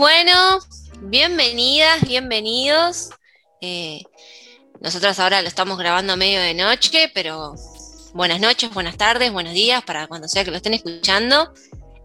Bueno, 0.00 0.60
bienvenidas, 1.02 2.00
bienvenidos. 2.08 3.10
Eh, 3.60 4.02
nosotros 4.80 5.18
ahora 5.18 5.42
lo 5.42 5.48
estamos 5.48 5.76
grabando 5.76 6.14
a 6.14 6.16
medio 6.16 6.40
de 6.40 6.54
noche, 6.54 7.10
pero 7.12 7.54
buenas 8.14 8.40
noches, 8.40 8.72
buenas 8.72 8.96
tardes, 8.96 9.30
buenos 9.30 9.52
días 9.52 9.84
para 9.84 10.06
cuando 10.06 10.26
sea 10.26 10.42
que 10.42 10.52
lo 10.52 10.56
estén 10.56 10.72
escuchando. 10.72 11.52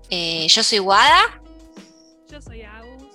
Eh, 0.10 0.46
yo 0.50 0.62
soy 0.62 0.80
Guada. 0.80 1.42
Yo 2.30 2.42
soy 2.42 2.64
Agus. 2.64 3.14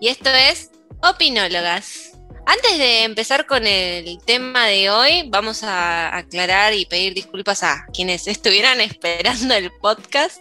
Y 0.00 0.08
esto 0.08 0.30
es 0.30 0.70
Opinólogas. 1.02 2.12
Antes 2.46 2.78
de 2.78 3.02
empezar 3.02 3.44
con 3.44 3.66
el 3.66 4.18
tema 4.24 4.68
de 4.68 4.88
hoy, 4.88 5.28
vamos 5.28 5.64
a 5.64 6.16
aclarar 6.16 6.72
y 6.72 6.86
pedir 6.86 7.12
disculpas 7.12 7.62
a 7.62 7.84
quienes 7.92 8.26
estuvieran 8.26 8.80
esperando 8.80 9.52
el 9.52 9.70
podcast. 9.82 10.40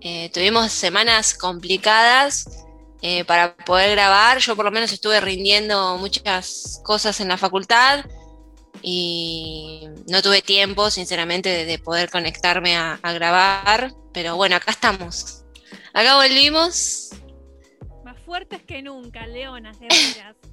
Eh, 0.00 0.30
tuvimos 0.32 0.72
semanas 0.72 1.34
complicadas 1.34 2.64
eh, 3.02 3.24
para 3.24 3.56
poder 3.56 3.90
grabar. 3.90 4.38
Yo 4.38 4.56
por 4.56 4.64
lo 4.64 4.70
menos 4.70 4.92
estuve 4.92 5.20
rindiendo 5.20 5.96
muchas 5.98 6.80
cosas 6.84 7.20
en 7.20 7.28
la 7.28 7.36
facultad 7.36 8.04
y 8.82 9.88
no 10.06 10.22
tuve 10.22 10.42
tiempo, 10.42 10.90
sinceramente, 10.90 11.66
de, 11.66 11.78
poder 11.78 12.10
conectarme 12.10 12.76
a, 12.76 12.98
grabar. 13.02 13.94
Pero 14.12 14.36
bueno, 14.36 14.56
acá 14.56 14.70
estamos. 14.70 15.44
Acá 15.92 16.16
volvimos. 16.16 17.10
Más 18.04 18.18
fuertes 18.20 18.62
que 18.62 18.82
nunca, 18.82 19.26
leonas, 19.26 19.78
de 19.80 19.88
veras. 19.88 20.36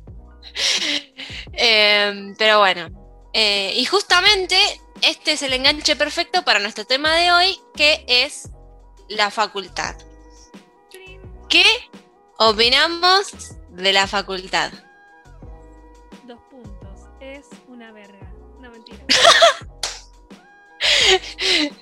Em, 1.53 2.35
pero 2.37 2.59
bueno, 2.59 2.89
eh, 3.33 3.73
y 3.75 3.85
justamente 3.85 4.57
este 5.01 5.33
es 5.33 5.41
el 5.41 5.53
enganche 5.53 5.95
perfecto 5.95 6.43
para 6.43 6.59
nuestro 6.59 6.85
tema 6.85 7.15
de 7.15 7.31
hoy, 7.31 7.59
que 7.75 8.05
es 8.07 8.49
la 9.09 9.31
facultad. 9.31 9.95
¿Qué 11.49 11.65
opinamos 12.37 13.55
de 13.69 13.93
la 13.93 14.07
facultad? 14.07 14.71
Dos 16.23 16.39
puntos. 16.49 17.01
Es 17.21 17.45
una 17.67 17.91
verga. 17.91 18.31
No 18.59 18.71
mentira. 18.71 19.05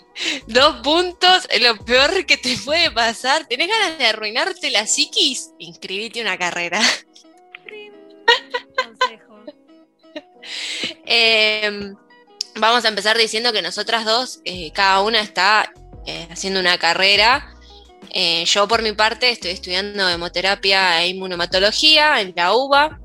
Dos 0.48 0.82
puntos, 0.82 1.48
lo 1.60 1.78
peor 1.84 2.26
que 2.26 2.38
te 2.38 2.58
puede 2.58 2.90
pasar. 2.92 3.46
¿Tenés 3.48 3.68
ganas 3.68 3.98
de 3.98 4.06
arruinarte 4.06 4.72
la 4.72 4.88
psiquis? 4.88 5.52
Inscribite 5.60 6.22
una 6.22 6.38
carrera. 6.38 6.82
Em, 11.08 11.96
vamos 12.56 12.86
a 12.86 12.88
empezar 12.88 13.18
diciendo 13.18 13.52
que 13.52 13.62
nosotras 13.62 14.06
dos, 14.06 14.42
eh, 14.46 14.72
cada 14.74 15.02
una 15.02 15.20
está 15.20 15.72
eh, 16.06 16.28
haciendo 16.32 16.60
una 16.60 16.78
carrera. 16.78 17.54
Eh, 18.12 18.46
yo 18.46 18.68
por 18.68 18.82
mi 18.82 18.94
parte 18.94 19.30
estoy 19.30 19.52
estudiando 19.52 20.08
hemoterapia 20.08 21.02
e 21.04 21.10
inmunomatología 21.10 22.22
en 22.22 22.34
la 22.36 22.54
UBA. 22.54 23.00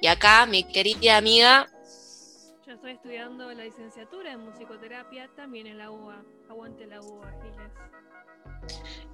Y 0.00 0.06
acá 0.06 0.46
mi 0.46 0.64
querida 0.64 1.16
amiga... 1.16 1.66
Yo 2.66 2.74
estoy 2.74 2.92
estudiando 2.92 3.52
la 3.52 3.64
licenciatura 3.64 4.32
en 4.32 4.40
musicoterapia 4.40 5.28
también 5.36 5.66
en 5.66 5.78
la 5.78 5.90
UBA. 5.90 6.22
Aguante 6.48 6.86
la 6.86 7.00
UBA, 7.00 7.30
Giles. 7.42 7.90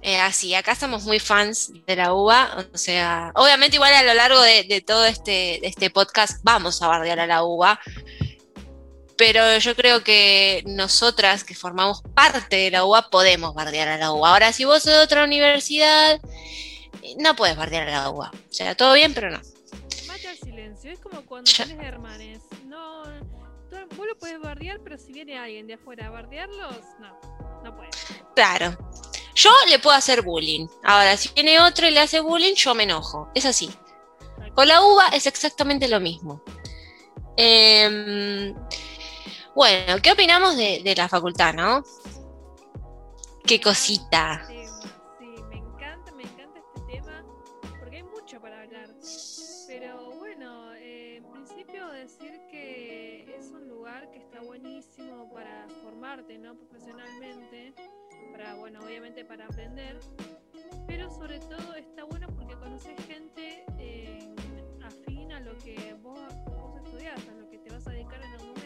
Eh, 0.01 0.19
así, 0.19 0.53
acá 0.53 0.73
estamos 0.73 1.03
muy 1.05 1.19
fans 1.19 1.71
de 1.85 1.95
la 1.95 2.13
UBA, 2.13 2.67
o 2.73 2.77
sea, 2.77 3.31
obviamente 3.35 3.77
igual 3.77 3.93
a 3.93 4.03
lo 4.03 4.13
largo 4.13 4.39
de, 4.41 4.83
todo 4.85 5.05
este, 5.05 5.65
este, 5.67 5.89
podcast 5.89 6.39
vamos 6.43 6.81
a 6.81 6.87
bardear 6.87 7.19
a 7.19 7.27
la 7.27 7.43
UBA, 7.43 7.79
pero 9.17 9.57
yo 9.57 9.75
creo 9.75 10.03
que 10.03 10.63
nosotras 10.65 11.43
que 11.43 11.55
formamos 11.55 12.01
parte 12.13 12.55
de 12.55 12.71
la 12.71 12.85
UBA 12.85 13.09
podemos 13.09 13.53
bardear 13.53 13.87
a 13.87 13.97
la 13.97 14.11
UBA. 14.11 14.29
Ahora, 14.29 14.53
si 14.53 14.65
vos 14.65 14.83
sos 14.83 14.93
de 14.93 14.99
otra 14.99 15.23
universidad, 15.23 16.21
no 17.17 17.35
puedes 17.35 17.57
bardear 17.57 17.87
a 17.87 17.91
la 17.91 18.09
UBA. 18.09 18.31
O 18.31 18.53
sea, 18.53 18.75
todo 18.75 18.93
bien, 18.93 19.13
pero 19.13 19.31
no. 19.31 19.41
Mata 20.07 20.31
el 20.31 20.37
silencio, 20.37 20.91
es 20.91 20.99
como 20.99 21.25
cuando 21.25 21.51
tienes 21.51 21.79
hermanes. 21.85 22.39
No, 22.65 23.03
vos 23.95 24.07
lo 24.07 24.17
puedes 24.17 24.39
bardear, 24.39 24.79
pero 24.83 24.97
si 24.97 25.11
viene 25.11 25.37
alguien 25.37 25.67
de 25.67 25.73
afuera 25.73 26.07
a 26.07 26.09
bardearlos, 26.11 26.77
no, 26.99 27.19
no 27.63 27.75
puedes. 27.75 27.95
Claro. 28.35 28.77
Yo 29.35 29.51
le 29.69 29.79
puedo 29.79 29.95
hacer 29.95 30.23
bullying. 30.23 30.67
Ahora, 30.83 31.15
si 31.15 31.29
viene 31.35 31.59
otro 31.59 31.87
y 31.87 31.91
le 31.91 31.99
hace 31.99 32.19
bullying, 32.19 32.55
yo 32.55 32.73
me 32.73 32.83
enojo. 32.83 33.29
Es 33.35 33.45
así. 33.45 33.69
Con 34.55 34.67
la 34.67 34.81
uva 34.81 35.07
es 35.13 35.27
exactamente 35.27 35.87
lo 35.87 35.99
mismo. 35.99 36.43
Em, 37.37 38.55
bueno, 39.57 39.99
¿qué 40.03 40.11
opinamos 40.11 40.55
de, 40.55 40.93
la 40.95 41.09
facultad, 41.09 41.51
no? 41.51 41.83
Qué 43.43 43.59
cosita. 43.59 44.45
Sí, 44.45 44.53
me 45.49 45.57
encanta, 45.57 46.11
me 46.11 46.21
encanta 46.21 46.59
este 46.59 46.81
tema, 46.81 47.25
porque 47.79 47.95
hay 47.95 48.03
mucho 48.03 48.39
para 48.39 48.61
hablar. 48.61 48.87
Pero 49.67 50.11
bueno, 50.19 50.75
eh, 50.75 51.15
en 51.15 51.31
principio 51.31 51.87
decir 51.87 52.39
que 52.51 53.35
es 53.35 53.49
un 53.49 53.67
lugar 53.67 54.11
que 54.11 54.19
está 54.19 54.41
buenísimo 54.41 55.33
para 55.33 55.65
formarte, 55.81 56.37
¿no? 56.37 56.53
Profesionalmente 56.53 57.73
para, 58.31 58.53
bueno, 58.57 58.79
obviamente 58.85 59.25
para 59.25 59.45
aprender, 59.45 59.99
pero 60.85 61.09
sobre 61.09 61.39
todo 61.39 61.73
está 61.73 62.03
bueno 62.03 62.27
porque 62.27 62.53
conoces 62.57 62.93
gente 63.07 63.65
eh, 63.79 64.35
afín 64.83 65.31
a 65.31 65.39
lo 65.39 65.57
que 65.57 65.95
vos, 66.03 66.19
vos 66.45 66.79
estudiás, 66.85 67.19
a 67.27 67.33
lo 67.41 67.49
que 67.49 67.57
te 67.57 67.71
vas 67.71 67.87
a 67.87 67.89
dedicar 67.89 68.21
en 68.21 68.33
algún 68.33 68.56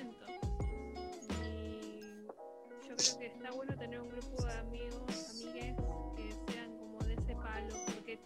creo 3.01 3.19
que 3.19 3.25
está 3.27 3.51
bueno 3.51 3.77
tener 3.77 3.99
un 3.99 4.09
grupo 4.09 4.43
de 4.43 4.53
amigos, 4.53 5.01
amigues 5.31 5.75
que 6.15 6.53
sean 6.53 6.77
como 6.77 6.99
de 6.99 7.13
ese 7.13 7.35
palo, 7.35 7.75
porque 7.85 8.19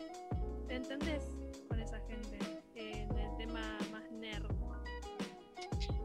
te 0.68 0.76
entendés 0.76 1.24
con 1.70 1.80
esa 1.80 2.00
gente 2.08 2.40
en 2.76 3.18
el 3.18 3.38
tema 3.38 3.78
más 3.92 4.04
nerd. 4.12 4.46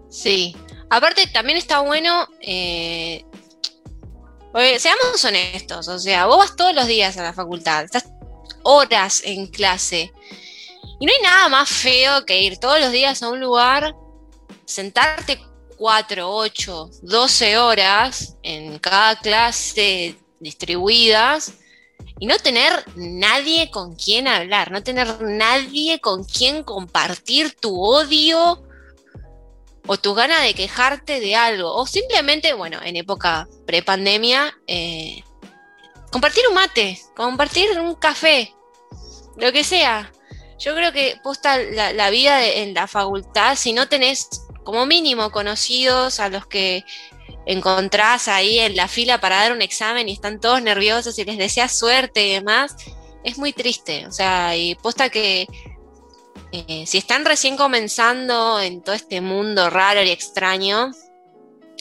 Sí, 0.08 0.56
aparte 0.88 1.26
también 1.28 1.58
está 1.58 1.80
bueno 1.80 2.28
eh, 2.40 3.24
seamos 4.78 5.24
honestos, 5.24 5.88
o 5.88 5.98
sea, 5.98 6.26
vos 6.26 6.38
vas 6.38 6.56
todos 6.56 6.74
los 6.74 6.86
días 6.86 7.16
a 7.16 7.22
la 7.22 7.32
facultad, 7.32 7.84
estás 7.84 8.06
horas 8.62 9.22
en 9.24 9.46
clase. 9.46 10.12
Y 10.98 11.06
no 11.06 11.12
hay 11.12 11.22
nada 11.22 11.48
más 11.48 11.68
feo 11.68 12.26
que 12.26 12.42
ir 12.42 12.58
todos 12.58 12.80
los 12.80 12.92
días 12.92 13.22
a 13.22 13.30
un 13.30 13.40
lugar, 13.40 13.94
sentarte 14.66 15.40
4, 15.80 16.30
8, 16.30 16.90
12 17.00 17.56
horas 17.56 18.36
en 18.42 18.78
cada 18.78 19.18
clase 19.18 20.14
distribuidas 20.38 21.54
y 22.18 22.26
no 22.26 22.36
tener 22.36 22.84
nadie 22.96 23.70
con 23.70 23.94
quien 23.94 24.28
hablar, 24.28 24.70
no 24.72 24.82
tener 24.82 25.22
nadie 25.22 25.98
con 25.98 26.24
quien 26.24 26.64
compartir 26.64 27.56
tu 27.58 27.80
odio 27.80 28.62
o 29.86 29.96
tu 29.96 30.12
gana 30.12 30.42
de 30.42 30.52
quejarte 30.52 31.18
de 31.18 31.34
algo, 31.34 31.74
o 31.74 31.86
simplemente, 31.86 32.52
bueno, 32.52 32.78
en 32.84 32.96
época 32.96 33.48
prepandemia, 33.66 34.54
eh, 34.66 35.24
compartir 36.12 36.44
un 36.46 36.56
mate, 36.56 37.00
compartir 37.16 37.80
un 37.80 37.94
café, 37.94 38.54
lo 39.38 39.50
que 39.50 39.64
sea. 39.64 40.12
Yo 40.58 40.74
creo 40.74 40.92
que 40.92 41.18
posta 41.24 41.56
la, 41.56 42.10
vida 42.10 42.44
en 42.44 42.74
la 42.74 42.86
facultad, 42.86 43.56
si 43.56 43.72
no 43.72 43.88
tenés 43.88 44.28
como 44.64 44.86
mínimo 44.86 45.30
conocidos 45.30 46.20
a 46.20 46.28
los 46.28 46.46
que 46.46 46.84
encontrás 47.46 48.28
ahí 48.28 48.58
en 48.58 48.76
la 48.76 48.88
fila 48.88 49.20
para 49.20 49.36
dar 49.36 49.52
un 49.52 49.62
examen 49.62 50.08
y 50.08 50.12
están 50.12 50.40
todos 50.40 50.62
nerviosos 50.62 51.18
y 51.18 51.24
les 51.24 51.38
deseas 51.38 51.76
suerte 51.76 52.26
y 52.26 52.32
demás, 52.34 52.76
es 53.24 53.38
muy 53.38 53.52
triste. 53.52 54.06
O 54.06 54.12
sea, 54.12 54.56
y 54.56 54.74
posta 54.76 55.08
que 55.08 55.46
eh, 56.52 56.84
si 56.86 56.98
están 56.98 57.24
recién 57.24 57.56
comenzando 57.56 58.60
en 58.60 58.82
todo 58.82 58.94
este 58.94 59.20
mundo 59.20 59.70
raro 59.70 60.02
y 60.02 60.10
extraño, 60.10 60.90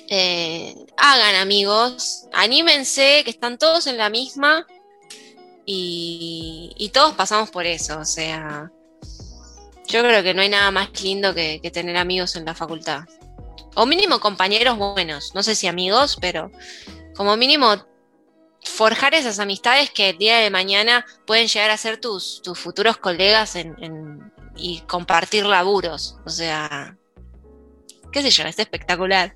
eh, 0.09 0.75
hagan 0.97 1.35
amigos, 1.35 2.27
anímense, 2.33 3.21
que 3.23 3.29
están 3.29 3.57
todos 3.57 3.87
en 3.87 3.97
la 3.97 4.09
misma 4.09 4.65
y, 5.65 6.91
todos 6.93 7.13
pasamos 7.13 7.51
por 7.51 7.65
eso. 7.65 7.99
O 7.99 8.05
sea, 8.05 8.71
yo 9.89 10.01
creo 10.01 10.23
que 10.23 10.33
no 10.33 10.41
hay 10.41 10.49
nada 10.49 10.71
más 10.71 11.01
lindo 11.01 11.33
que, 11.33 11.59
que 11.61 11.71
tener 11.71 11.97
amigos 11.97 12.35
en 12.35 12.45
la 12.45 12.55
facultad. 12.55 13.05
O 13.75 13.85
mínimo 13.85 14.19
compañeros 14.19 14.77
buenos, 14.77 15.33
no 15.35 15.43
sé 15.43 15.55
si 15.55 15.67
amigos, 15.67 16.17
pero 16.21 16.51
como 17.15 17.35
mínimo 17.35 17.75
forjar 18.63 19.13
esas 19.13 19.39
amistades 19.39 19.89
que 19.89 20.09
el 20.09 20.17
día 20.17 20.37
de 20.37 20.49
mañana 20.49 21.05
pueden 21.25 21.47
llegar 21.47 21.71
a 21.71 21.77
ser 21.77 21.99
tus, 21.99 22.41
tus 22.41 22.57
futuros 22.57 22.97
colegas 22.97 23.55
en, 23.55 24.31
y 24.55 24.81
compartir 24.81 25.45
laburos. 25.45 26.17
O 26.25 26.29
sea, 26.29 26.97
qué 28.11 28.21
sé 28.21 28.29
yo, 28.29 28.43
es 28.43 28.59
espectacular. 28.59 29.33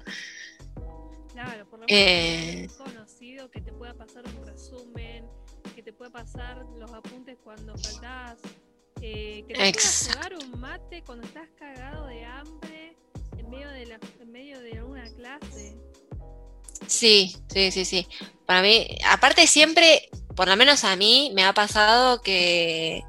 Claro, 1.31 1.65
por 1.69 1.79
lo 1.79 1.85
menos 1.85 1.89
eh, 1.89 2.67
conocido 2.77 3.50
que 3.50 3.61
te 3.61 3.71
pueda 3.71 3.94
pasar 3.94 4.23
un 4.25 4.45
resumen, 4.45 5.25
que 5.75 5.81
te 5.81 5.94
pueda 5.94 6.11
pasar 6.11 6.65
los 6.77 6.91
apuntes 6.91 7.38
cuando 7.44 7.77
faltás, 7.77 8.38
eh, 9.03 9.44
que 9.47 9.53
te 9.53 10.35
un 10.35 10.59
mate 10.59 11.03
cuando 11.03 11.27
estás 11.27 11.50
cagado 11.59 12.07
de 12.07 12.23
hambre 12.25 12.97
en 13.38 13.50
medio 13.50 13.69
de, 13.69 13.85
la, 13.85 14.00
en 14.19 14.31
medio 14.31 14.59
de 14.61 14.77
alguna 14.77 15.03
clase. 15.15 15.77
Sí, 16.88 17.35
sí, 17.51 17.71
sí, 17.71 17.85
sí. 17.85 18.07
Para 18.45 18.61
mí, 18.61 18.88
aparte 19.05 19.47
siempre 19.47 20.09
por 20.35 20.47
lo 20.47 20.55
menos 20.55 20.83
a 20.83 20.95
mí 20.95 21.31
me 21.33 21.44
ha 21.44 21.53
pasado 21.53 22.21
que 22.21 23.03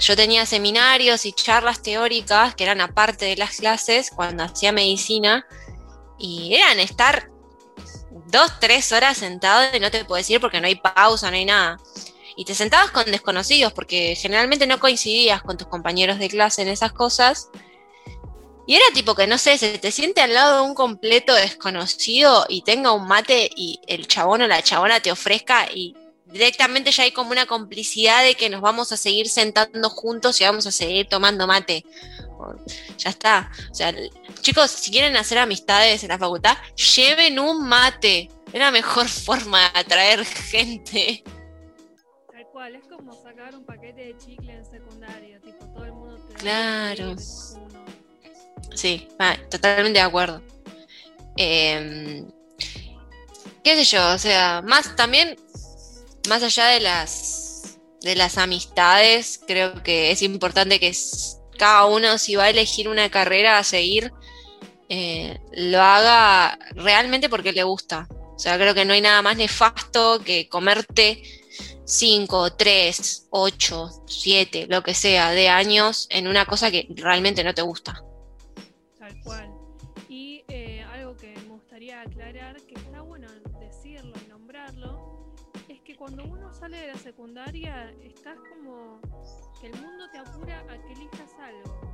yo 0.00 0.16
tenía 0.16 0.44
seminarios 0.46 1.24
y 1.24 1.32
charlas 1.32 1.82
teóricas 1.82 2.54
que 2.54 2.64
eran 2.64 2.80
aparte 2.80 3.26
de 3.26 3.36
las 3.36 3.56
clases 3.56 4.10
cuando 4.10 4.44
hacía 4.44 4.72
medicina 4.72 5.46
y 6.18 6.54
eran 6.54 6.80
estar 6.80 7.30
dos, 8.26 8.58
tres 8.60 8.90
horas 8.92 9.18
sentado 9.18 9.76
y 9.76 9.80
no 9.80 9.90
te 9.90 10.04
puedo 10.04 10.18
decir 10.18 10.40
porque 10.40 10.60
no 10.60 10.66
hay 10.66 10.76
pausa, 10.76 11.30
no 11.30 11.36
hay 11.36 11.44
nada. 11.44 11.76
Y 12.36 12.44
te 12.44 12.54
sentabas 12.54 12.90
con 12.90 13.04
desconocidos 13.10 13.72
porque 13.72 14.16
generalmente 14.16 14.66
no 14.66 14.80
coincidías 14.80 15.42
con 15.42 15.56
tus 15.56 15.68
compañeros 15.68 16.18
de 16.18 16.28
clase 16.28 16.62
en 16.62 16.68
esas 16.68 16.92
cosas. 16.92 17.48
Y 18.66 18.76
era 18.76 18.84
tipo 18.94 19.14
que, 19.14 19.26
no 19.26 19.36
sé, 19.38 19.58
se 19.58 19.78
te 19.78 19.90
siente 19.90 20.22
al 20.22 20.32
lado 20.32 20.56
de 20.56 20.68
un 20.68 20.74
completo 20.74 21.34
desconocido 21.34 22.46
y 22.48 22.62
tenga 22.62 22.92
un 22.92 23.06
mate 23.06 23.50
y 23.54 23.78
el 23.86 24.08
chabón 24.08 24.42
o 24.42 24.46
la 24.46 24.62
chabona 24.62 25.00
te 25.00 25.12
ofrezca 25.12 25.70
y 25.70 25.94
directamente 26.26 26.90
ya 26.90 27.04
hay 27.04 27.12
como 27.12 27.30
una 27.30 27.46
complicidad 27.46 28.24
de 28.24 28.34
que 28.34 28.48
nos 28.48 28.60
vamos 28.60 28.90
a 28.90 28.96
seguir 28.96 29.28
sentando 29.28 29.90
juntos 29.90 30.40
y 30.40 30.44
vamos 30.44 30.66
a 30.66 30.72
seguir 30.72 31.08
tomando 31.08 31.46
mate. 31.46 31.84
Ya 32.98 33.10
está. 33.10 33.50
O 33.70 33.74
sea, 33.74 33.94
chicos, 34.40 34.70
si 34.70 34.90
quieren 34.90 35.16
hacer 35.16 35.38
amistades 35.38 36.02
en 36.02 36.08
la 36.08 36.18
facultad, 36.18 36.56
lleven 36.96 37.38
un 37.38 37.66
mate. 37.68 38.30
Es 38.52 38.60
la 38.60 38.70
mejor 38.70 39.08
forma 39.26 39.60
de 39.60 39.78
atraer 39.78 40.24
gente. 40.24 41.22
Cual, 42.54 42.76
es 42.76 42.84
como 42.86 43.12
sacar 43.20 43.52
un 43.56 43.64
paquete 43.64 44.00
de 44.00 44.16
chicle 44.16 44.52
en 44.52 44.64
secundaria, 44.64 45.40
tipo 45.40 45.66
todo 45.74 45.86
el 45.86 45.92
mundo 45.92 46.24
te 46.28 46.34
Claro. 46.34 47.16
Sí, 48.72 49.08
totalmente 49.50 49.98
de 49.98 50.04
acuerdo. 50.04 50.40
Em, 51.36 52.24
qué 53.64 53.74
sé 53.74 53.82
yo, 53.82 54.08
o 54.14 54.18
sea, 54.18 54.62
más 54.64 54.94
también, 54.94 55.36
más 56.28 56.44
allá 56.44 56.66
de 56.66 56.78
las 56.78 57.76
de 58.02 58.14
las 58.14 58.38
amistades, 58.38 59.40
creo 59.44 59.82
que 59.82 60.12
es 60.12 60.22
importante 60.22 60.78
que 60.78 60.92
cada 61.58 61.86
uno, 61.86 62.18
si 62.18 62.36
va 62.36 62.44
a 62.44 62.50
elegir 62.50 62.88
una 62.88 63.10
carrera 63.10 63.58
a 63.58 63.64
seguir, 63.64 64.12
eh, 64.88 65.40
lo 65.54 65.82
haga 65.82 66.56
realmente 66.76 67.28
porque 67.28 67.52
le 67.52 67.64
gusta. 67.64 68.06
O 68.10 68.38
sea, 68.38 68.56
creo 68.58 68.74
que 68.74 68.84
no 68.84 68.92
hay 68.92 69.00
nada 69.00 69.22
más 69.22 69.36
nefasto 69.36 70.22
que 70.22 70.48
comerte 70.48 71.43
5, 71.84 72.52
3, 72.54 73.28
8, 73.30 73.90
7, 74.06 74.66
lo 74.68 74.82
que 74.82 74.94
sea, 74.94 75.30
de 75.30 75.48
años 75.48 76.06
en 76.10 76.28
una 76.28 76.46
cosa 76.46 76.70
que 76.70 76.86
realmente 76.96 77.44
no 77.44 77.54
te 77.54 77.62
gusta. 77.62 78.02
Tal 78.98 79.20
cual. 79.22 79.50
Y 80.08 80.44
eh, 80.48 80.82
algo 80.92 81.16
que 81.16 81.34
me 81.34 81.48
gustaría 81.48 82.00
aclarar, 82.00 82.60
que 82.62 82.74
está 82.74 83.02
bueno 83.02 83.28
decirlo 83.60 84.14
y 84.24 84.28
nombrarlo, 84.28 85.34
es 85.68 85.80
que 85.80 85.94
cuando 85.94 86.24
uno 86.24 86.52
sale 86.54 86.78
de 86.78 86.86
la 86.88 86.98
secundaria, 86.98 87.92
estás 88.02 88.38
como 88.50 89.00
que 89.60 89.66
el 89.66 89.80
mundo 89.80 90.04
te 90.10 90.18
apura 90.18 90.60
a 90.60 90.82
que 90.82 90.92
elijas 90.92 91.32
algo. 91.40 91.84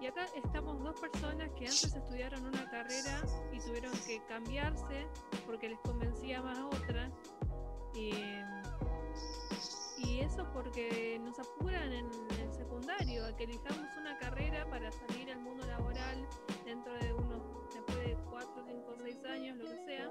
Y 0.00 0.06
acá 0.06 0.26
estamos 0.36 0.82
dos 0.82 1.00
personas 1.00 1.50
que 1.58 1.64
antes 1.64 1.94
estudiaron 1.94 2.44
una 2.44 2.68
carrera 2.70 3.22
y 3.52 3.58
tuvieron 3.60 3.92
que 4.06 4.20
cambiarse 4.28 5.06
porque 5.46 5.70
les 5.70 5.78
convencía 5.80 6.42
más 6.42 6.58
otra. 6.58 7.10
Y, 7.94 8.10
y 10.16 10.20
eso 10.20 10.46
porque 10.54 11.20
nos 11.22 11.38
apuran 11.38 11.92
en 11.92 12.06
el 12.40 12.52
secundario, 12.52 13.26
a 13.26 13.36
que 13.36 13.44
elijamos 13.44 13.86
una 13.98 14.18
carrera 14.18 14.66
para 14.70 14.90
salir 14.90 15.30
al 15.30 15.40
mundo 15.40 15.66
laboral 15.66 16.26
dentro 16.64 16.94
de 16.94 17.12
unos, 17.12 17.42
después 17.74 17.98
de 17.98 18.16
4, 18.30 18.64
5, 18.66 18.94
6 19.02 19.24
años, 19.26 19.58
lo 19.58 19.64
que 19.64 19.84
sea. 19.84 20.10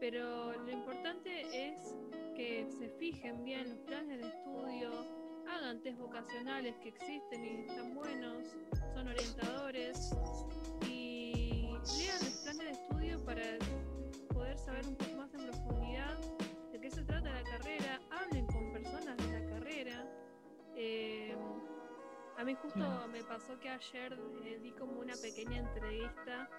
Pero 0.00 0.52
lo 0.54 0.70
importante 0.70 1.42
es 1.52 1.94
que 2.34 2.66
se 2.76 2.88
fijen 2.98 3.44
bien 3.44 3.68
los 3.68 3.78
planes 3.80 4.20
de 4.20 4.26
estudio, 4.26 4.90
hagan 5.48 5.80
test 5.82 5.98
vocacionales 6.00 6.74
que 6.78 6.88
existen 6.88 7.44
y 7.44 7.70
están 7.70 7.94
buenos, 7.94 8.48
son 8.94 9.06
orientadores 9.06 10.10
y 10.88 11.68
lean 11.98 12.18
los 12.18 12.40
planes 12.42 12.58
de 12.58 12.70
estudio 12.70 13.24
para 13.24 13.42
poder 14.32 14.58
saber 14.58 14.84
un 14.88 14.96
poco 14.96 15.16
más 15.18 15.32
en 15.34 15.46
profundidad 15.46 15.73
Eh, 20.86 21.34
a 22.36 22.44
mí 22.44 22.54
justo 22.60 23.08
me 23.10 23.24
pasó 23.24 23.58
que 23.58 23.70
ayer 23.70 24.12
eh, 24.44 24.58
di 24.62 24.70
como 24.72 25.00
una 25.00 25.14
pequeña 25.14 25.60
entrevista 25.60 26.50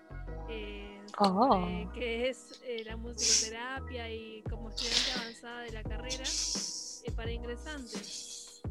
eh, 0.49 0.99
oh. 1.19 1.91
que 1.93 2.29
es 2.29 2.63
la 2.85 2.97
musicoterapia 2.97 4.09
y 4.11 4.41
como 4.49 4.69
estudiante 4.69 5.11
avanzada 5.19 5.61
de 5.61 5.71
la 5.73 5.83
carrera 5.83 6.23
para 7.15 7.31
ingresantes. 7.31 8.63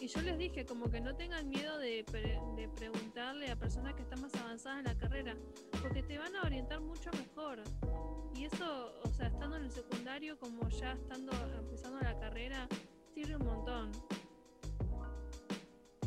Y 0.00 0.08
yo 0.08 0.20
les 0.22 0.38
dije 0.38 0.66
como 0.66 0.90
que 0.90 1.00
no 1.00 1.14
tengan 1.14 1.48
miedo 1.48 1.78
de, 1.78 2.04
de, 2.56 2.68
preguntarle 2.74 3.48
a 3.50 3.56
personas 3.56 3.94
que 3.94 4.02
están 4.02 4.20
más 4.20 4.34
avanzadas 4.34 4.78
en 4.80 4.84
la 4.86 4.98
carrera, 4.98 5.36
porque 5.80 6.02
te 6.02 6.18
van 6.18 6.34
a 6.34 6.42
orientar 6.42 6.80
mucho 6.80 7.10
mejor. 7.12 7.62
Y 8.34 8.44
eso, 8.44 8.92
o 9.04 9.08
sea, 9.10 9.28
estando 9.28 9.56
en 9.56 9.64
el 9.64 9.70
secundario 9.70 10.36
como 10.38 10.68
ya 10.68 10.92
estando 10.92 11.32
empezando 11.58 12.00
la 12.00 12.18
carrera, 12.18 12.68
sirve 13.14 13.36
un 13.36 13.46
montón. 13.46 13.92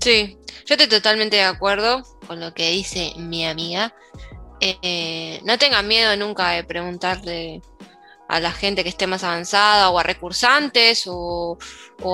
Sí, 0.01 0.37
yo 0.65 0.75
estoy 0.75 0.87
totalmente 0.87 1.37
de 1.37 1.43
acuerdo 1.43 2.03
con 2.27 2.39
lo 2.39 2.53
que 2.53 2.71
dice 2.71 3.13
mi 3.17 3.45
amiga. 3.45 3.93
Eh, 4.61 5.39
no 5.43 5.57
tengan 5.57 5.87
miedo 5.87 6.15
nunca 6.17 6.51
de 6.51 6.63
preguntarle 6.63 7.61
a 8.27 8.39
la 8.39 8.51
gente 8.51 8.83
que 8.83 8.89
esté 8.89 9.07
más 9.07 9.23
avanzada 9.23 9.89
o 9.89 9.97
a 9.97 10.03
recursantes 10.03 11.05
o, 11.07 11.57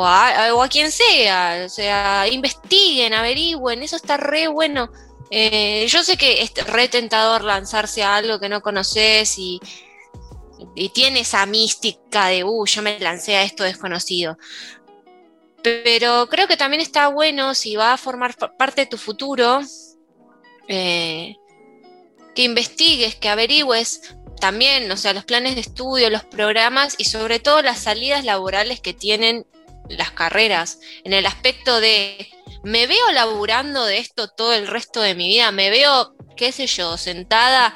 a, 0.03 0.67
quien 0.69 0.91
sea. 0.91 1.63
O 1.65 1.69
sea, 1.69 2.27
investiguen, 2.29 3.13
averigüen, 3.13 3.83
eso 3.83 3.97
está 3.97 4.17
re 4.17 4.47
bueno. 4.47 4.89
Eh, 5.29 5.85
yo 5.89 6.03
sé 6.03 6.17
que 6.17 6.41
es 6.41 6.53
re 6.67 6.87
tentador 6.87 7.43
lanzarse 7.43 8.03
a 8.03 8.15
algo 8.15 8.39
que 8.39 8.47
no 8.47 8.61
conoces 8.61 9.37
y, 9.37 9.59
y 10.75 10.89
tiene 10.89 11.21
esa 11.21 11.45
mística 11.45 12.27
de, 12.27 12.43
uh, 12.43 12.65
yo 12.65 12.81
me 12.81 12.99
lancé 12.99 13.35
a 13.35 13.43
esto 13.43 13.63
desconocido. 13.63 14.37
Pero 15.65 16.27
creo 16.29 16.47
que 16.47 16.57
también 16.57 16.79
está 16.79 17.07
bueno 17.07 17.55
si 17.55 17.75
va 17.75 17.93
a 17.93 17.97
formar 17.97 18.35
parte 18.55 18.81
de 18.81 18.87
tu 18.87 18.99
futuro, 18.99 19.61
eh, 20.67 21.35
que 22.35 22.43
investigues, 22.43 23.15
que 23.15 23.29
averigües 23.29 24.15
también, 24.39 24.91
o 24.91 24.97
sea, 24.97 25.13
los 25.13 25.25
planes 25.25 25.55
de 25.55 25.61
estudio, 25.61 26.11
los 26.11 26.23
programas 26.23 26.93
y 26.99 27.05
sobre 27.05 27.39
todo 27.39 27.63
las 27.63 27.79
salidas 27.79 28.23
laborales 28.25 28.79
que 28.79 28.93
tienen 28.93 29.47
las 29.89 30.11
carreras, 30.11 30.79
en 31.03 31.13
el 31.13 31.25
aspecto 31.25 31.79
de, 31.79 32.29
me 32.63 32.85
veo 32.85 33.11
laburando 33.11 33.85
de 33.85 33.97
esto 33.97 34.27
todo 34.27 34.53
el 34.53 34.67
resto 34.67 35.01
de 35.01 35.15
mi 35.15 35.27
vida, 35.27 35.51
me 35.51 35.71
veo, 35.71 36.15
qué 36.37 36.51
sé 36.51 36.67
yo, 36.67 36.95
sentada 36.97 37.73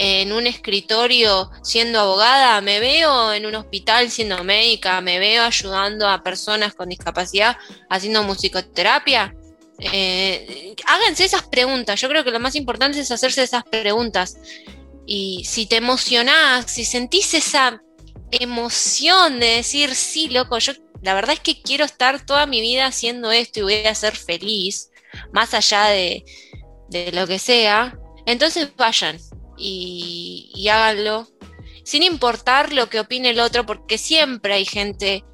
en 0.00 0.32
un 0.32 0.46
escritorio 0.46 1.50
siendo 1.62 1.98
abogada, 1.98 2.60
me 2.60 2.78
veo 2.78 3.32
en 3.32 3.44
un 3.46 3.56
hospital 3.56 4.10
siendo 4.10 4.44
médica, 4.44 5.00
me 5.00 5.18
veo 5.18 5.42
ayudando 5.42 6.08
a 6.08 6.22
personas 6.22 6.72
con 6.74 6.88
discapacidad 6.88 7.56
haciendo 7.90 8.22
musicoterapia. 8.22 9.34
Eh, 9.80 10.76
háganse 10.86 11.24
esas 11.24 11.42
preguntas, 11.42 12.00
yo 12.00 12.08
creo 12.08 12.22
que 12.22 12.30
lo 12.30 12.38
más 12.38 12.54
importante 12.54 13.00
es 13.00 13.10
hacerse 13.10 13.42
esas 13.42 13.64
preguntas. 13.64 14.38
Y 15.04 15.44
si 15.44 15.66
te 15.66 15.76
emocionás, 15.76 16.70
si 16.70 16.84
sentís 16.84 17.34
esa 17.34 17.82
emoción 18.30 19.40
de 19.40 19.46
decir, 19.46 19.96
sí, 19.96 20.28
loco, 20.28 20.58
yo 20.58 20.74
la 21.02 21.14
verdad 21.14 21.34
es 21.34 21.40
que 21.40 21.60
quiero 21.60 21.84
estar 21.84 22.24
toda 22.24 22.46
mi 22.46 22.60
vida 22.60 22.86
haciendo 22.86 23.32
esto 23.32 23.60
y 23.60 23.62
voy 23.62 23.86
a 23.86 23.94
ser 23.96 24.14
feliz, 24.14 24.90
más 25.32 25.54
allá 25.54 25.86
de, 25.86 26.24
lo 27.12 27.26
que 27.26 27.40
sea, 27.40 27.98
entonces 28.26 28.68
vayan 28.76 29.18
y, 29.58 30.68
háganlo, 30.68 31.28
sin 31.84 32.02
importar 32.02 32.72
lo 32.72 32.88
que 32.88 33.00
opine 33.00 33.30
el 33.30 33.40
otro, 33.40 33.66
porque 33.66 33.98
siempre 33.98 34.54
hay 34.54 34.64
gente 34.64 35.24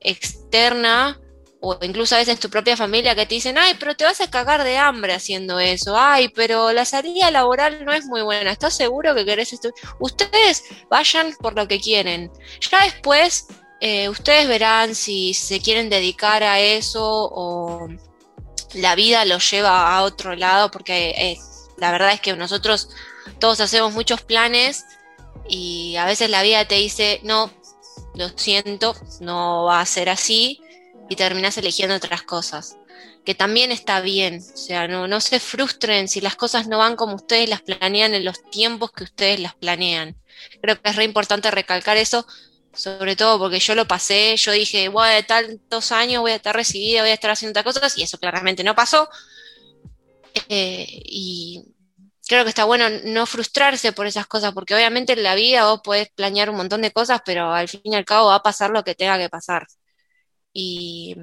externa 0.00 1.18
o 1.64 1.78
incluso 1.82 2.16
a 2.16 2.18
veces 2.18 2.40
tu 2.40 2.50
propia 2.50 2.76
familia 2.76 3.14
que 3.14 3.24
te 3.24 3.36
dicen, 3.36 3.56
ay, 3.56 3.76
pero 3.78 3.94
te 3.94 4.04
vas 4.04 4.20
a 4.20 4.28
cagar 4.28 4.64
de 4.64 4.78
hambre 4.78 5.14
haciendo 5.14 5.60
eso, 5.60 5.96
ay, 5.96 6.28
pero 6.28 6.72
la 6.72 6.84
salida 6.84 7.30
laboral 7.30 7.84
no 7.84 7.92
es 7.92 8.04
muy 8.06 8.22
buena, 8.22 8.50
¿estás 8.50 8.74
seguro 8.74 9.14
que 9.14 9.24
querés 9.24 9.52
esto? 9.52 9.70
Ustedes 10.00 10.64
vayan 10.90 11.32
por 11.40 11.54
lo 11.54 11.68
que 11.68 11.80
quieren. 11.80 12.32
Ya 12.68 12.82
después, 12.82 13.46
eh, 13.80 14.08
ustedes 14.08 14.48
verán 14.48 14.96
si 14.96 15.34
se 15.34 15.60
quieren 15.60 15.88
dedicar 15.88 16.42
a 16.42 16.58
eso 16.58 17.04
o 17.04 17.88
la 18.74 18.96
vida 18.96 19.24
los 19.24 19.48
lleva 19.48 19.96
a 19.96 20.02
otro 20.02 20.34
lado, 20.34 20.70
porque 20.70 21.10
eh, 21.10 21.38
la 21.76 21.92
verdad 21.92 22.12
es 22.12 22.20
que 22.20 22.34
nosotros 22.34 22.88
todos 23.38 23.60
hacemos 23.60 23.92
muchos 23.92 24.22
planes 24.22 24.84
y 25.48 25.96
a 25.96 26.06
veces 26.06 26.30
la 26.30 26.42
vida 26.42 26.66
te 26.66 26.76
dice, 26.76 27.20
no, 27.22 27.50
lo 28.14 28.28
siento, 28.36 28.94
no 29.20 29.64
va 29.64 29.80
a 29.80 29.86
ser 29.86 30.08
así 30.08 30.60
y 31.08 31.16
terminas 31.16 31.56
eligiendo 31.58 31.96
otras 31.96 32.22
cosas. 32.22 32.76
Que 33.24 33.34
también 33.34 33.70
está 33.70 34.00
bien, 34.00 34.42
o 34.54 34.56
sea, 34.56 34.88
no, 34.88 35.06
no 35.06 35.20
se 35.20 35.38
frustren 35.38 36.08
si 36.08 36.20
las 36.20 36.34
cosas 36.34 36.66
no 36.66 36.78
van 36.78 36.96
como 36.96 37.14
ustedes 37.14 37.48
las 37.48 37.62
planean 37.62 38.14
en 38.14 38.24
los 38.24 38.42
tiempos 38.50 38.90
que 38.90 39.04
ustedes 39.04 39.38
las 39.38 39.54
planean. 39.54 40.16
Creo 40.60 40.80
que 40.80 40.90
es 40.90 40.96
re 40.96 41.04
importante 41.04 41.50
recalcar 41.50 41.96
eso 41.96 42.26
sobre 42.74 43.16
todo 43.16 43.38
porque 43.38 43.58
yo 43.58 43.74
lo 43.74 43.86
pasé, 43.86 44.36
yo 44.36 44.52
dije, 44.52 44.88
bueno, 44.88 45.14
de 45.14 45.22
tantos 45.22 45.92
años 45.92 46.22
voy 46.22 46.32
a 46.32 46.36
estar 46.36 46.54
recibida, 46.54 47.02
voy 47.02 47.10
a 47.10 47.14
estar 47.14 47.30
haciendo 47.30 47.60
otras 47.60 47.74
cosas, 47.74 47.98
y 47.98 48.02
eso 48.02 48.18
claramente 48.18 48.64
no 48.64 48.74
pasó. 48.74 49.08
Eh, 50.48 50.86
y 51.04 51.64
creo 52.32 52.44
que 52.44 52.50
está 52.50 52.64
bueno 52.64 52.88
no 53.04 53.26
frustrarse 53.26 53.92
por 53.92 54.06
esas 54.06 54.26
cosas, 54.26 54.52
porque 54.54 54.74
obviamente 54.74 55.12
en 55.12 55.22
la 55.22 55.34
vida 55.34 55.66
vos 55.66 55.82
podés 55.84 56.10
planear 56.10 56.48
un 56.50 56.56
montón 56.56 56.80
de 56.82 56.90
cosas, 56.92 57.20
pero 57.26 57.52
al 57.52 57.68
fin 57.68 57.82
y 57.84 57.94
al 57.94 58.06
cabo 58.06 58.28
va 58.28 58.36
a 58.36 58.42
pasar 58.42 58.70
lo 58.70 58.84
que 58.84 58.94
tenga 58.94 59.18
que 59.18 59.28
pasar. 59.28 59.66
Y 60.54 61.14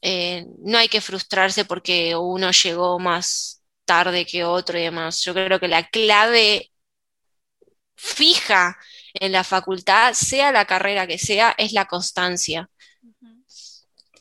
eh, 0.00 0.46
no 0.60 0.78
hay 0.78 0.88
que 0.88 1.00
frustrarse 1.00 1.64
porque 1.64 2.16
uno 2.16 2.50
llegó 2.52 2.98
más 2.98 3.62
tarde 3.84 4.24
que 4.26 4.44
otro 4.44 4.78
y 4.78 4.82
demás. 4.82 5.22
Yo 5.24 5.34
creo 5.34 5.60
que 5.60 5.68
la 5.68 5.88
clave 5.88 6.70
fija 7.96 8.78
en 9.14 9.32
la 9.32 9.44
facultad, 9.44 10.14
sea 10.14 10.52
la 10.52 10.64
carrera 10.64 11.06
que 11.06 11.18
sea, 11.18 11.54
es 11.58 11.72
la 11.72 11.86
constancia. 11.86 12.70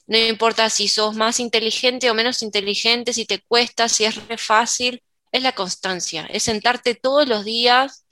No 0.07 0.17
importa 0.17 0.69
si 0.69 0.87
sos 0.89 1.15
más 1.15 1.39
inteligente 1.39 2.11
o 2.11 2.13
menos 2.13 2.41
inteligente, 2.43 3.13
si 3.13 3.25
te 3.25 3.39
cuesta, 3.41 3.87
si 3.87 4.03
es 4.05 4.15
re 4.27 4.37
fácil, 4.37 5.01
es 5.31 5.43
la 5.43 5.53
constancia, 5.53 6.25
es 6.27 6.43
sentarte 6.43 6.95
todos 6.95 7.27
los 7.27 7.45
días 7.45 8.05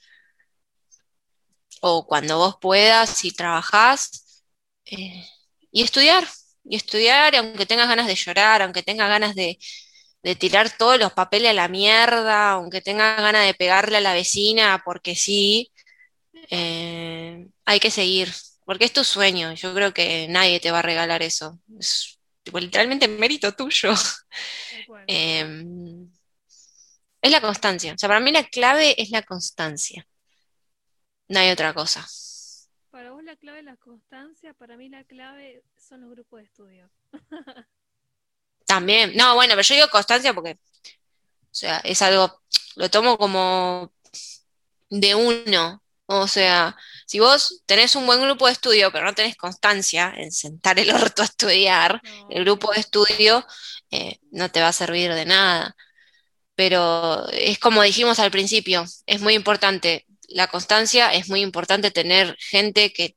o 1.80 2.06
cuando 2.06 2.38
vos 2.38 2.56
puedas, 2.60 3.10
si 3.10 3.32
trabajás, 3.32 4.44
eh, 4.86 5.24
y 5.72 5.82
estudiar, 5.82 6.26
y 6.64 6.76
estudiar, 6.76 7.34
aunque 7.36 7.66
tengas 7.66 7.88
ganas 7.88 8.06
de 8.06 8.14
llorar, 8.14 8.62
aunque 8.62 8.82
tengas 8.82 9.08
ganas 9.08 9.34
de, 9.34 9.58
tirar 10.38 10.70
todos 10.76 10.98
los 10.98 11.12
papeles 11.12 11.50
a 11.50 11.54
la 11.54 11.68
mierda, 11.68 12.52
aunque 12.52 12.82
tengas 12.82 13.16
ganas 13.16 13.46
de 13.46 13.54
pegarle 13.54 13.96
a 13.98 14.00
la 14.00 14.12
vecina, 14.12 14.82
porque 14.84 15.14
sí, 15.16 15.72
eh, 16.50 17.46
hay 17.64 17.80
que 17.80 17.90
seguir, 17.90 18.32
porque 18.66 18.84
es 18.84 18.92
tu 18.92 19.04
sueño, 19.04 19.54
yo 19.54 19.74
creo 19.74 19.94
que 19.94 20.26
nadie 20.28 20.60
te 20.60 20.70
va 20.70 20.80
a 20.80 20.82
regalar 20.82 21.22
eso, 21.22 21.58
es 21.78 22.18
literalmente 22.52 23.08
mérito 23.08 23.52
tuyo. 23.52 23.94
es 27.22 27.30
la 27.30 27.40
constancia. 27.40 27.94
O 27.94 27.98
sea, 27.98 28.08
para 28.08 28.20
mí 28.20 28.32
la 28.32 28.44
clave 28.44 29.00
es 29.00 29.10
la 29.10 29.22
constancia. 29.22 30.06
No 31.28 31.40
hay 31.40 31.50
otra 31.50 31.74
cosa. 31.74 32.06
Para 32.90 33.12
vos 33.12 33.22
la 33.22 33.36
clave 33.36 33.60
es 33.60 33.64
la 33.64 33.76
constancia, 33.76 34.52
para 34.54 34.76
mí 34.76 34.88
la 34.88 35.04
clave 35.04 35.62
son 35.76 36.00
los 36.02 36.10
grupos 36.10 36.40
de 36.40 36.46
estudio. 36.46 36.90
También, 38.66 39.16
no, 39.16 39.34
bueno, 39.34 39.52
pero 39.52 39.62
yo 39.62 39.74
digo 39.74 39.88
constancia 39.88 40.34
porque, 40.34 40.52
o 40.52 41.52
sea, 41.52 41.78
es 41.78 42.02
algo, 42.02 42.42
lo 42.76 42.90
tomo 42.90 43.16
como 43.18 43.92
de 44.88 45.14
uno. 45.14 45.82
O 46.06 46.26
sea, 46.26 46.76
si 47.06 47.20
vos 47.20 47.62
tenés 47.66 47.94
un 47.94 48.06
buen 48.06 48.20
grupo 48.20 48.46
de 48.46 48.52
estudio, 48.52 48.90
pero 48.90 49.04
no 49.04 49.14
tenés 49.14 49.36
constancia 49.36 50.12
en 50.16 50.32
sentar 50.32 50.78
el 50.80 50.90
orto 50.90 51.22
a 51.22 51.26
estudiar, 51.26 52.00
el 52.28 52.44
grupo 52.44 52.72
de 52.72 52.80
estudio 52.80 53.46
eh, 53.92 54.18
no 54.32 54.50
te 54.50 54.60
va 54.60 54.68
a 54.68 54.72
servir 54.72 55.14
de 55.14 55.24
nada 55.26 55.76
pero 56.60 57.26
es 57.30 57.58
como 57.58 57.82
dijimos 57.82 58.18
al 58.18 58.30
principio, 58.30 58.84
es 59.06 59.22
muy 59.22 59.32
importante 59.34 60.04
la 60.28 60.46
constancia, 60.48 61.10
es 61.14 61.30
muy 61.30 61.40
importante 61.40 61.90
tener 61.90 62.36
gente 62.38 62.92
que 62.92 63.16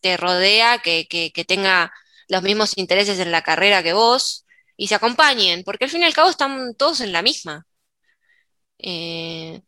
te 0.00 0.16
rodea, 0.16 0.78
que, 0.78 1.06
tenga 1.46 1.92
los 2.28 2.42
mismos 2.42 2.78
intereses 2.78 3.18
en 3.18 3.30
la 3.30 3.42
carrera 3.42 3.82
que 3.82 3.92
vos 3.92 4.46
y 4.78 4.88
se 4.88 4.94
acompañen, 4.94 5.62
porque 5.62 5.84
al 5.84 5.90
fin 5.90 6.00
y 6.00 6.04
al 6.04 6.14
cabo 6.14 6.30
están 6.30 6.74
todos 6.76 7.00
en 7.02 7.12
la 7.12 7.20
misma. 7.20 7.66
Eh, 8.78 9.60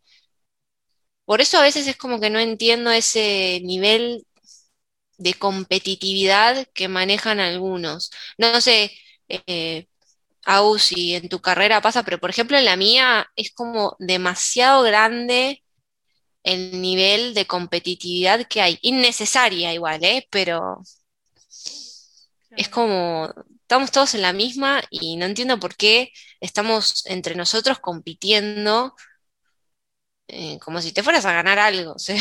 por 1.26 1.40
eso 1.42 1.58
a 1.58 1.62
veces 1.62 1.87
es 1.87 1.96
como 1.96 2.20
que 2.20 2.30
no 2.30 2.38
entiendo 2.38 2.90
ese 2.90 3.61
nivel 3.64 4.26
de 5.18 5.34
competitividad 5.34 6.66
que 6.75 6.88
manejan 6.88 7.40
algunos. 7.40 8.11
No 8.38 8.61
sé, 8.62 8.92
eh, 9.28 9.87
si 10.78 11.14
en 11.14 11.28
tu 11.28 11.40
carrera 11.40 11.80
pasa, 11.80 12.02
pero 12.02 12.18
por 12.18 12.30
ejemplo 12.30 12.56
en 12.58 12.64
la 12.64 12.76
mía 12.76 13.26
es 13.37 13.52
como 13.52 13.96
demasiado 13.99 14.82
grande 14.82 15.62
el 16.42 16.80
nivel 16.82 17.34
de 17.34 17.46
competitividad 17.46 18.46
que 18.49 18.61
hay. 18.61 18.78
Innecesaria 18.82 19.72
igual, 19.75 20.04
¿eh? 20.04 20.26
Pero 20.30 20.82
es 22.56 22.68
como, 22.68 23.32
estamos 23.62 23.90
todos 23.92 24.14
en 24.14 24.22
la 24.22 24.32
misma 24.32 24.82
y 24.90 25.16
no 25.16 25.26
entiendo 25.26 25.58
por 25.58 25.76
qué 25.76 26.12
estamos 26.40 27.06
entre 27.06 27.34
nosotros 27.34 27.78
compitiendo 27.80 28.94
eh, 30.28 30.58
como 30.61 30.80
si 30.80 30.92
te 30.92 31.02
fueras 31.02 31.25
a 31.26 31.32
ganar 31.32 31.58
algo. 31.58 31.92
O 31.92 31.99
sea. 31.99 32.16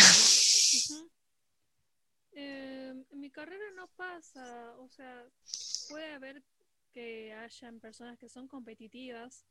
Eh, 2.33 2.93
en 3.11 3.19
mi 3.19 3.29
carrera 3.31 3.65
no 3.75 3.87
pasa, 3.95 4.73
o 4.77 4.89
sea, 4.89 5.25
puede 5.89 6.13
haber 6.13 6.43
que 6.91 7.33
hayan 7.33 7.79
personas 7.79 8.17
que 8.17 8.29
son 8.29 8.48
competitivas, 8.48 9.45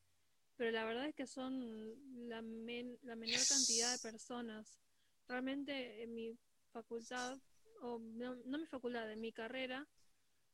pero 0.56 0.70
la 0.70 0.84
verdad 0.84 1.06
es 1.06 1.14
que 1.14 1.26
son 1.26 1.94
la, 2.28 2.42
la 3.02 3.16
menor 3.16 3.40
cantidad 3.48 3.92
de 3.92 3.98
personas. 3.98 4.78
Realmente 5.28 6.02
en 6.02 6.14
mi 6.14 6.38
facultad, 6.72 7.38
o 7.82 7.98
no, 7.98 8.36
no 8.44 8.58
mi 8.58 8.66
facultad, 8.66 9.10
en 9.10 9.20
mi 9.20 9.32
carrera, 9.32 9.88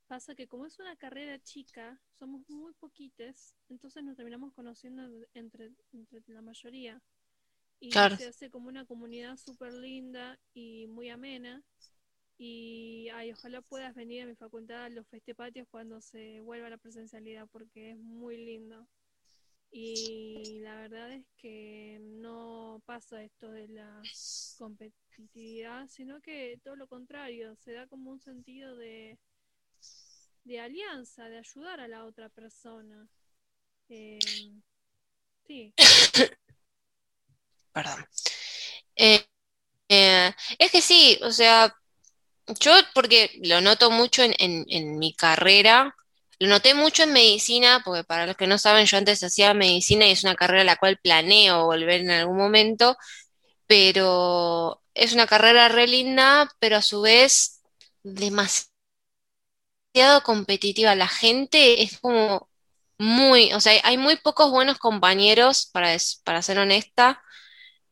pasa 0.07 0.35
que 0.35 0.47
como 0.47 0.67
es 0.67 0.79
una 0.79 0.97
carrera 0.97 1.39
chica, 1.41 2.01
somos 2.19 2.49
muy 2.49 2.73
poquites, 2.75 3.57
entonces 3.69 4.05
nos 4.05 4.17
terminamos 4.17 4.53
conociendo 4.55 5.27
entre, 5.35 5.73
entre 5.93 6.23
la 6.29 6.43
mayoría. 6.43 7.03
Y 7.79 7.93
se 7.93 8.27
hace 8.29 8.51
como 8.51 8.69
una 8.69 8.87
comunidad 8.87 9.37
súper 9.37 9.73
linda 9.75 10.39
y 10.55 10.87
muy 10.87 11.11
amena. 11.11 11.63
Y 12.39 13.09
ay, 13.15 13.33
ojalá 13.33 13.63
puedas 13.63 13.95
venir 13.95 14.23
a 14.23 14.27
mi 14.27 14.35
facultad 14.35 14.85
a 14.85 14.89
los 14.91 15.07
festepatios 15.07 15.67
cuando 15.71 16.01
se 16.01 16.41
vuelva 16.41 16.69
la 16.69 16.77
presencialidad, 16.77 17.47
porque 17.51 17.93
es 17.93 17.99
muy 17.99 18.37
lindo. 18.37 18.87
Y 19.71 20.61
la 20.61 20.75
verdad 20.77 21.13
es 21.13 21.27
que 21.37 21.99
no 22.01 22.81
pasa 22.87 23.23
esto 23.23 23.51
de 23.51 23.69
la 23.69 24.03
competitividad, 24.59 25.89
sino 25.89 26.21
que 26.21 26.59
todo 26.63 26.77
lo 26.77 26.87
contrario, 26.87 27.57
se 27.57 27.73
da 27.73 27.87
como 27.87 28.11
un 28.11 28.21
sentido 28.21 28.77
de, 28.77 29.19
de 30.45 30.61
alianza, 30.61 31.29
de 31.29 31.39
ayudar 31.39 31.81
a 31.81 31.89
la 31.89 32.05
otra 32.05 32.29
persona. 32.29 33.09
Eh, 33.89 34.19
sí. 35.47 35.75
Perdón. 37.73 38.07
Eh, 38.95 39.27
eh, 39.89 40.33
es 40.59 40.73
que 40.73 40.81
sí, 40.81 41.19
o 41.23 41.31
sea, 41.31 41.75
yo, 42.61 42.73
porque 42.95 43.39
lo 43.43 43.61
noto 43.61 43.91
mucho 43.91 44.23
en, 44.25 44.99
mi 44.99 45.15
carrera, 45.15 45.97
lo 46.39 46.49
noté 46.49 46.75
mucho 46.75 47.03
en 47.05 47.13
medicina, 47.13 47.83
porque 47.85 48.05
para 48.05 48.27
los 48.27 48.37
que 48.37 48.47
no 48.47 48.59
saben, 48.59 48.87
yo 48.87 48.99
antes 48.99 49.23
hacía 49.23 49.55
medicina 49.55 50.07
y 50.07 50.13
es 50.13 50.25
una 50.25 50.35
carrera 50.37 50.63
a 50.63 50.65
la 50.65 50.77
cual 50.77 50.99
planeo 50.99 51.67
volver 51.67 52.03
en 52.03 52.11
algún 52.11 52.37
momento, 52.39 52.97
pero 53.67 54.83
es 54.95 55.13
una 55.15 55.27
carrera 55.27 55.69
re 55.69 55.87
linda, 55.89 56.51
pero 56.61 56.77
a 56.77 56.83
su 56.83 57.03
vez 57.03 57.63
demasiado 58.03 58.71
competitiva. 60.25 60.95
La 60.95 61.09
gente 61.09 61.83
es 61.83 61.99
como 61.99 62.49
muy, 62.99 63.53
o 63.53 63.61
sea, 63.61 63.81
hay 63.85 63.99
muy 63.99 64.17
pocos 64.17 64.51
buenos 64.51 64.79
compañeros, 64.79 65.67
para, 65.73 65.97
para 66.25 66.43
ser 66.43 66.59
honesta. 66.59 67.23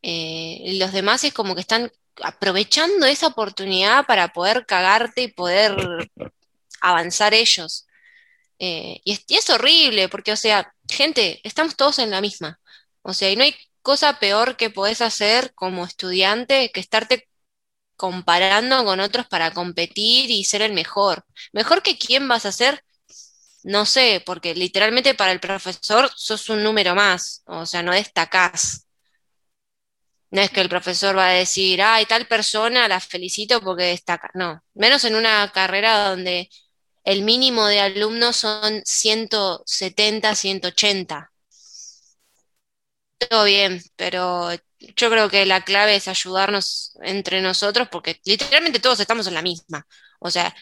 Eh, 0.03 0.77
los 0.79 0.93
demás 0.93 1.25
es 1.25 1.33
como 1.35 1.55
que 1.55 1.63
están 1.63 1.93
aprovechando 2.23 3.07
esa 3.07 3.29
oportunidad 3.29 4.07
para 4.07 4.33
poder 4.33 4.67
cagarte 4.67 5.23
y 5.23 5.29
poder 5.29 6.11
avanzar 6.81 7.35
ellos. 7.35 7.87
Eh, 8.59 9.01
y, 9.05 9.21
es, 9.29 9.51
horrible, 9.51 10.09
porque, 10.09 10.33
o 10.33 10.37
sea, 10.37 10.75
gente, 10.89 11.41
estamos 11.45 11.77
todos 11.77 11.99
en 11.99 12.11
la 12.11 12.21
misma. 12.21 12.61
O 13.03 13.13
sea, 13.15 13.31
y 13.31 13.37
no 13.37 13.45
hay 13.45 13.55
cosa 13.83 14.19
peor 14.19 14.57
que 14.57 14.71
podés 14.71 15.01
hacer 15.03 15.55
como 15.55 15.85
estudiante 15.85 16.71
que 16.73 16.81
estarte 16.81 17.29
comparando 17.97 18.85
con 18.85 19.01
otros 19.01 19.27
para 19.29 19.53
competir 19.53 20.31
y 20.31 20.45
ser 20.45 20.63
el 20.63 20.73
mejor. 20.73 21.25
Mejor 21.53 21.83
que 21.83 21.99
quién 21.99 22.29
vas 22.29 22.47
a 22.47 22.53
ser, 22.53 22.85
no 23.63 23.87
sé, 23.87 24.23
porque 24.27 24.55
literalmente 24.55 25.15
para 25.15 25.33
el 25.33 25.41
profesor 25.41 26.11
sos 26.17 26.49
un 26.51 26.63
número 26.63 26.95
más, 26.95 27.43
o 27.47 27.67
sea, 27.67 27.83
no 27.83 27.93
destacás. 27.93 28.87
No 30.35 30.41
es 30.43 30.51
que 30.51 30.61
el 30.61 30.69
profesor 30.69 31.17
va 31.17 31.29
a 31.29 31.33
decir, 31.33 31.81
ay, 31.83 32.07
tal 32.07 32.27
persona 32.27 32.89
la 32.89 33.01
felicito 33.01 33.61
porque 33.63 33.85
destaca. 33.85 34.31
No, 34.35 34.63
menos 34.75 35.05
en 35.05 35.15
una 35.15 35.51
carrera 35.53 36.09
donde 36.11 36.51
el 37.05 37.23
mínimo 37.23 37.67
de 37.67 37.81
alumnos 37.81 38.37
son 38.37 38.83
170, 38.85 40.35
180. 40.35 41.33
Todo 43.19 43.45
bien, 43.45 43.81
pero 43.97 44.51
yo 44.79 45.11
creo 45.11 45.31
que 45.31 45.47
la 45.47 45.63
clave 45.63 45.97
es 45.97 46.09
ayudarnos 46.09 46.97
entre 47.03 47.41
nosotros 47.41 47.89
porque 47.91 48.21
literalmente 48.25 48.81
todos 48.81 49.01
estamos 49.01 49.27
en 49.27 49.35
la 49.35 49.43
misma. 49.43 49.87
O 50.21 50.31
sea, 50.31 50.55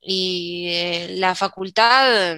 y 0.00 0.68
eh, 0.70 1.08
la 1.18 1.34
facultad, 1.34 2.36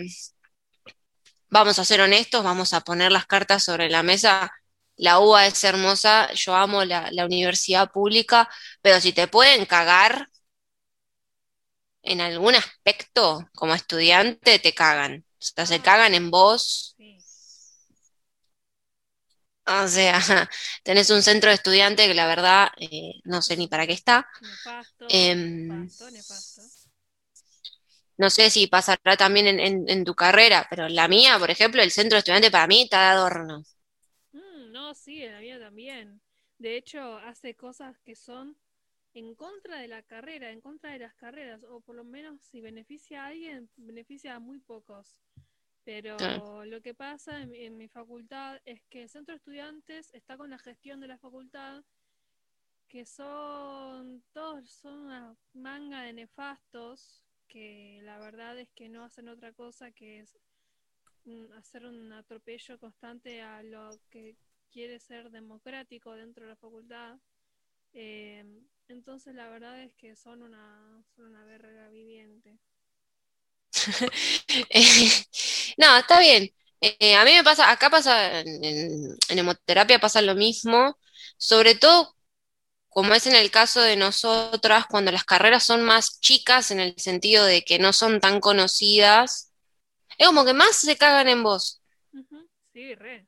vamos 1.50 1.78
a 1.78 1.84
ser 1.84 2.00
honestos, 2.02 2.44
vamos 2.44 2.72
a 2.74 2.80
poner 2.82 3.10
las 3.12 3.26
cartas 3.26 3.64
sobre 3.64 3.88
la 3.90 4.02
mesa 4.02 4.52
la 4.96 5.18
UBA 5.20 5.46
es 5.46 5.64
hermosa, 5.64 6.32
yo 6.34 6.54
amo 6.54 6.84
la, 6.84 7.10
la 7.12 7.24
universidad 7.26 7.90
pública, 7.92 8.48
pero 8.82 9.00
si 9.00 9.12
te 9.12 9.28
pueden 9.28 9.66
cagar 9.66 10.28
en 12.02 12.20
algún 12.20 12.54
aspecto 12.54 13.48
como 13.54 13.74
estudiante, 13.74 14.58
te 14.58 14.74
cagan. 14.74 15.24
O 15.40 15.44
sea, 15.44 15.66
se 15.66 15.80
cagan 15.80 16.14
en 16.14 16.30
vos. 16.30 16.96
O 19.66 19.88
sea, 19.88 20.20
tenés 20.84 21.10
un 21.10 21.22
centro 21.22 21.48
de 21.50 21.54
estudiantes 21.56 22.06
que 22.06 22.14
la 22.14 22.26
verdad 22.26 22.68
eh, 22.78 23.14
no 23.24 23.40
sé 23.42 23.56
ni 23.56 23.66
para 23.68 23.86
qué 23.86 23.94
está. 23.94 24.26
Nefasto, 24.40 25.04
Em, 25.08 25.68
nefasto, 25.68 26.04
nefasto. 26.10 26.62
no 28.16 28.30
sé 28.30 28.50
si 28.50 28.66
pasará 28.66 29.16
también 29.16 29.46
en, 29.46 29.60
en- 29.60 29.84
en 29.88 30.04
tu 30.04 30.14
carrera, 30.14 30.66
pero 30.70 30.88
la 30.88 31.08
mía, 31.08 31.38
por 31.38 31.50
ejemplo, 31.50 31.82
el 31.82 31.90
centro 31.90 32.16
de 32.16 32.20
estudiantes 32.20 32.50
para 32.50 32.66
mí 32.66 32.82
está 32.82 33.00
de 33.00 33.06
adorno. 33.08 33.62
Sí, 34.94 35.22
en 35.22 35.32
la 35.32 35.40
mía 35.40 35.58
también. 35.58 36.20
De 36.58 36.76
hecho, 36.76 37.16
hace 37.18 37.54
cosas 37.54 37.98
que 38.00 38.14
son 38.14 38.56
en 39.14 39.34
contra 39.34 39.78
de 39.78 39.88
la 39.88 40.02
carrera, 40.02 40.50
en 40.50 40.60
contra 40.60 40.92
de 40.92 40.98
las 40.98 41.14
carreras, 41.14 41.62
o 41.64 41.80
por 41.80 41.94
lo 41.94 42.04
menos 42.04 42.40
si 42.42 42.60
beneficia 42.60 43.24
a 43.24 43.26
alguien, 43.28 43.68
beneficia 43.76 44.34
a 44.34 44.40
muy 44.40 44.58
pocos. 44.58 45.20
Pero 45.84 46.16
lo 46.64 46.80
que 46.80 46.94
pasa 46.94 47.42
en, 47.42 47.54
en 47.54 47.76
mi 47.76 47.88
facultad 47.88 48.60
es 48.64 48.82
que 48.88 49.02
el 49.02 49.08
centro 49.08 49.34
de 49.34 49.36
estudiantes 49.36 50.12
está 50.14 50.36
con 50.36 50.50
la 50.50 50.58
gestión 50.58 51.00
de 51.00 51.08
la 51.08 51.18
facultad, 51.18 51.84
que 52.88 53.04
son 53.04 54.22
todos 54.32 54.70
son 54.70 55.00
una 55.06 55.36
manga 55.52 56.02
de 56.02 56.12
nefastos, 56.12 57.24
que 57.48 58.00
la 58.02 58.18
verdad 58.18 58.58
es 58.58 58.68
que 58.70 58.88
no 58.88 59.04
hacen 59.04 59.28
otra 59.28 59.52
cosa 59.52 59.90
que 59.90 60.20
es 60.20 60.38
mm, 61.24 61.52
hacer 61.52 61.84
un 61.84 62.12
atropello 62.12 62.78
constante 62.78 63.42
a 63.42 63.62
lo 63.62 63.98
que 64.10 64.36
quiere 64.72 64.98
ser 65.00 65.30
democrático 65.30 66.12
dentro 66.14 66.44
de 66.44 66.50
la 66.50 66.56
facultad. 66.56 67.18
Eh, 67.94 68.44
entonces 68.88 69.34
la 69.34 69.48
verdad 69.50 69.82
es 69.82 69.94
que 69.94 70.16
son 70.16 70.42
una, 70.42 71.04
son 71.16 71.26
una 71.26 71.44
verga 71.44 71.88
viviente. 71.90 72.58
Eh, 74.70 75.08
no, 75.78 75.96
está 75.98 76.20
bien. 76.20 76.50
Eh, 76.80 77.14
a 77.16 77.24
mí 77.24 77.32
me 77.32 77.44
pasa, 77.44 77.70
acá 77.70 77.90
pasa, 77.90 78.40
en, 78.40 78.64
en- 78.64 79.16
en 79.28 79.38
hemoterapia 79.38 79.98
pasa 79.98 80.20
lo 80.22 80.34
mismo, 80.34 80.98
sobre 81.38 81.74
todo 81.74 82.14
como 82.90 83.14
es 83.14 83.26
en 83.28 83.34
el 83.36 83.50
caso 83.52 83.80
de 83.82 83.96
nosotras, 83.96 84.86
cuando 84.90 85.12
las 85.12 85.24
carreras 85.24 85.64
son 85.64 85.82
más 85.84 86.20
chicas 86.20 86.70
en 86.72 86.80
el 86.80 86.94
sentido 86.98 87.44
de 87.46 87.64
que 87.64 87.78
no 87.78 87.92
son 87.92 88.20
tan 88.20 88.40
conocidas, 88.40 89.52
es 90.18 90.26
como 90.28 90.44
que 90.46 90.54
más 90.54 90.76
se 90.76 90.96
cagan 90.98 91.28
en 91.28 91.42
vos. 91.44 91.82
Sí, 92.72 92.94
re. 92.94 93.26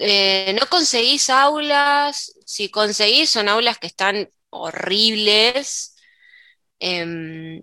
Eh, 0.00 0.54
no 0.60 0.66
conseguís 0.68 1.28
aulas, 1.30 2.32
si 2.46 2.70
conseguís 2.70 3.30
son 3.30 3.48
aulas 3.48 3.78
que 3.78 3.88
están 3.88 4.28
horribles, 4.50 5.96
em, 6.80 7.62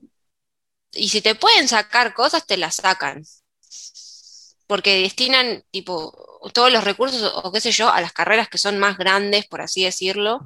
y 0.94 1.10
si 1.10 1.22
te 1.22 1.36
pueden 1.36 1.68
sacar 1.68 2.14
cosas, 2.14 2.46
te 2.46 2.58
las 2.58 2.76
sacan. 2.78 3.24
porque 4.68 5.02
destinan 5.02 5.64
tipo 5.72 6.14
todos 6.54 6.72
los 6.72 6.84
recursos 6.84 7.32
o, 7.36 7.52
qué 7.52 7.60
sé 7.62 7.72
yo 7.72 7.90
a 7.90 8.02
las 8.02 8.14
carreras 8.14 8.50
que 8.50 8.58
son 8.58 8.78
más 8.80 8.98
grandes, 8.98 9.48
por 9.48 9.62
así 9.62 9.84
decirlo. 9.84 10.42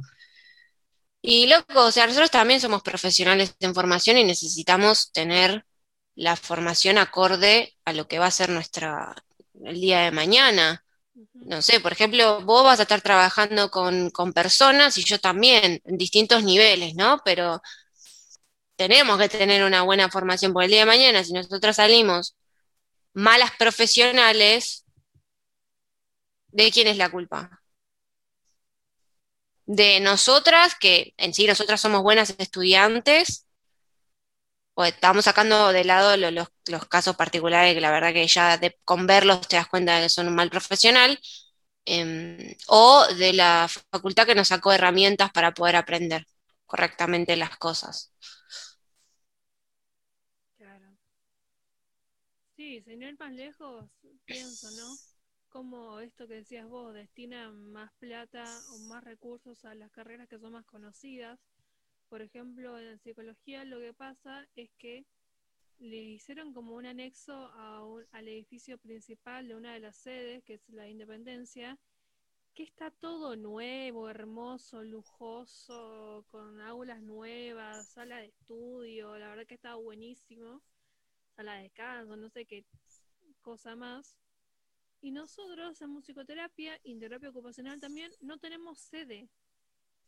Y 1.22 1.48
loco, 1.48 1.86
o 1.86 1.92
sea, 1.92 2.06
nosotros 2.08 2.32
también 2.32 2.60
somos 2.62 2.84
profesionales 2.84 3.56
en 3.60 3.74
formación 3.74 4.18
y 4.18 4.24
necesitamos 4.26 5.12
tener 5.12 5.66
la 6.16 6.36
formación 6.36 6.98
acorde 6.98 7.76
a 7.86 7.94
lo 7.94 8.08
que 8.08 8.20
va 8.20 8.28
a 8.28 8.32
ser 8.32 8.50
nuestra 8.50 9.16
el 9.64 9.80
día 9.82 10.02
de 10.02 10.12
mañana. 10.12 10.83
No 11.34 11.62
sé, 11.62 11.80
por 11.80 11.92
ejemplo, 11.92 12.42
vos 12.42 12.64
vas 12.64 12.80
a 12.80 12.84
estar 12.84 13.02
trabajando 13.02 13.70
con, 13.70 14.10
con 14.10 14.34
personas 14.34 14.98
y 14.98 15.04
yo 15.04 15.20
también, 15.20 15.80
en 15.86 15.98
distintos 15.98 16.44
niveles, 16.44 16.96
¿no? 16.96 17.22
Pero 17.24 17.62
tenemos 18.76 19.18
que 19.20 19.30
tener 19.30 19.64
una 19.64 19.84
buena 19.84 20.10
formación, 20.10 20.54
porque 20.54 20.66
el 20.66 20.72
día 20.72 20.80
de 20.82 20.86
mañana, 20.86 21.24
si 21.24 21.34
nosotros 21.34 21.76
salimos 21.76 22.36
malas 23.14 23.52
profesionales, 23.60 24.86
¿de 26.52 26.72
quién 26.72 26.88
es 26.88 26.96
la 26.98 27.12
culpa? 27.12 27.62
De 29.66 30.00
nosotras, 30.00 30.76
que 30.76 31.14
en 31.18 31.34
sí 31.34 31.48
nosotras 31.48 31.80
somos 31.82 32.02
buenas 32.04 32.36
estudiantes, 32.38 33.46
o 34.76 34.86
estamos 34.86 35.26
sacando 35.26 35.72
de 35.74 35.84
lado 35.86 36.18
lo- 36.18 36.32
los, 36.32 36.50
casos 36.88 37.16
particulares 37.16 37.74
que 37.76 37.82
la 37.82 37.92
verdad 37.92 38.14
que 38.14 38.28
ya 38.28 38.60
con 38.86 39.08
verlos 39.08 39.48
te 39.48 39.56
das 39.58 39.68
cuenta 39.68 39.96
de 39.98 40.04
que 40.04 40.10
son 40.10 40.28
un 40.28 40.36
mal 40.36 40.50
profesional, 40.50 41.20
em, 41.86 42.38
o 42.68 43.06
de 43.18 43.34
la 43.34 43.68
facultad 43.92 44.26
que 44.28 44.36
nos 44.36 44.50
sacó 44.50 44.74
herramientas 44.74 45.32
para 45.32 45.54
poder 45.54 45.76
aprender 45.78 46.26
correctamente 46.66 47.36
las 47.38 47.58
cosas. 47.58 48.14
Claro. 50.58 50.98
Sí, 52.56 52.84
ir 52.86 53.18
más 53.20 53.32
lejos, 53.34 53.90
pienso, 54.28 54.72
¿no? 54.72 55.00
Como 55.50 56.00
esto 56.00 56.28
que 56.28 56.36
decías 56.36 56.68
vos, 56.68 56.94
destina 56.94 57.52
más 57.52 57.92
plata 58.00 58.64
o 58.70 58.78
más 58.80 59.04
recursos 59.04 59.66
a 59.66 59.76
las 59.76 59.92
carreras 59.92 60.28
que 60.28 60.40
son 60.40 60.54
más 60.54 60.66
conocidas. 60.66 61.40
Por 62.10 62.22
ejemplo, 62.22 62.78
en 62.80 63.00
psicología 63.00 63.66
lo 63.66 63.80
que 63.80 63.94
pasa 63.94 64.48
es 64.56 64.70
que 64.78 65.06
le 65.80 65.98
hicieron 65.98 66.54
como 66.54 66.76
un 66.76 66.86
anexo 66.86 67.34
a 67.34 67.84
un- 67.86 68.06
al 68.12 68.28
edificio 68.28 68.78
principal 68.78 69.48
de 69.48 69.56
una 69.56 69.74
de 69.74 69.80
las 69.80 69.98
sedes, 69.98 70.44
que 70.44 70.56
es 70.56 70.70
la 70.70 70.88
Independencia, 70.88 71.78
que 72.54 72.64
está 72.64 72.92
todo 72.92 73.36
nuevo, 73.36 74.10
hermoso, 74.10 74.84
lujoso, 74.84 76.26
con 76.30 76.62
aulas 76.62 77.02
nuevas, 77.02 77.88
sala 77.90 78.18
de 78.18 78.28
estudio, 78.28 79.18
la 79.18 79.30
verdad 79.30 79.48
que 79.48 79.56
está 79.56 79.76
buenísimo, 79.76 80.62
sala 81.36 81.56
de 81.56 81.64
descanso, 81.64 82.16
no 82.16 82.30
sé 82.30 82.46
qué 82.46 82.64
cosa 83.42 83.76
más. 83.76 84.16
Y 85.02 85.12
nosotros 85.12 85.82
en 85.82 85.90
musicoterapia 85.90 86.80
y 86.84 86.98
terapia 87.00 87.30
ocupacional 87.30 87.80
también 87.80 88.12
no 88.22 88.38
tenemos 88.38 88.80
sede. 88.80 89.28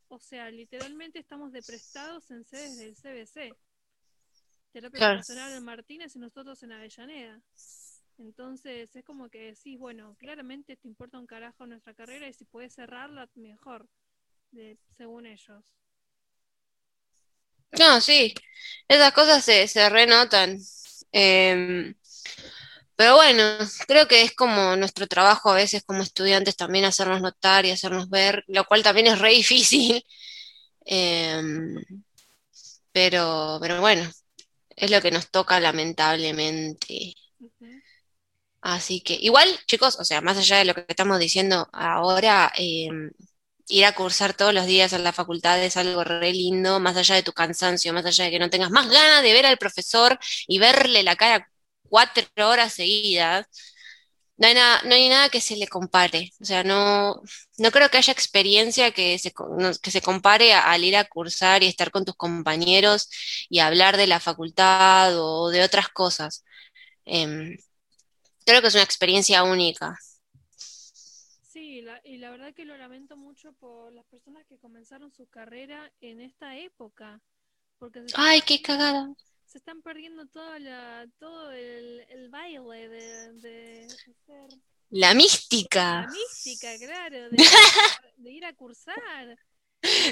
O 0.07 0.19
sea, 0.19 0.49
literalmente 0.51 1.19
estamos 1.19 1.51
de 1.51 1.61
prestados 1.63 2.31
en 2.31 2.43
sedes 2.45 2.77
del 2.77 2.95
CBC. 2.95 3.55
Terapia 4.71 4.99
Claro. 4.99 5.21
ocupacional 5.21 5.53
en 5.53 5.63
Martínez 5.63 6.15
y 6.15 6.19
nosotros 6.19 6.61
en 6.63 6.71
Avellaneda. 6.73 7.41
Entonces 8.17 8.95
es 8.95 9.03
como 9.05 9.29
que 9.29 9.53
decís, 9.53 9.79
bueno, 9.79 10.15
claramente 10.19 10.77
te 10.77 10.87
importa 10.87 11.19
un 11.19 11.27
carajo 11.27 11.65
nuestra 11.67 11.93
carrera 11.93 12.27
y 12.27 12.33
si 12.33 12.45
puedes 12.45 12.73
cerrarla, 12.75 13.29
mejor, 13.35 13.87
de, 14.51 14.77
según 14.97 15.25
ellos. 15.27 15.65
No, 17.79 17.99
sí, 18.01 18.33
esas 18.87 19.11
cosas 19.13 19.43
se, 19.43 19.67
se 19.67 19.89
renotan. 19.89 20.59
Em, 21.11 21.95
pero 22.95 23.15
bueno, 23.15 23.43
creo 23.87 24.07
que 24.07 24.21
es 24.23 24.33
como 24.35 24.75
nuestro 24.75 25.07
trabajo 25.07 25.51
a 25.51 25.55
veces 25.55 25.83
como 25.85 26.03
estudiantes 26.03 26.55
también 26.55 26.85
hacernos 26.85 27.21
notar 27.21 27.65
y 27.65 27.71
hacernos 27.71 28.09
ver, 28.09 28.43
lo 28.47 28.65
cual 28.65 28.83
también 28.83 29.07
es 29.07 29.19
re 29.19 29.31
difícil. 29.31 30.03
Em, 30.87 31.75
pero, 32.91 33.57
pero 33.61 33.81
bueno, 33.81 34.09
es 34.75 34.91
lo 34.91 35.01
que 35.01 35.11
nos 35.11 35.29
toca 35.31 35.59
lamentablemente. 35.59 37.15
Así 38.61 39.01
que, 39.01 39.13
igual, 39.21 39.47
chicos, 39.67 39.97
o 39.99 40.03
sea, 40.05 40.21
más 40.21 40.37
allá 40.37 40.57
de 40.57 40.65
lo 40.65 40.73
que 40.73 40.85
estamos 40.87 41.19
diciendo 41.19 41.69
ahora, 41.71 42.51
em, 42.55 43.11
ir 43.67 43.85
a 43.85 43.93
cursar 43.95 44.33
todos 44.33 44.53
los 44.53 44.65
días 44.65 44.93
a 44.93 44.97
la 44.99 45.13
facultad 45.13 45.63
es 45.63 45.77
algo 45.77 46.03
re 46.03 46.31
lindo, 46.31 46.79
más 46.79 46.97
allá 46.97 47.15
de 47.15 47.23
tu 47.23 47.33
cansancio, 47.33 47.93
más 47.93 48.05
allá 48.05 48.25
de 48.25 48.31
que 48.31 48.39
no 48.39 48.49
tengas 48.49 48.71
más 48.71 48.89
ganas 48.89 49.21
de 49.23 49.33
ver 49.33 49.45
al 49.45 49.57
profesor 49.57 50.17
y 50.47 50.59
verle 50.59 51.03
la 51.03 51.15
cara 51.15 51.49
cuatro 51.95 52.49
horas 52.49 52.73
seguidas, 52.73 53.47
no 54.37 54.47
hay 54.47 54.53
nada, 54.55 54.81
no 54.85 54.95
hay 54.95 55.09
nada 55.09 55.29
que 55.29 55.41
se 55.41 55.55
le 55.57 55.67
compare. 55.67 56.31
O 56.41 56.45
sea, 56.45 56.63
no, 56.63 57.21
no 57.57 57.71
creo 57.71 57.89
que 57.89 57.97
haya 57.97 58.13
experiencia 58.13 58.91
que 58.91 59.17
se, 59.19 59.33
que 59.81 59.91
se 59.91 60.01
compare 60.01 60.53
a- 60.53 60.71
al 60.71 60.83
ir 60.83 60.95
a 60.97 61.05
cursar 61.05 61.63
y 61.63 61.67
estar 61.67 61.91
con 61.91 62.05
tus 62.05 62.15
compañeros 62.15 63.09
y 63.49 63.59
hablar 63.59 63.97
de 63.97 64.07
la 64.07 64.19
facultad 64.19 65.13
o 65.19 65.49
de 65.49 65.63
otras 65.63 65.89
cosas. 65.89 66.43
Em, 67.05 67.57
creo 68.45 68.61
que 68.61 68.67
es 68.69 68.75
una 68.75 68.83
experiencia 68.83 69.43
única. 69.43 69.97
Sí, 71.41 71.81
la- 71.81 72.01
y 72.03 72.17
la 72.17 72.29
verdad 72.29 72.53
que 72.53 72.65
lo 72.65 72.77
lamento 72.77 73.15
mucho 73.15 73.53
por 73.53 73.93
las 73.93 74.05
personas 74.05 74.45
que 74.45 74.57
comenzaron 74.57 75.11
su 75.11 75.27
carrera 75.27 75.91
en 76.01 76.19
esta 76.19 76.57
época, 76.57 77.21
porque 77.79 78.01
Ay, 78.15 78.41
qué 78.41 78.61
cagada. 78.61 79.13
Se 79.45 79.57
están 79.59 79.81
perdiendo 79.81 80.27
toda 80.27 80.59
la, 80.59 81.07
todo 81.19 81.51
el, 81.51 82.01
el 82.09 82.29
baile 82.29 82.89
de, 82.89 83.33
de 83.33 83.99
hacer 84.09 84.49
La 84.89 85.13
la 85.87 86.03
mística. 86.03 86.07
mística, 86.07 86.77
claro, 86.79 87.29
de 87.29 87.39
ir 87.41 87.57
a, 87.65 87.73
de 88.17 88.31
ir 88.31 88.45
a 88.45 88.53
cursar. 88.55 89.37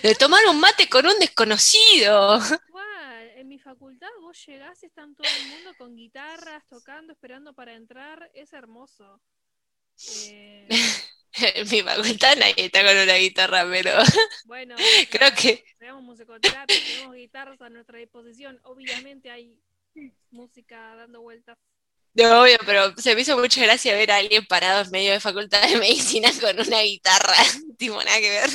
De 0.03 0.13
tomar 0.15 0.45
un 0.47 0.59
mate 0.59 0.87
con 0.87 1.05
un 1.05 1.17
desconocido. 1.19 2.39
Igual, 2.67 3.29
en 3.37 3.47
mi 3.47 3.59
facultad 3.59 4.07
vos 4.21 4.43
llegás 4.45 4.81
y 4.83 4.87
están 4.87 5.15
todo 5.15 5.35
el 5.35 5.43
mundo 5.45 5.75
con 5.75 5.95
guitarras, 5.95 6.65
tocando, 6.67 7.13
esperando 7.13 7.53
para 7.53 7.73
entrar, 7.75 8.29
es 8.33 8.53
hermoso. 8.53 9.21
Eh, 10.05 10.69
en 11.33 11.67
mi 11.71 11.81
facultad 11.81 12.35
nadie 12.37 12.53
está 12.57 12.83
con 12.83 12.97
una 12.97 13.15
guitarra, 13.15 13.65
pero 13.69 13.91
Bueno, 14.45 14.75
creo 15.09 15.31
que 15.33 15.63
tenemos 15.79 16.03
musicoterapia, 16.03 16.75
tenemos 16.85 17.15
guitarras 17.15 17.61
a 17.61 17.69
nuestra 17.69 17.97
disposición. 17.97 18.59
Obviamente 18.63 19.31
hay 19.31 19.57
música 20.31 20.95
dando 20.95 21.21
vueltas. 21.21 21.57
no 22.13 22.43
obvio, 22.43 22.57
pero 22.65 22.95
se 22.97 23.15
me 23.15 23.21
hizo 23.21 23.37
mucha 23.37 23.61
gracia 23.61 23.95
ver 23.95 24.11
a 24.11 24.17
alguien 24.17 24.45
parado 24.45 24.81
en 24.83 24.91
medio 24.91 25.11
de 25.11 25.19
facultad 25.19 25.67
de 25.67 25.77
medicina 25.79 26.29
con 26.39 26.59
una 26.59 26.81
guitarra, 26.81 27.35
tipo 27.77 27.95
nada 28.03 28.19
que 28.19 28.29
ver. 28.29 28.49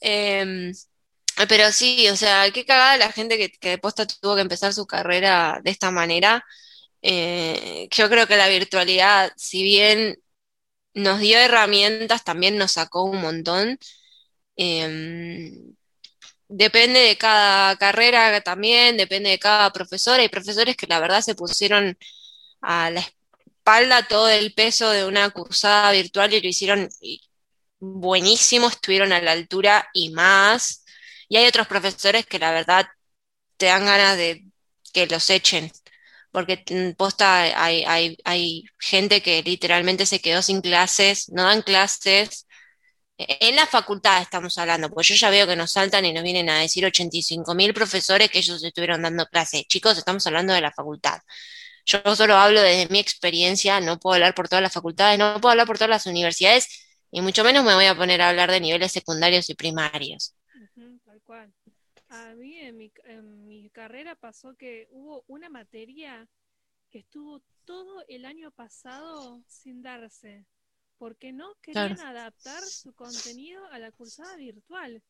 Em, 0.00 0.72
pero 1.48 1.70
sí, 1.72 2.08
o 2.08 2.16
sea, 2.16 2.50
qué 2.52 2.64
cagada 2.64 2.96
la 2.96 3.12
gente 3.12 3.38
que, 3.38 3.50
que 3.50 3.70
de 3.70 3.78
posta 3.78 4.06
tuvo 4.06 4.34
que 4.34 4.42
empezar 4.42 4.72
su 4.72 4.86
carrera 4.86 5.60
de 5.62 5.70
esta 5.70 5.90
manera. 5.90 6.44
Eh, 7.02 7.88
yo 7.92 8.08
creo 8.08 8.26
que 8.26 8.36
la 8.36 8.48
virtualidad, 8.48 9.32
si 9.36 9.62
bien 9.62 10.20
nos 10.94 11.20
dio 11.20 11.38
herramientas, 11.38 12.24
también 12.24 12.58
nos 12.58 12.72
sacó 12.72 13.04
un 13.04 13.20
montón. 13.20 13.78
Em, 14.56 15.74
depende 16.48 17.00
de 17.00 17.16
cada 17.18 17.76
carrera 17.76 18.40
también, 18.42 18.96
depende 18.96 19.30
de 19.30 19.38
cada 19.38 19.72
profesor. 19.72 20.20
Hay 20.20 20.28
profesores 20.28 20.76
que 20.76 20.86
la 20.86 21.00
verdad 21.00 21.20
se 21.22 21.34
pusieron 21.34 21.96
a 22.62 22.90
la 22.90 23.00
espalda 23.00 24.08
todo 24.08 24.28
el 24.28 24.54
peso 24.54 24.90
de 24.90 25.04
una 25.06 25.30
cursada 25.30 25.92
virtual 25.92 26.32
y 26.34 26.40
lo 26.40 26.48
hicieron 26.48 26.88
buenísimo, 27.80 28.68
estuvieron 28.68 29.12
a 29.12 29.20
la 29.20 29.32
altura 29.32 29.88
y 29.92 30.10
más. 30.10 30.84
Y 31.28 31.36
hay 31.36 31.46
otros 31.46 31.66
profesores 31.68 32.26
que 32.26 32.38
la 32.38 32.52
verdad 32.52 32.86
te 33.56 33.66
dan 33.66 33.84
ganas 33.86 34.16
de 34.16 34.44
que 34.92 35.06
los 35.06 35.30
echen, 35.30 35.70
porque 36.38 36.64
mm, 36.70 36.94
posta 36.96 37.42
hay, 37.64 37.84
hay, 38.24 38.64
gente 38.78 39.22
que 39.22 39.42
literalmente 39.42 40.06
se 40.06 40.20
quedó 40.20 40.40
sin 40.42 40.60
clases, 40.60 41.28
no 41.30 41.42
dan 41.44 41.62
clases. 41.62 42.46
E- 43.18 43.38
En 43.48 43.56
la 43.56 43.66
facultad 43.66 44.22
estamos 44.22 44.58
hablando, 44.58 44.90
porque 44.90 45.08
yo 45.08 45.16
ya 45.16 45.30
veo 45.30 45.46
que 45.48 45.56
nos 45.56 45.72
saltan 45.72 46.04
y 46.06 46.12
nos 46.12 46.22
vienen 46.24 46.50
a 46.50 46.60
decir 46.60 46.84
85 46.86 47.54
mil 47.54 47.74
profesores 47.74 48.30
que 48.30 48.38
ellos 48.40 48.62
estuvieron 48.64 49.02
dando 49.02 49.26
clases. 49.26 49.64
Chicos, 49.68 49.98
estamos 49.98 50.26
hablando 50.28 50.54
de 50.54 50.60
la 50.62 50.72
facultad. 50.72 51.20
Yo 51.86 52.16
solo 52.16 52.36
hablo 52.36 52.62
desde 52.62 52.88
mi 52.92 53.00
experiencia, 53.00 53.80
no 53.80 53.98
puedo 53.98 54.14
hablar 54.14 54.34
por 54.34 54.48
todas 54.48 54.62
las 54.62 54.72
facultades, 54.72 55.18
no 55.18 55.40
puedo 55.40 55.52
hablar 55.52 55.66
por 55.66 55.78
todas 55.78 55.90
las 55.90 56.06
universidades, 56.06 56.68
y 57.10 57.20
mucho 57.22 57.44
menos 57.44 57.64
me 57.64 57.74
voy 57.74 57.86
a 57.86 57.96
poner 57.96 58.22
a 58.22 58.28
hablar 58.30 58.50
de 58.50 58.60
niveles 58.60 58.92
secundarios 58.92 59.50
y 59.50 59.54
primarios. 59.54 60.34
Ujú, 60.54 60.98
tal 61.04 61.20
cual. 61.22 61.52
A 62.10 62.34
mí 62.34 62.56
en 62.58 62.76
mi, 62.76 62.92
en 63.04 63.46
mi 63.46 63.70
carrera 63.70 64.14
pasó 64.14 64.54
que 64.56 64.88
hubo 64.90 65.24
una 65.26 65.48
materia 65.48 66.28
que 66.90 67.00
estuvo 67.00 67.42
todo 67.64 68.04
el 68.08 68.24
año 68.26 68.50
pasado 68.52 69.42
sin 69.46 69.82
darse, 69.82 70.46
porque 70.98 71.32
no 71.32 71.54
Claro. 71.70 71.96
querían 71.96 72.00
adaptar 72.00 72.72
su 72.72 72.94
contenido 72.94 73.66
a 73.68 73.78
la 73.78 73.92
cursada 73.92 74.36
virtual. 74.36 75.02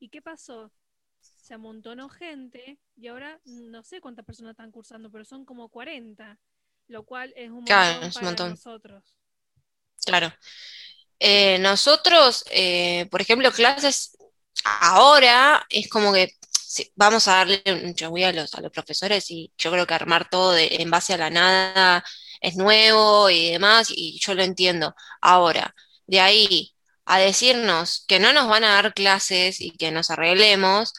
¿Y 0.00 0.08
qué 0.10 0.22
pasó? 0.22 0.72
Se 1.20 1.54
amontonó 1.54 2.08
gente 2.08 2.78
y 2.96 3.08
ahora 3.08 3.40
no 3.44 3.82
sé 3.84 4.00
cuántas 4.00 4.24
personas 4.26 4.52
están 4.52 4.72
cursando, 4.72 5.10
pero 5.10 5.24
son 5.24 5.44
como 5.44 5.68
40, 5.70 6.38
lo 6.88 7.04
cual 7.04 7.32
es 7.36 7.50
un 7.50 7.64
Claro, 7.64 8.04
montón 8.04 8.08
es 8.08 8.20
para 8.20 8.22
montón. 8.22 8.42
nosotros. 8.42 9.18
Claro. 10.04 10.32
Eh, 11.20 11.58
nosotros, 11.60 12.44
eh, 12.50 13.06
por 13.10 13.20
ejemplo, 13.22 13.52
clases 13.52 14.16
ahora 14.80 15.66
es 15.70 15.88
como 15.88 16.12
que 16.12 16.32
vamos 16.96 17.28
a 17.28 17.36
darle 17.36 17.62
un 17.66 17.94
changüí 17.94 18.24
a 18.24 18.32
los, 18.32 18.54
a 18.54 18.60
los 18.60 18.70
profesores 18.72 19.30
y 19.30 19.52
yo 19.58 19.70
creo 19.72 19.86
que 19.86 19.94
armar 19.94 20.28
todo 20.30 20.56
en 20.56 20.90
base 20.90 21.14
a 21.14 21.18
la 21.18 21.30
nada 21.30 22.04
es 22.40 22.56
nuevo 22.56 23.30
y 23.30 23.50
demás, 23.52 23.88
y 23.90 24.18
yo 24.20 24.34
lo 24.34 24.42
entiendo. 24.42 24.94
Ahora, 25.20 25.74
de 26.06 26.20
ahí 26.20 26.74
a 27.04 27.18
decirnos 27.18 28.04
que 28.08 28.20
no 28.20 28.32
nos 28.32 28.48
van 28.48 28.64
a 28.64 28.74
dar 28.74 28.94
clases 28.94 29.60
y 29.60 29.72
que 29.72 29.90
nos 29.90 30.10
arreglemos, 30.10 30.92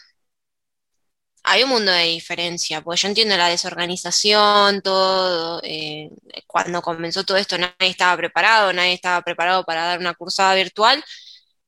hay 1.43 1.63
un 1.63 1.69
mundo 1.69 1.91
de 1.91 2.03
diferencia, 2.05 2.81
porque 2.81 3.01
yo 3.01 3.07
entiendo 3.07 3.37
la 3.37 3.47
desorganización, 3.49 4.81
todo, 4.81 5.61
eh, 5.63 6.09
cuando 6.47 6.81
comenzó 6.81 7.23
todo 7.23 7.37
esto 7.37 7.57
nadie 7.57 7.75
estaba 7.89 8.15
preparado, 8.17 8.73
nadie 8.73 8.93
estaba 8.93 9.21
preparado 9.23 9.63
para 9.63 9.85
dar 9.85 9.99
una 9.99 10.13
cursada 10.13 10.53
virtual 10.55 11.03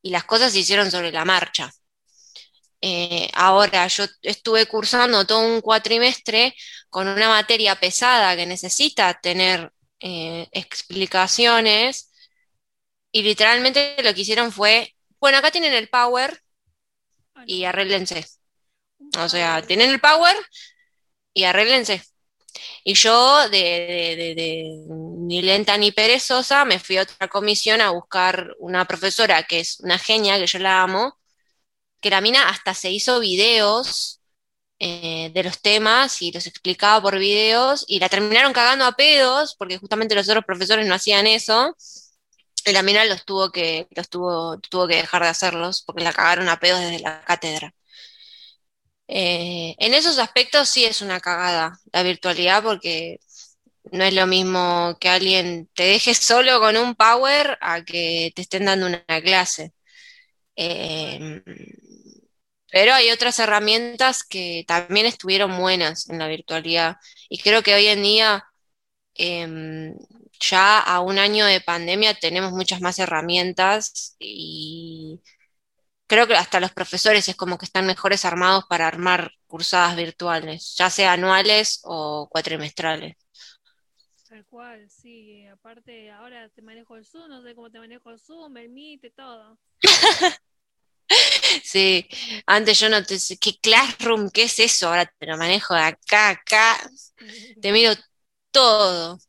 y 0.01 0.11
las 0.11 0.25
cosas 0.25 0.51
se 0.53 0.59
hicieron 0.59 0.91
sobre 0.91 1.11
la 1.11 1.25
marcha. 1.25 1.71
Eh, 2.83 3.29
ahora, 3.33 3.87
yo 3.87 4.05
estuve 4.23 4.65
cursando 4.67 5.25
todo 5.25 5.41
un 5.41 5.61
cuatrimestre 5.61 6.55
con 6.89 7.07
una 7.07 7.29
materia 7.29 7.75
pesada 7.75 8.35
que 8.35 8.45
necesita 8.47 9.13
tener 9.21 9.71
eh, 9.99 10.47
explicaciones 10.51 12.11
y 13.11 13.23
literalmente 13.23 13.95
lo 14.03 14.13
que 14.13 14.21
hicieron 14.21 14.51
fue, 14.51 14.95
bueno, 15.19 15.37
acá 15.37 15.51
tienen 15.51 15.73
el 15.73 15.89
power 15.89 16.41
Ah, 17.35 17.43
y 17.45 17.65
arréglense. 17.65 18.25
O 19.19 19.29
sea, 19.29 19.61
tienen 19.63 19.89
el 19.91 19.99
power 20.01 20.35
y 21.33 21.43
arréglense. 21.45 22.03
Y 22.85 22.95
yo, 22.95 23.49
de, 23.49 23.57
de- 23.59 24.17
de- 24.17 24.35
de 24.35 24.65
ni 24.89 25.43
lenta 25.43 25.77
ni 25.77 25.93
perezosa, 25.93 26.65
me 26.65 26.79
fui 26.79 26.97
a 26.97 27.03
otra 27.03 27.29
comisión 27.29 27.81
a 27.81 27.91
buscar 27.91 28.55
una 28.59 28.85
profesora 28.87 29.43
que 29.45 29.61
es 29.61 29.79
una 29.81 29.99
genia, 29.99 30.39
que 30.39 30.47
yo 30.47 30.59
la 30.59 30.83
amo, 30.83 31.19
que 32.01 32.09
la 32.09 32.21
mina 32.21 32.49
hasta 32.49 32.73
se 32.73 32.91
hizo 32.91 33.19
videos 33.19 34.21
eh, 34.79 35.31
de 35.33 35.43
los 35.43 35.61
temas 35.61 36.21
y 36.21 36.31
los 36.31 36.47
explicaba 36.47 37.01
por 37.01 37.19
videos 37.19 37.85
y 37.87 37.99
la 37.99 38.09
terminaron 38.09 38.53
cagando 38.53 38.85
a 38.85 38.93
pedos 38.93 39.55
porque 39.57 39.77
justamente 39.77 40.15
los 40.15 40.27
otros 40.29 40.45
profesores 40.45 40.87
no 40.87 40.95
hacían 40.95 41.27
eso. 41.27 41.75
Y 42.65 42.71
la 42.73 42.83
mina 42.83 43.05
los 43.05 43.25
tuvo 43.25 43.51
que, 43.51 43.87
los 43.91 44.09
tuvo, 44.09 44.59
tuvo 44.59 44.87
que 44.87 44.95
dejar 44.97 45.23
de 45.23 45.29
hacerlos 45.29 45.83
porque 45.83 46.03
la 46.03 46.13
cagaron 46.13 46.49
a 46.49 46.59
pedos 46.59 46.79
desde 46.79 46.99
la 46.99 47.23
cátedra. 47.25 47.73
Eh, 49.07 49.75
en 49.79 49.93
esos 49.93 50.17
aspectos 50.19 50.69
sí 50.69 50.85
es 50.85 51.01
una 51.01 51.19
cagada 51.19 51.77
la 51.91 52.01
virtualidad 52.03 52.63
porque 52.63 53.19
no 53.91 54.03
es 54.05 54.13
lo 54.13 54.27
mismo 54.27 54.97
que 54.99 55.09
alguien 55.09 55.69
te 55.75 55.83
deje 55.83 56.13
solo 56.15 56.59
con 56.59 56.77
un 56.77 56.95
power 56.95 57.57
a 57.61 57.83
que 57.83 58.31
te 58.35 58.41
estén 58.43 58.65
dando 58.65 58.87
una 58.87 59.03
clase. 59.23 59.73
Eh, 60.55 61.41
pero 62.71 62.93
hay 62.93 63.11
otras 63.11 63.39
herramientas 63.39 64.23
que 64.23 64.63
también 64.67 65.05
estuvieron 65.05 65.57
buenas 65.59 66.09
en 66.09 66.19
la 66.19 66.27
virtualidad 66.27 66.97
y 67.29 67.39
creo 67.39 67.63
que 67.63 67.75
hoy 67.75 67.87
en 67.87 68.03
día, 68.03 68.45
em, 69.15 69.95
ya 70.39 70.79
a 70.79 71.01
un 71.01 71.19
año 71.19 71.45
de 71.45 71.61
pandemia, 71.61 72.13
tenemos 72.15 72.51
muchas 72.53 72.81
más 72.81 72.99
herramientas 72.99 74.15
y 74.19 75.21
creo 76.07 76.27
que 76.27 76.35
hasta 76.35 76.59
los 76.59 76.71
profesores 76.73 77.29
es 77.29 77.35
como 77.35 77.57
que 77.57 77.65
están 77.65 77.85
mejores 77.85 78.25
armados 78.25 78.65
para 78.69 78.87
armar 78.87 79.31
cursadas 79.47 79.95
virtuales, 79.95 80.75
ya 80.77 80.89
sea 80.89 81.13
anuales 81.13 81.81
o 81.83 82.27
cuatrimestrales. 82.29 83.15
Tal 84.27 84.45
cual, 84.45 84.89
sí. 84.89 85.45
Aparte, 85.47 86.09
ahora 86.11 86.49
te 86.49 86.61
manejo 86.61 86.95
el 86.95 87.05
Zoom, 87.05 87.29
no 87.29 87.41
sé 87.41 87.53
cómo 87.53 87.69
te 87.69 87.79
manejo 87.79 88.11
el 88.11 88.19
Zoom, 88.19 88.57
el 88.57 88.69
Meet, 88.69 89.13
todo. 89.15 89.57
Sí, 91.63 92.07
antes 92.45 92.79
yo 92.79 92.89
no 92.89 93.03
te 93.03 93.17
¿qué 93.39 93.57
Classroom? 93.61 94.29
¿Qué 94.29 94.43
es 94.43 94.59
eso? 94.59 94.87
Ahora 94.89 95.05
te 95.17 95.25
lo 95.25 95.37
manejo 95.37 95.73
de 95.73 95.81
acá, 95.81 96.29
acá, 96.29 96.77
te 97.61 97.71
miro 97.71 97.93
todo. 98.51 99.19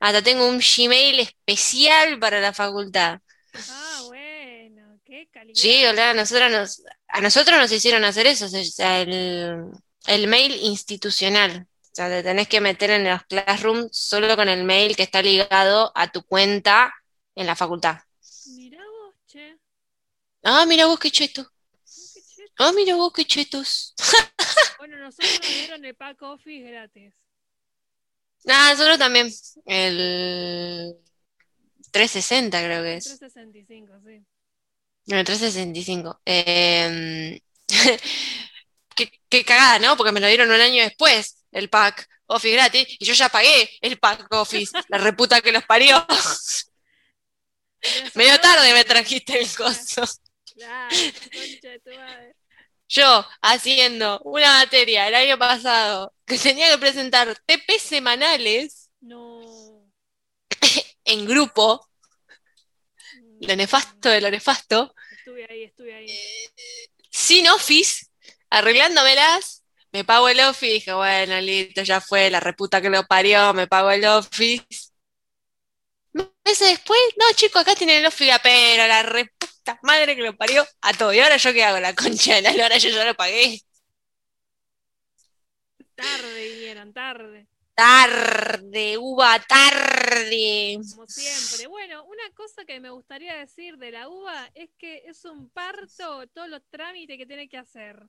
Hasta 0.00 0.22
tengo 0.22 0.48
un 0.48 0.60
Gmail 0.60 1.20
especial 1.20 2.18
para 2.18 2.40
la 2.40 2.52
facultad. 2.52 3.20
Ah, 3.68 4.02
bueno, 4.06 5.00
qué 5.04 5.28
calidad. 5.30 5.56
Sí, 5.60 5.84
hola, 5.84 6.10
a 6.10 6.14
nosotros 6.14 6.50
nos, 6.50 6.82
a 7.08 7.20
nosotros 7.20 7.58
nos 7.58 7.72
hicieron 7.72 8.04
hacer 8.04 8.26
eso, 8.26 8.46
o 8.46 8.48
sea, 8.48 9.00
el, 9.02 9.70
el 10.06 10.26
mail 10.28 10.52
institucional. 10.62 11.66
O 11.92 11.94
sea, 11.94 12.08
te 12.08 12.22
tenés 12.22 12.48
que 12.48 12.60
meter 12.60 12.90
en 12.90 13.04
los 13.08 13.24
Classroom 13.24 13.88
solo 13.90 14.36
con 14.36 14.48
el 14.48 14.64
mail 14.64 14.96
que 14.96 15.02
está 15.02 15.22
ligado 15.22 15.92
a 15.94 16.10
tu 16.12 16.22
cuenta 16.24 16.94
en 17.34 17.46
la 17.46 17.56
facultad. 17.56 17.98
Mirá 18.54 18.84
vos, 18.94 19.14
che. 19.30 19.44
Ah, 20.44 20.66
mira 20.66 20.86
vos 20.86 20.98
qué 20.98 21.10
cheto. 21.10 21.50
Ah, 22.62 22.72
mira 22.72 22.94
vos 22.94 23.12
qué 23.12 23.24
chetos. 23.24 23.94
Bueno, 24.78 24.96
nosotros 24.96 25.40
nos 25.42 25.50
dieron 25.50 25.84
el 25.84 25.94
pack 25.94 26.22
office 26.22 26.70
gratis. 26.70 27.12
Ah, 28.48 28.70
nosotros 28.70 28.98
también. 28.98 29.30
El 29.66 30.96
360 31.90 32.64
creo 32.64 32.82
que 32.82 32.96
es. 32.96 33.04
365, 33.04 33.92
sí. 34.06 34.24
El 35.06 35.24
365. 35.26 36.22
Eh, 36.24 37.40
qué, 38.96 39.10
qué 39.28 39.44
cagada, 39.44 39.78
¿no? 39.80 39.98
Porque 39.98 40.12
me 40.12 40.20
lo 40.20 40.28
dieron 40.28 40.50
un 40.50 40.60
año 40.60 40.82
después, 40.82 41.44
el 41.52 41.68
pack 41.68 42.08
Office 42.24 42.54
gratis, 42.54 42.86
y 42.98 43.04
yo 43.04 43.12
ya 43.12 43.28
pagué 43.28 43.68
el 43.82 43.98
pack 43.98 44.32
Office, 44.32 44.72
la 44.88 44.96
reputa 44.96 45.42
que 45.42 45.52
los 45.52 45.64
parió. 45.64 46.06
Medio 48.14 48.40
tarde 48.40 48.72
me 48.72 48.84
trajiste 48.84 49.40
el 49.40 49.54
coso. 49.54 50.04
Claro, 50.54 50.96
concha 51.32 51.68
de 51.68 51.80
tu 51.80 51.90
madre. 51.90 52.34
Yo 52.92 53.24
haciendo 53.40 54.20
una 54.24 54.52
materia 54.58 55.06
el 55.06 55.14
año 55.14 55.38
pasado 55.38 56.12
que 56.26 56.36
tenía 56.38 56.68
que 56.70 56.78
presentar 56.78 57.36
TP 57.46 57.78
semanales 57.78 58.90
No. 59.00 59.40
en 61.04 61.24
grupo 61.24 61.88
lo 63.40 63.54
nefasto 63.56 64.08
de 64.08 64.20
lo 64.20 64.30
nefasto, 64.30 64.92
Estuve 65.16 65.46
ahí, 65.48 65.62
estuve 65.62 65.94
ahí. 65.94 66.06
sin 67.10 67.48
office, 67.48 68.06
arreglándomelas, 68.50 69.64
me 69.92 70.04
pago 70.04 70.28
el 70.28 70.40
office, 70.40 70.72
dije, 70.74 70.92
bueno, 70.92 71.40
listo, 71.40 71.82
ya 71.82 72.00
fue, 72.00 72.28
la 72.28 72.40
reputa 72.40 72.82
que 72.82 72.90
lo 72.90 73.04
parió, 73.06 73.54
me 73.54 73.66
pago 73.66 73.90
el 73.92 74.04
office. 74.04 74.89
Meses 76.12 76.68
después, 76.68 76.98
no, 77.16 77.24
chicos, 77.34 77.62
acá 77.62 77.74
tienen 77.74 77.98
el 77.98 78.06
office, 78.06 78.32
pero 78.42 78.86
la 78.86 79.02
reputa 79.02 79.78
madre 79.82 80.16
que 80.16 80.22
lo 80.22 80.36
parió 80.36 80.66
a 80.80 80.92
todo. 80.92 81.12
¿Y 81.12 81.20
ahora 81.20 81.36
yo 81.36 81.52
qué 81.52 81.64
hago? 81.64 81.78
La 81.80 81.94
concha 81.94 82.34
de 82.34 82.42
la 82.42 82.52
lora, 82.52 82.78
yo 82.78 82.90
ya 82.90 83.04
lo 83.04 83.14
pagué. 83.14 83.60
Tarde 85.94 86.48
vinieron, 86.48 86.92
tarde. 86.92 87.46
Tarde, 87.74 88.98
uva, 88.98 89.38
tarde. 89.40 90.78
Como 90.90 91.06
siempre. 91.06 91.66
Bueno, 91.66 92.04
una 92.04 92.30
cosa 92.34 92.64
que 92.64 92.80
me 92.80 92.90
gustaría 92.90 93.36
decir 93.36 93.76
de 93.78 93.90
la 93.90 94.08
uva 94.08 94.50
es 94.54 94.70
que 94.76 95.02
es 95.06 95.24
un 95.24 95.48
parto 95.50 96.26
todos 96.28 96.48
los 96.48 96.62
trámites 96.68 97.16
que 97.16 97.26
tiene 97.26 97.48
que 97.48 97.56
hacer. 97.56 98.06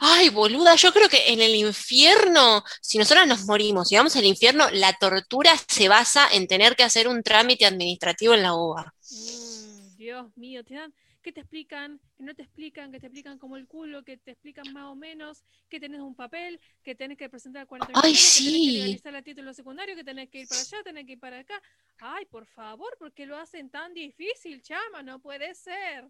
Ay, 0.00 0.28
boluda, 0.30 0.74
yo 0.76 0.92
creo 0.92 1.08
que 1.08 1.32
en 1.32 1.40
el 1.40 1.54
infierno, 1.54 2.62
si 2.80 2.98
nosotros 2.98 3.26
nos 3.26 3.44
morimos 3.46 3.90
y 3.92 3.96
vamos 3.96 4.16
al 4.16 4.24
infierno, 4.24 4.68
la 4.72 4.92
tortura 4.94 5.52
se 5.68 5.88
basa 5.88 6.28
en 6.32 6.46
tener 6.46 6.76
que 6.76 6.84
hacer 6.84 7.08
un 7.08 7.22
trámite 7.22 7.66
administrativo 7.66 8.34
en 8.34 8.42
la 8.42 8.54
uva. 8.54 8.94
Mm, 9.10 9.96
Dios 9.96 10.36
mío, 10.36 10.64
te 10.64 10.74
dan, 10.74 10.92
¿qué 11.22 11.32
te 11.32 11.40
explican? 11.40 12.00
Que 12.16 12.22
no 12.24 12.34
te 12.34 12.42
explican, 12.42 12.92
que 12.92 13.00
te 13.00 13.06
explican 13.06 13.38
como 13.38 13.56
el 13.56 13.66
culo, 13.66 14.04
que 14.04 14.16
te 14.18 14.32
explican 14.32 14.72
más 14.72 14.84
o 14.86 14.94
menos, 14.94 15.44
que 15.68 15.80
tenés 15.80 16.00
un 16.00 16.14
papel, 16.14 16.60
que 16.82 16.94
tenés 16.94 17.18
que 17.18 17.28
presentar 17.28 17.66
40 17.66 17.94
Ay, 18.02 18.14
que 18.14 18.30
tenés 18.30 18.52
que 18.52 18.60
sí. 18.60 18.72
legalizar 18.72 19.14
el 19.14 19.24
título 19.24 19.52
secundario, 19.54 19.96
que 19.96 20.04
tenés 20.04 20.28
que 20.30 20.40
ir 20.40 20.48
para 20.48 20.60
allá, 20.60 20.82
tenés 20.82 21.06
que 21.06 21.12
ir 21.12 21.20
para 21.20 21.38
acá. 21.40 21.60
Ay, 22.00 22.26
por 22.26 22.46
favor, 22.46 22.96
¿por 22.98 23.12
qué 23.12 23.26
lo 23.26 23.36
hacen 23.38 23.70
tan 23.70 23.94
difícil, 23.94 24.62
chama? 24.62 25.02
No 25.02 25.18
puede 25.20 25.54
ser. 25.54 26.08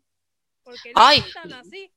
Porque 0.64 0.92
lo 0.92 1.00
Ay. 1.00 1.22
así. 1.54 1.90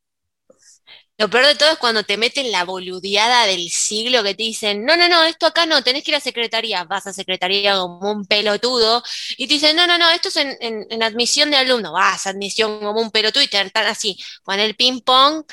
Lo 1.18 1.30
peor 1.30 1.46
de 1.46 1.56
todo 1.56 1.72
es 1.74 1.78
cuando 1.78 2.04
te 2.04 2.18
meten 2.18 2.52
la 2.52 2.66
boludeada 2.66 3.46
del 3.46 3.70
siglo 3.70 4.24
que 4.24 4.34
te 4.36 4.44
dicen, 4.44 4.86
no, 4.86 4.98
no, 4.98 5.08
no, 5.08 5.24
esto 5.24 5.46
acá 5.46 5.66
no, 5.68 5.84
tenés 5.84 6.04
que 6.04 6.12
ir 6.12 6.16
a 6.18 6.20
secretaría. 6.20 6.84
Vas 6.86 7.06
a 7.08 7.14
secretaría 7.14 7.76
como 7.78 8.12
un 8.12 8.26
pelotudo 8.26 9.04
y 9.38 9.48
te 9.48 9.54
dicen, 9.56 9.76
no, 9.76 9.86
no, 9.88 9.98
no, 10.00 10.10
esto 10.10 10.30
es 10.30 10.38
en, 10.38 10.58
en- 10.62 10.88
en 10.90 11.04
admisión 11.04 11.52
de 11.52 11.58
alumno. 11.58 11.94
Vas 11.94 12.26
a 12.28 12.32
admisión 12.32 12.80
como 12.80 13.02
un 13.02 13.12
pelotudo 13.12 13.44
y 13.44 13.48
te 13.48 13.62
están 13.62 13.86
así, 13.88 14.18
con 14.44 14.60
el 14.60 14.76
ping-pong, 14.76 15.44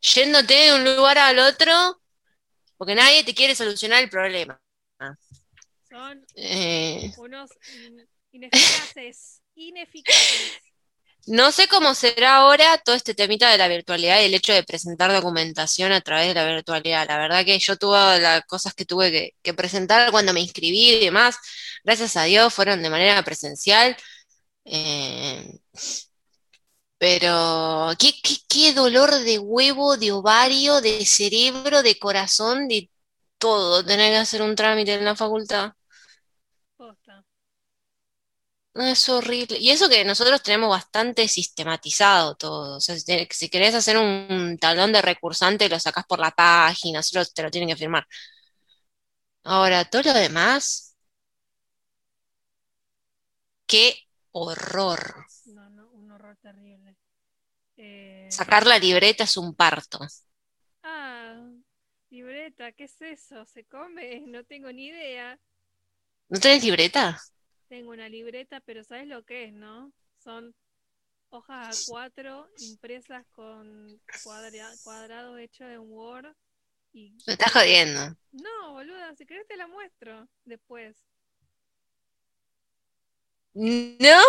yéndote 0.00 0.54
de 0.54 0.74
un 0.74 0.84
lugar 0.84 1.18
al 1.18 1.38
otro, 1.40 2.00
porque 2.78 2.94
nadie 2.94 3.24
te 3.24 3.34
quiere 3.34 3.54
solucionar 3.56 4.02
el 4.02 4.10
problema. 4.10 4.60
Son 5.88 6.26
Eh, 6.36 7.10
unos 7.16 7.58
in- 7.66 8.08
ineficaces. 8.32 9.42
Ineficaces. 9.54 10.73
No 11.26 11.52
sé 11.52 11.68
cómo 11.68 11.94
será 11.94 12.36
ahora 12.36 12.78
todo 12.78 12.94
este 12.94 13.14
temita 13.14 13.50
de 13.50 13.58
la 13.58 13.68
virtualidad 13.68 14.20
y 14.20 14.24
el 14.24 14.34
hecho 14.34 14.52
de 14.52 14.62
presentar 14.62 15.12
documentación 15.12 15.92
a 15.92 16.00
través 16.00 16.28
de 16.28 16.34
la 16.34 16.46
virtualidad. 16.46 17.06
La 17.08 17.18
verdad 17.18 17.44
que 17.44 17.58
yo 17.58 17.76
tuve 17.76 18.20
las 18.20 18.42
cosas 18.46 18.74
que 18.74 18.84
tuve 18.84 19.34
que, 19.42 19.54
presentar 19.54 20.10
cuando 20.10 20.32
me 20.34 20.40
inscribí 20.40 20.90
y 20.90 21.00
demás, 21.00 21.36
gracias 21.84 22.16
a 22.16 22.24
Dios 22.24 22.52
fueron 22.52 22.82
de 22.82 22.90
manera 22.90 23.22
presencial. 23.24 23.96
Eh, 24.64 25.58
pero 26.98 27.92
qué, 27.98 28.12
qué, 28.22 28.36
qué 28.48 28.72
dolor 28.72 29.10
de 29.14 29.38
huevo, 29.38 29.96
de 29.96 30.12
ovario, 30.12 30.80
de 30.80 31.04
cerebro, 31.06 31.82
de 31.82 31.98
corazón, 31.98 32.68
de 32.68 32.90
todo, 33.38 33.84
tener 33.84 34.12
que 34.12 34.18
hacer 34.18 34.42
un 34.42 34.54
trámite 34.56 34.94
en 34.94 35.04
la 35.04 35.16
facultad. 35.16 35.72
No, 38.74 38.82
es 38.84 39.08
horrible. 39.08 39.56
Y 39.60 39.70
eso 39.70 39.88
que 39.88 40.04
nosotros 40.04 40.42
tenemos 40.42 40.68
bastante 40.70 41.28
sistematizado 41.28 42.34
todo. 42.34 42.76
O 42.78 42.80
sea, 42.80 42.96
si, 42.98 43.04
te- 43.04 43.28
si 43.30 43.48
querés 43.48 43.72
hacer 43.74 43.96
un 43.98 44.58
talón 44.60 44.92
de 44.92 45.00
recursante, 45.00 45.68
lo 45.68 45.78
sacás 45.78 46.04
por 46.06 46.18
la 46.18 46.32
página, 46.32 47.00
solo 47.02 47.24
te 47.24 47.42
lo 47.44 47.50
tienen 47.52 47.68
que 47.68 47.76
firmar. 47.76 48.04
Ahora, 49.44 49.84
todo 49.86 50.02
lo 50.02 50.12
demás, 50.12 50.94
qué 53.66 53.94
horror. 54.32 55.26
No, 55.46 55.68
no, 55.70 55.88
un 55.92 56.10
horror 56.10 56.36
terrible. 56.36 56.96
Eh, 57.76 58.38
Sacar 58.38 58.66
la 58.66 58.78
libreta 58.78 59.24
es 59.24 59.38
un 59.38 59.54
parto. 59.54 59.98
Ah, 60.84 61.50
libreta, 62.10 62.70
¿qué 62.72 62.84
es 62.84 63.00
eso? 63.02 63.44
¿Se 63.44 63.64
come? 63.64 64.20
No 64.26 64.44
tengo 64.44 64.70
ni 64.72 64.86
idea. 64.86 65.38
¿No 66.28 66.38
tenés 66.40 66.62
libreta? 66.64 67.18
Tengo 67.74 67.90
una 67.90 68.08
libreta, 68.08 68.60
pero 68.60 68.84
¿sabes 68.84 69.08
lo 69.08 69.24
que 69.24 69.46
es, 69.46 69.52
no? 69.52 69.92
Son 70.22 70.54
hojas 71.30 71.88
A4 71.88 72.48
impresas 72.60 73.26
con 73.32 74.00
cuadra- 74.22 74.72
cuadrados 74.84 75.40
hechos 75.40 75.66
en 75.66 75.80
Word 75.80 76.32
y... 76.92 77.18
Me 77.26 77.32
estás 77.32 77.52
jodiendo. 77.52 78.16
No, 78.30 78.74
boluda, 78.74 79.16
si 79.16 79.26
querés 79.26 79.48
te 79.48 79.56
la 79.56 79.66
muestro 79.66 80.28
después. 80.44 81.04
¡No! 83.54 84.22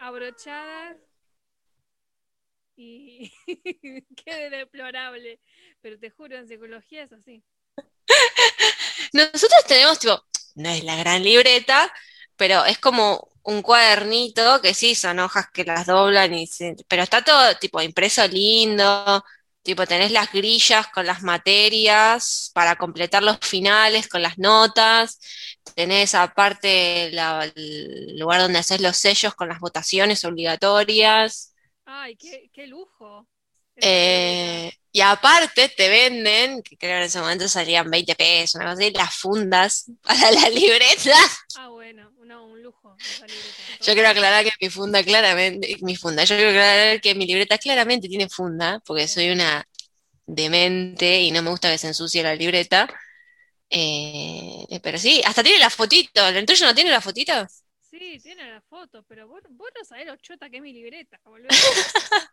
Abrochadas 0.00 0.98
y... 2.76 3.32
Qué 4.22 4.50
deplorable. 4.50 5.40
Pero 5.80 5.98
te 5.98 6.10
juro, 6.10 6.36
en 6.36 6.46
psicología 6.46 7.04
es 7.04 7.12
así. 7.14 7.42
Nosotros 9.14 9.64
tenemos, 9.66 9.98
tipo, 9.98 10.22
no 10.56 10.68
es 10.68 10.84
la 10.84 10.96
gran 10.96 11.22
libreta, 11.24 11.90
pero 12.36 12.64
es 12.64 12.78
como 12.78 13.28
un 13.42 13.62
cuadernito 13.62 14.60
que 14.62 14.74
sí, 14.74 14.94
son 14.94 15.18
hojas 15.20 15.46
que 15.52 15.64
las 15.64 15.86
doblan 15.86 16.34
y 16.34 16.46
se- 16.46 16.76
pero 16.88 17.02
está 17.02 17.22
todo 17.22 17.56
tipo 17.58 17.80
impreso 17.82 18.26
lindo, 18.28 19.24
tipo 19.62 19.86
tenés 19.86 20.10
las 20.12 20.32
grillas 20.32 20.86
con 20.88 21.06
las 21.06 21.22
materias 21.22 22.50
para 22.54 22.76
completar 22.76 23.22
los 23.22 23.38
finales 23.40 24.08
con 24.08 24.22
las 24.22 24.38
notas, 24.38 25.18
tenés 25.74 26.14
aparte 26.14 27.10
la- 27.12 27.44
el 27.54 28.18
lugar 28.18 28.40
donde 28.40 28.58
haces 28.60 28.80
los 28.80 28.96
sellos 28.96 29.34
con 29.34 29.48
las 29.48 29.60
votaciones 29.60 30.24
obligatorias. 30.24 31.54
Ay, 31.86 32.16
qué, 32.16 32.50
qué 32.52 32.66
lujo. 32.66 33.26
Eh, 33.80 34.72
y 34.94 35.00
aparte 35.00 35.68
te 35.70 35.88
venden, 35.88 36.62
que 36.62 36.76
creo 36.76 36.92
que 36.92 36.98
en 36.98 37.02
ese 37.02 37.18
momento 37.18 37.48
salían 37.48 37.90
20 37.90 38.14
pesos, 38.14 38.54
una 38.54 38.66
cosa 38.66 38.84
así, 38.84 38.92
las 38.92 39.16
fundas 39.16 39.90
para 40.02 40.30
la 40.30 40.48
libreta. 40.50 41.16
Ah, 41.56 41.68
bueno, 41.70 42.12
no, 42.24 42.46
un 42.46 42.62
lujo 42.62 42.96
esa 43.00 43.26
libreta. 43.26 43.84
Yo 43.84 43.92
quiero 43.92 44.08
aclarar 44.08 44.44
que 44.44 44.52
mi 44.60 44.70
funda 44.70 45.02
claramente, 45.02 45.78
mi 45.82 45.96
funda, 45.96 46.22
yo 46.22 46.36
quiero 46.36 46.50
aclarar 46.50 47.00
que 47.00 47.16
mi 47.16 47.26
libreta 47.26 47.58
claramente 47.58 48.06
tiene 48.08 48.28
funda, 48.28 48.80
porque 48.86 49.08
soy 49.08 49.30
una 49.30 49.66
demente 50.26 51.22
y 51.22 51.32
no 51.32 51.42
me 51.42 51.50
gusta 51.50 51.72
que 51.72 51.78
se 51.78 51.88
ensucie 51.88 52.22
la 52.22 52.36
libreta. 52.36 52.86
Eh, 53.70 54.78
pero 54.80 54.96
sí, 54.96 55.20
hasta 55.26 55.42
tiene 55.42 55.58
la 55.58 55.70
fotito. 55.70 56.24
¿El 56.28 56.46
tuyo 56.46 56.66
no 56.66 56.74
tiene 56.74 56.90
la 56.90 57.00
fotito? 57.00 57.32
Sí, 57.80 58.20
tiene 58.22 58.48
la 58.48 58.60
foto, 58.60 59.02
pero 59.08 59.26
vos, 59.26 59.42
vos 59.50 59.70
no 59.76 59.84
sabés 59.84 60.06
lo 60.06 60.14
chota 60.18 60.48
que 60.48 60.58
es 60.58 60.62
mi 60.62 60.72
libreta, 60.72 61.18
boludo. 61.24 61.48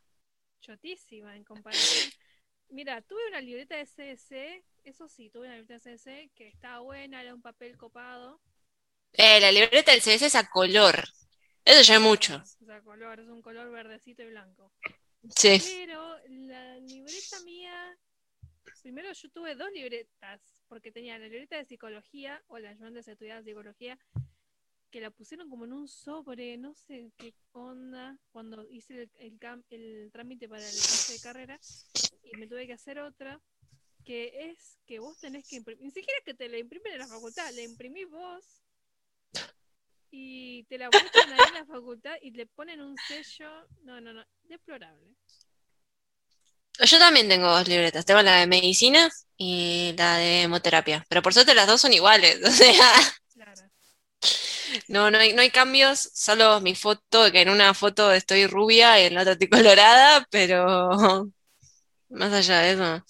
Chotísima 0.61 1.35
en 1.35 1.43
comparación. 1.43 2.11
Mira, 2.71 3.01
tuve 3.01 3.27
una 3.27 3.41
libreta 3.41 3.75
de 3.75 3.85
CSC, 3.85 4.63
eso 4.85 5.09
sí, 5.09 5.29
tuve 5.29 5.47
una 5.47 5.57
libreta 5.57 5.89
de 5.89 5.95
CSC 5.97 6.31
que 6.33 6.47
estaba 6.47 6.79
buena, 6.79 7.21
era 7.21 7.35
un 7.35 7.41
papel 7.41 7.77
copado. 7.77 8.39
Eh, 9.11 9.41
la 9.41 9.51
libreta 9.51 9.91
del 9.91 10.01
CBC 10.01 10.23
es 10.23 10.35
a 10.35 10.49
color. 10.49 11.03
Eso 11.65 11.81
ya 11.81 11.95
es 11.95 12.01
mucho. 12.01 12.37
O 12.37 12.65
sea, 12.65 12.81
color, 12.81 13.19
es 13.19 13.27
un 13.27 13.41
color 13.41 13.69
verdecito 13.71 14.23
y 14.23 14.27
blanco. 14.27 14.71
Sí. 15.35 15.61
Pero 15.61 16.17
la 16.29 16.77
libreta 16.79 17.41
mía, 17.43 17.97
primero 18.81 19.11
yo 19.11 19.29
tuve 19.29 19.55
dos 19.55 19.69
libretas, 19.73 20.41
porque 20.69 20.93
tenía 20.93 21.19
la 21.19 21.27
libreta 21.27 21.57
de 21.57 21.65
psicología, 21.65 22.41
o 22.47 22.57
la 22.57 22.73
yo 22.73 22.85
antes 22.85 23.07
estudiaba 23.07 23.43
psicología, 23.43 23.99
que 24.89 25.01
la 25.01 25.11
pusieron 25.11 25.49
como 25.49 25.65
en 25.65 25.73
un 25.73 25.87
sobre, 25.89 26.57
no 26.57 26.73
sé 26.73 27.11
qué 27.17 27.33
onda, 27.51 28.17
cuando 28.31 28.65
hice 28.69 29.03
el, 29.03 29.11
el, 29.19 29.63
el 29.69 30.11
trámite 30.11 30.47
para 30.47 30.63
el 30.65 30.75
pase 30.75 31.13
de 31.13 31.19
carrera, 31.19 31.59
y 32.23 32.35
me 32.35 32.47
tuve 32.47 32.67
que 32.67 32.73
hacer 32.73 32.99
otra, 32.99 33.41
que 34.05 34.49
es 34.51 34.79
que 34.87 34.99
vos 34.99 35.19
tenés 35.19 35.45
que 35.47 35.57
imprimir, 35.57 35.83
ni 35.83 35.91
siquiera 35.91 36.19
que 36.25 36.33
te 36.33 36.49
la 36.49 36.57
imprimen 36.59 36.93
en 36.93 36.99
la 36.99 37.07
facultad, 37.07 37.51
la 37.53 37.61
imprimís 37.63 38.09
vos, 38.09 38.63
y 40.11 40.63
te 40.65 40.77
la 40.77 40.91
muestran 40.91 41.31
ahí 41.33 41.45
en 41.47 41.53
la 41.53 41.65
facultad 41.65 42.15
y 42.21 42.31
le 42.31 42.45
ponen 42.45 42.81
un 42.81 42.97
sello, 42.99 43.49
no, 43.83 43.99
no, 44.01 44.13
no, 44.13 44.23
deplorable. 44.43 45.15
Yo 46.79 46.97
también 46.99 47.29
tengo 47.29 47.47
dos 47.47 47.67
libretas. 47.67 48.05
Tengo 48.05 48.21
la 48.21 48.37
de 48.37 48.47
medicina 48.47 49.09
y 49.37 49.93
la 49.97 50.17
de 50.17 50.43
hemoterapia. 50.43 51.05
Pero 51.09 51.21
por 51.21 51.33
suerte 51.33 51.53
las 51.53 51.67
dos 51.67 51.81
son 51.81 51.93
iguales. 51.93 52.39
O 52.45 52.51
sea, 52.51 52.73
Claro. 53.33 53.69
no, 54.87 55.11
no 55.11 55.17
hay, 55.17 55.33
no 55.33 55.41
hay 55.41 55.49
cambios. 55.51 56.09
Solo 56.13 56.61
mi 56.61 56.75
foto, 56.75 57.31
que 57.31 57.41
en 57.41 57.49
una 57.49 57.73
foto 57.73 58.11
estoy 58.11 58.47
rubia 58.47 58.99
y 59.01 59.05
en 59.05 59.15
la 59.15 59.21
otra 59.21 59.33
estoy 59.33 59.49
colorada, 59.49 60.25
pero 60.31 61.29
más 62.11 62.33
allá 62.33 62.59
de 62.61 62.71
eso, 62.73 63.05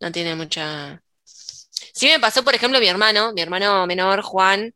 no 0.00 0.12
tiene 0.12 0.34
mucha. 0.34 1.02
Sí 1.24 2.08
me 2.08 2.20
pasó, 2.20 2.44
por 2.44 2.54
ejemplo, 2.54 2.80
mi 2.80 2.86
hermano, 2.88 3.32
mi 3.32 3.42
hermano 3.42 3.86
menor, 3.86 4.22
Juan, 4.22 4.74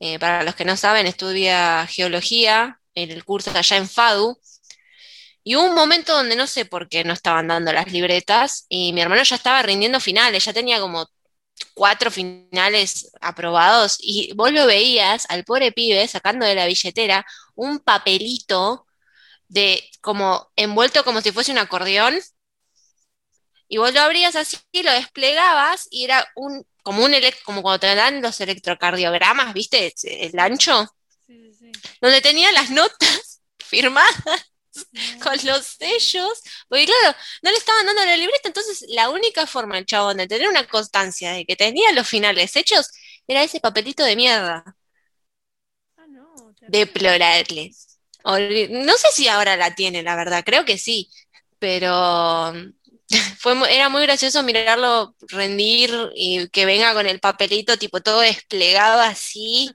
eh, 0.00 0.18
para 0.18 0.42
los 0.44 0.54
que 0.54 0.64
no 0.64 0.76
saben, 0.76 1.06
estudia 1.06 1.86
geología 1.86 2.80
en 2.94 3.10
el 3.10 3.24
curso 3.24 3.50
allá 3.56 3.76
en 3.76 3.88
FADU. 3.88 4.38
Y 5.44 5.56
hubo 5.56 5.64
un 5.64 5.74
momento 5.74 6.12
donde 6.14 6.36
no 6.36 6.46
sé 6.46 6.64
por 6.64 6.88
qué 6.88 7.04
no 7.04 7.12
estaban 7.12 7.48
dando 7.48 7.72
las 7.72 7.90
libretas 7.92 8.66
y 8.68 8.92
mi 8.92 9.00
hermano 9.00 9.22
ya 9.24 9.36
estaba 9.36 9.62
rindiendo 9.62 9.98
finales, 10.00 10.44
ya 10.44 10.52
tenía 10.52 10.80
como 10.80 11.06
cuatro 11.74 12.10
finales 12.10 13.10
aprobados 13.20 13.96
y 14.00 14.32
vos 14.34 14.52
lo 14.52 14.66
veías 14.66 15.26
al 15.30 15.44
pobre 15.44 15.72
pibe 15.72 16.06
sacando 16.08 16.46
de 16.46 16.54
la 16.54 16.66
billetera 16.66 17.26
un 17.54 17.80
papelito 17.80 18.86
de 19.48 19.82
como 20.00 20.50
envuelto 20.56 21.04
como 21.04 21.20
si 21.20 21.32
fuese 21.32 21.52
un 21.52 21.58
acordeón 21.58 22.14
y 23.72 23.78
vos 23.78 23.90
lo 23.94 24.02
abrías 24.02 24.36
así, 24.36 24.58
lo 24.84 24.92
desplegabas 24.92 25.88
y 25.90 26.04
era 26.04 26.28
un 26.34 26.62
como 26.82 27.02
un 27.06 27.14
como 27.42 27.62
cuando 27.62 27.80
te 27.80 27.94
dan 27.94 28.20
los 28.20 28.38
electrocardiogramas, 28.42 29.54
¿viste? 29.54 29.94
El 30.02 30.38
ancho, 30.38 30.94
sí, 31.26 31.54
sí. 31.58 31.72
donde 31.98 32.20
tenía 32.20 32.52
las 32.52 32.68
notas 32.68 33.40
firmadas 33.58 34.14
con 35.22 35.38
los 35.44 35.64
sellos, 35.64 36.42
porque 36.68 36.84
claro, 36.84 37.16
no 37.40 37.50
le 37.50 37.56
estaban 37.56 37.86
dando 37.86 38.04
la 38.04 38.14
libreta, 38.18 38.48
entonces 38.48 38.84
la 38.88 39.08
única 39.08 39.46
forma 39.46 39.78
el 39.78 39.86
chabón 39.86 40.18
de 40.18 40.28
tener 40.28 40.48
una 40.48 40.68
constancia 40.68 41.32
de 41.32 41.46
que 41.46 41.56
tenía 41.56 41.92
los 41.92 42.06
finales 42.06 42.54
hechos 42.56 42.90
era 43.26 43.42
ese 43.42 43.58
papelito 43.58 44.04
de 44.04 44.16
mierda. 44.16 44.76
Ah, 45.96 46.06
no, 46.06 46.54
Deplorable. 46.68 47.70
No 48.68 48.92
sé 48.98 49.06
si 49.14 49.28
ahora 49.28 49.56
la 49.56 49.74
tiene, 49.74 50.02
la 50.02 50.14
verdad, 50.14 50.44
creo 50.44 50.66
que 50.66 50.76
sí, 50.76 51.08
pero 51.58 52.52
fue, 53.38 53.54
era 53.74 53.88
muy 53.88 54.02
gracioso 54.02 54.42
mirarlo 54.42 55.14
rendir 55.28 55.90
y 56.14 56.48
que 56.48 56.66
venga 56.66 56.94
con 56.94 57.06
el 57.06 57.20
papelito 57.20 57.76
tipo 57.76 58.00
todo 58.00 58.20
desplegado 58.20 59.00
así. 59.00 59.70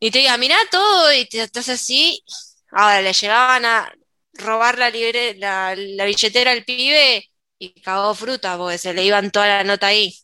Y 0.00 0.10
te 0.10 0.18
diga, 0.18 0.36
mira 0.36 0.56
todo 0.70 1.12
y 1.12 1.26
te 1.26 1.42
estás 1.42 1.68
así. 1.68 2.22
Ahora 2.70 3.00
le 3.00 3.12
llegaban 3.12 3.64
a 3.64 3.92
robar 4.34 4.78
la, 4.78 4.90
libre, 4.90 5.34
la, 5.34 5.74
billetera 5.74 6.50
al 6.50 6.64
pibe 6.64 7.30
y 7.58 7.80
cagó 7.80 8.14
fruta 8.14 8.58
porque 8.58 8.78
se 8.78 8.92
le 8.92 9.04
iban 9.04 9.30
toda 9.30 9.46
la 9.46 9.64
nota 9.64 9.86
ahí. 9.86 10.14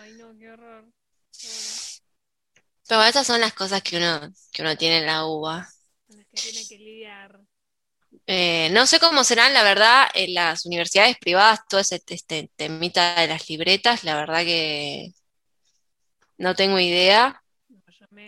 Ay, 0.00 0.12
no, 0.14 0.36
qué 0.38 0.50
horror. 0.50 0.90
Pero 2.88 3.04
esas 3.04 3.26
son 3.26 3.40
las 3.40 3.54
cosas 3.54 3.82
que 3.82 3.96
uno, 3.96 4.20
que 4.52 4.62
uno 4.62 4.76
tiene 4.76 4.98
en 4.98 5.06
la 5.06 5.24
uva. 5.24 5.68
las 6.08 6.26
que 6.26 6.50
tiene 6.50 6.68
que 6.68 6.76
lidiar. 6.76 7.40
Eh, 8.26 8.70
no 8.72 8.86
sé 8.86 9.00
cómo 9.00 9.24
serán, 9.24 9.52
la 9.52 9.62
verdad, 9.62 10.08
en 10.14 10.34
las 10.34 10.64
universidades 10.64 11.16
privadas, 11.18 11.60
todo 11.68 11.80
ese 11.80 12.02
este, 12.06 12.50
temita 12.56 13.20
de 13.20 13.26
las 13.28 13.48
libretas, 13.48 14.04
la 14.04 14.16
verdad 14.16 14.44
que 14.44 15.12
no 16.38 16.54
tengo 16.54 16.78
idea. 16.78 17.42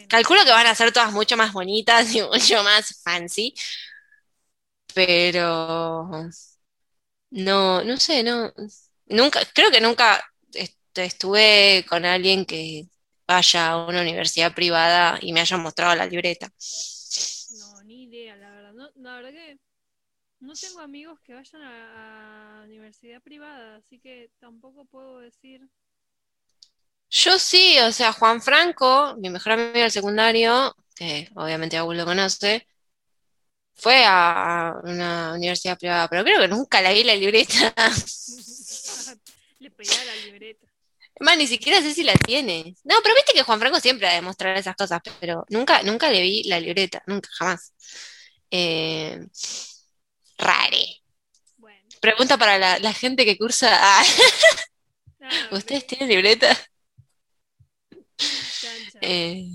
Calculo 0.09 0.45
que 0.45 0.51
van 0.51 0.67
a 0.67 0.75
ser 0.75 0.93
todas 0.93 1.13
mucho 1.13 1.37
más 1.37 1.53
bonitas 1.53 2.13
y 2.15 2.23
mucho 2.23 2.63
más 2.63 3.01
fancy, 3.03 3.55
pero 4.95 6.29
no, 7.31 7.83
no 7.85 7.97
sé, 7.97 8.23
no, 8.23 8.53
nunca, 9.07 9.41
creo 9.55 9.71
que 9.71 9.81
nunca 9.81 10.23
estuve 10.95 11.85
con 11.89 12.05
alguien 12.05 12.45
que 12.45 12.87
vaya 13.27 13.71
a 13.71 13.87
una 13.87 14.03
universidad 14.03 14.55
privada 14.55 15.19
y 15.21 15.33
me 15.33 15.41
haya 15.41 15.57
mostrado 15.57 15.95
la 15.97 16.07
libreta. 16.07 16.51
No, 17.59 17.83
ni 17.85 18.05
idea, 18.05 18.37
la 18.37 18.51
verdad. 18.51 18.73
No, 18.73 18.91
la 18.97 19.17
verdad 19.17 19.31
que 19.31 19.59
no 20.45 20.55
tengo 20.55 20.81
amigos 20.81 21.21
que 21.21 21.35
vayan 21.35 21.63
a, 21.63 22.61
a 22.61 22.65
universidad 22.65 23.23
privada, 23.23 23.77
así 23.77 23.99
que 23.99 24.31
tampoco 24.41 24.85
puedo 24.85 25.19
decir 25.21 25.69
yo 27.11 27.39
sí, 27.39 27.79
o 27.79 27.93
sea, 27.93 28.13
Juan 28.13 28.43
Franco, 28.43 29.15
mi 29.19 29.31
mejor 29.31 29.53
amigo 29.53 29.79
del 29.79 29.91
secundario, 29.93 30.75
que 30.97 31.29
obviamente 31.37 31.77
Abu 31.77 31.93
lo 31.93 32.05
conoce, 32.05 32.67
fue 33.75 34.05
a 34.05 34.75
una 34.85 35.35
universidad 35.35 35.79
privada, 35.79 36.09
pero 36.09 36.25
creo 36.25 36.41
que 36.41 36.49
nunca 36.49 36.81
la 36.83 36.93
vi 36.93 37.05
la 37.05 37.15
libreta. 37.15 37.75
Le 39.61 39.71
pedía 39.71 40.05
la 40.05 40.17
libreta. 40.27 40.67
Más, 41.21 41.39
ni 41.39 41.47
siquiera 41.47 41.81
sé 41.81 41.95
si 41.95 42.03
la 42.03 42.15
tiene. 42.15 42.75
No, 42.83 42.97
pero 43.03 43.15
viste 43.15 43.33
que 43.33 43.45
Juan 43.45 43.61
Franco 43.61 43.79
siempre 43.81 44.09
ha 44.09 44.15
demostrado 44.15 44.59
esas 44.59 44.75
cosas, 44.75 45.01
pero 45.21 45.45
nunca, 45.49 45.83
nunca 45.83 46.11
le 46.11 46.21
vi 46.21 46.43
la 46.45 46.59
libreta, 46.59 47.03
nunca, 47.07 47.29
jamás. 47.39 47.73
Eh, 48.51 49.21
rare. 50.39 51.03
Pregunta 52.01 52.37
para 52.37 52.79
la, 52.79 52.93
gente 52.93 53.25
que 53.25 53.39
cursa. 53.39 53.71
Ah. 55.27 55.49
¿Ustedes 55.53 55.87
tienen 55.87 56.11
libreta? 56.11 56.55
Eh, 59.01 59.47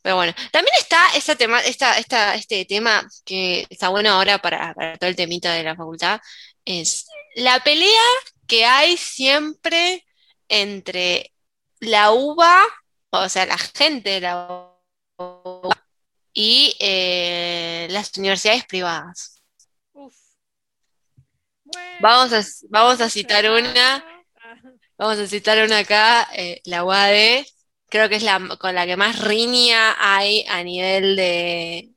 pero 0.00 0.14
bueno, 0.14 0.32
también 0.52 0.74
está 0.78 1.08
esta 1.16 1.34
tema, 1.34 1.60
esta, 1.60 1.98
esta, 1.98 2.34
este 2.36 2.64
tema 2.64 3.04
que 3.24 3.66
está 3.68 3.88
bueno 3.88 4.10
ahora 4.10 4.38
para, 4.38 4.74
todo 4.96 5.10
el 5.10 5.16
temita 5.16 5.52
de 5.52 5.64
la 5.64 5.74
facultad, 5.74 6.20
es 6.64 7.06
la 7.34 7.58
pelea 7.64 8.00
que 8.46 8.64
hay 8.64 8.96
siempre 8.96 10.06
entre 10.48 11.32
la 11.80 12.12
UBA, 12.12 12.62
o 13.10 13.28
sea, 13.28 13.44
la 13.46 13.58
gente 13.58 14.10
de 14.10 14.20
la 14.20 14.72
UBA, 15.18 15.88
y 16.32 16.76
eh, 16.78 17.88
las 17.90 18.16
universidades 18.16 18.64
privadas. 18.66 19.37
Vamos, 22.00 22.32
a, 22.32 22.42
vamos 22.68 23.00
a 23.00 23.10
citar 23.10 23.50
una, 23.50 24.04
vamos 24.96 25.18
a 25.18 25.26
citar 25.26 25.64
una 25.64 25.78
acá, 25.78 26.28
eh, 26.34 26.60
la 26.64 26.84
UAD, 26.84 27.44
creo 27.88 28.08
que 28.08 28.16
es 28.16 28.22
la 28.22 28.56
con 28.58 28.74
la 28.74 28.86
que 28.86 28.96
más 28.96 29.18
riña 29.20 29.96
hay 29.98 30.44
a 30.48 30.62
nivel 30.62 31.16
de, 31.16 31.92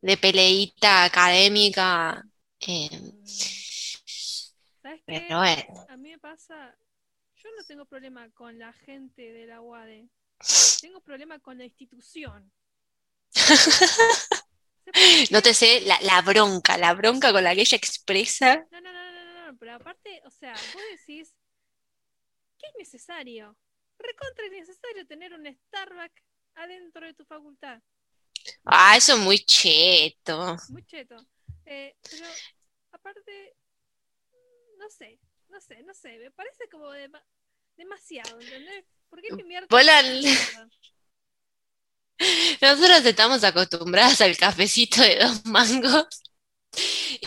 de 0.00 0.16
peleita 0.16 1.04
académica. 1.04 2.24
Eh, 2.60 2.88
¿Sabes 4.82 5.02
qué? 5.06 5.26
A 5.88 5.96
mí 5.96 6.10
me 6.10 6.18
pasa, 6.18 6.76
yo 7.36 7.48
no 7.56 7.64
tengo 7.64 7.84
problema 7.84 8.28
con 8.30 8.58
la 8.58 8.72
gente 8.72 9.32
de 9.32 9.46
la 9.46 9.60
UAD, 9.60 10.08
tengo 10.80 11.00
problema 11.00 11.38
con 11.38 11.58
la 11.58 11.64
institución. 11.64 12.50
no 15.30 15.42
te 15.42 15.54
sé 15.54 15.80
la, 15.82 15.98
la, 16.02 16.22
bronca, 16.22 16.76
la 16.78 16.94
bronca 16.94 17.32
con 17.32 17.44
la 17.44 17.54
que 17.54 17.62
ella 17.62 17.76
expresa. 17.76 18.66
No, 18.70 18.80
no, 18.80 18.92
no, 18.92 19.12
no, 19.12 19.46
no, 19.46 19.58
pero 19.58 19.74
aparte, 19.74 20.22
o 20.24 20.30
sea, 20.30 20.52
vos 20.52 20.82
decís, 20.90 21.34
¿qué 22.58 22.66
es 22.66 22.74
necesario? 22.78 23.56
recontra 23.98 24.44
es 24.46 24.52
necesario 24.52 25.06
tener 25.06 25.34
un 25.34 25.46
Starbucks 25.46 26.22
adentro 26.54 27.06
de 27.06 27.14
tu 27.14 27.24
facultad. 27.24 27.80
Ah, 28.64 28.96
eso 28.96 29.14
es 29.14 29.18
muy 29.18 29.38
cheto. 29.40 30.56
Muy 30.70 30.84
cheto. 30.84 31.16
Eh, 31.66 31.94
pero 32.10 32.26
aparte, 32.92 33.56
no 34.78 34.88
sé, 34.88 35.18
no 35.48 35.60
sé, 35.60 35.82
no 35.82 35.94
sé, 35.94 36.18
me 36.18 36.30
parece 36.30 36.68
como 36.70 36.90
demasiado, 37.76 38.40
¿entendés? 38.40 38.84
¿Por 39.08 39.20
qué 39.20 39.32
me 39.32 39.66
Volan. 39.68 40.22
Nosotros 42.62 43.04
estamos 43.04 43.44
acostumbradas 43.44 44.20
al 44.20 44.36
cafecito 44.36 45.02
de 45.02 45.16
dos 45.16 45.44
mangos 45.46 46.06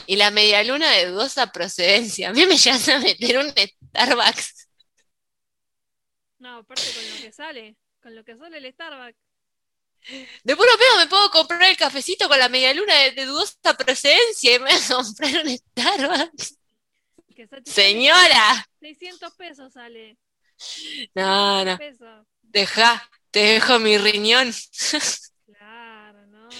y 0.07 0.15
la 0.15 0.31
media 0.31 0.63
luna 0.63 0.91
de 0.91 1.07
dudosa 1.07 1.51
procedencia. 1.51 2.29
A 2.29 2.33
mí 2.33 2.45
me 2.45 2.57
llegas 2.57 2.87
a 2.89 2.99
meter 2.99 3.37
un 3.37 3.53
Starbucks 3.89 4.61
no, 6.41 6.57
aparte 6.57 6.81
con 6.95 7.07
lo 7.07 7.21
que 7.21 7.31
sale, 7.31 7.75
con 8.01 8.15
lo 8.15 8.23
que 8.23 8.35
sale 8.35 8.57
el 8.57 8.73
Starbucks. 8.73 9.19
De 10.43 10.55
puro 10.55 10.71
pedo 10.75 10.97
me 10.97 11.07
puedo 11.07 11.29
comprar 11.29 11.61
el 11.61 11.77
cafecito 11.77 12.27
con 12.27 12.39
la 12.39 12.49
media 12.49 12.73
luna 12.73 12.95
de, 12.95 13.25
dudosa 13.27 13.77
procedencia 13.77 14.55
y 14.55 14.59
me 14.59 14.65
voy 14.65 14.73
a 14.73 14.95
comprar 14.95 15.45
un 15.45 15.57
Starbucks. 15.57 16.57
Señora. 17.65 18.67
600 18.79 19.33
pesos 19.35 19.71
sale. 19.71 20.17
No, 21.13 21.63
no. 21.63 21.77
Deja, 22.41 23.07
te 23.31 23.39
dejo 23.39 23.79
mi 23.79 23.97
riñón. 23.97 24.51
Claro, 25.45 26.27
no, 26.27 26.43
no, 26.43 26.49
no. 26.49 26.51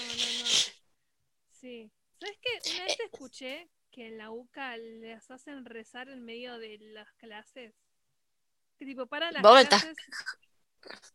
Sí. 1.60 1.90
¿Sabes 2.18 2.38
qué? 2.40 2.70
Una 2.74 2.84
vez 2.84 3.00
escuché 3.00 3.68
que 3.90 4.08
en 4.08 4.18
la 4.18 4.30
UCA 4.30 4.76
les 4.76 5.30
hacen 5.30 5.64
rezar 5.64 6.08
en 6.08 6.24
medio 6.24 6.58
de 6.58 6.78
las 6.80 7.12
clases 7.14 7.74
tipo, 8.84 9.06
para 9.06 9.30
las 9.30 9.42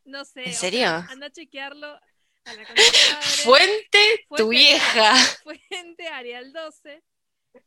no 0.05 0.25
sé. 0.25 0.45
¿En 0.45 0.53
serio? 0.53 0.87
anda 0.87 1.27
a 1.27 1.31
chequearlo 1.31 1.87
a 1.87 2.53
la 2.53 2.65
Fuente, 3.43 4.25
tu 4.35 4.49
vieja. 4.49 5.15
Fuente 5.43 6.07
Arial 6.07 6.53
12. 6.53 7.03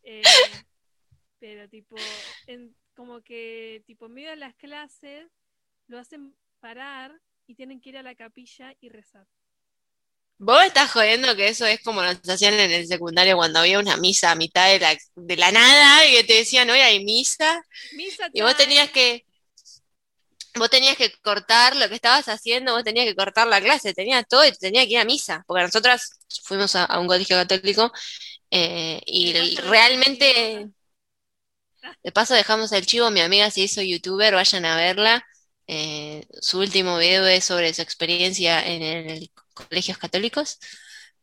Eh, 0.03 0.23
pero 1.39 1.69
tipo, 1.69 1.97
en, 2.47 2.75
como 2.95 3.23
que 3.23 3.83
tipo 3.87 4.07
en 4.07 4.15
medio 4.15 4.31
de 4.31 4.37
las 4.37 4.55
clases 4.55 5.27
lo 5.87 5.99
hacen 5.99 6.35
parar 6.61 7.21
y 7.51 7.55
tienen 7.57 7.81
que 7.81 7.89
ir 7.89 7.99
a 7.99 8.03
la 8.05 8.15
capilla 8.15 8.73
y 8.81 8.91
rezar. 8.91 9.27
Vos 10.39 10.63
estás 10.63 10.93
jodiendo 10.93 11.35
que 11.35 11.49
eso 11.49 11.67
es 11.67 11.83
como 11.83 12.01
nos 12.01 12.17
hacían 12.29 12.55
en 12.55 12.71
el 12.71 12.87
secundario 12.87 13.37
cuando 13.37 13.59
había 13.59 13.81
una 13.81 13.97
misa 13.97 14.31
a 14.31 14.37
mitad 14.37 14.69
de 14.69 14.79
la, 14.79 14.97
de 15.17 15.37
la 15.37 15.51
nada 15.51 16.07
y 16.07 16.13
que 16.13 16.25
te 16.25 16.35
decían 16.35 16.71
hoy 16.71 16.79
hay 16.79 17.05
misa. 17.05 17.67
Misa 17.95 18.29
y 18.33 18.41
vos 18.43 18.57
tenías 18.57 18.89
que 18.91 19.27
vos 20.55 20.71
tenías 20.71 20.97
que 20.97 21.13
cortar 21.23 21.75
lo 21.75 21.89
que 21.89 21.97
estabas 21.97 22.29
haciendo, 22.29 22.73
vos 22.73 22.85
tenías 22.85 23.07
que 23.07 23.17
cortar 23.17 23.49
la 23.49 23.61
clase, 23.61 23.95
tenías 23.95 24.25
todo 24.29 24.47
y 24.47 24.53
tenías 24.53 24.87
que 24.87 24.93
ir 24.93 24.99
a 24.99 25.05
misa, 25.05 25.45
porque 25.47 25.65
nosotras 25.65 26.21
fuimos 26.45 26.77
a, 26.77 26.99
un 27.01 27.09
colegio 27.09 27.37
católico 27.37 27.93
eh, 28.51 29.01
y 29.07 29.57
realmente, 29.57 30.71
de 32.03 32.13
paso 32.13 32.35
dejamos 32.35 32.71
el 32.73 32.87
chivo, 32.87 33.11
mi 33.11 33.21
amiga 33.21 33.51
se 33.51 33.63
hizo 33.63 33.83
youtuber, 33.83 34.35
vayan 34.35 34.65
a 34.65 34.77
verla. 34.77 35.25
Eh, 35.73 36.27
su 36.41 36.59
último 36.59 36.99
video 36.99 37.25
es 37.27 37.45
sobre 37.45 37.73
su 37.73 37.81
experiencia 37.81 38.67
en 38.67 38.83
el 38.83 39.31
colegios 39.55 39.99
católicos. 39.99 40.59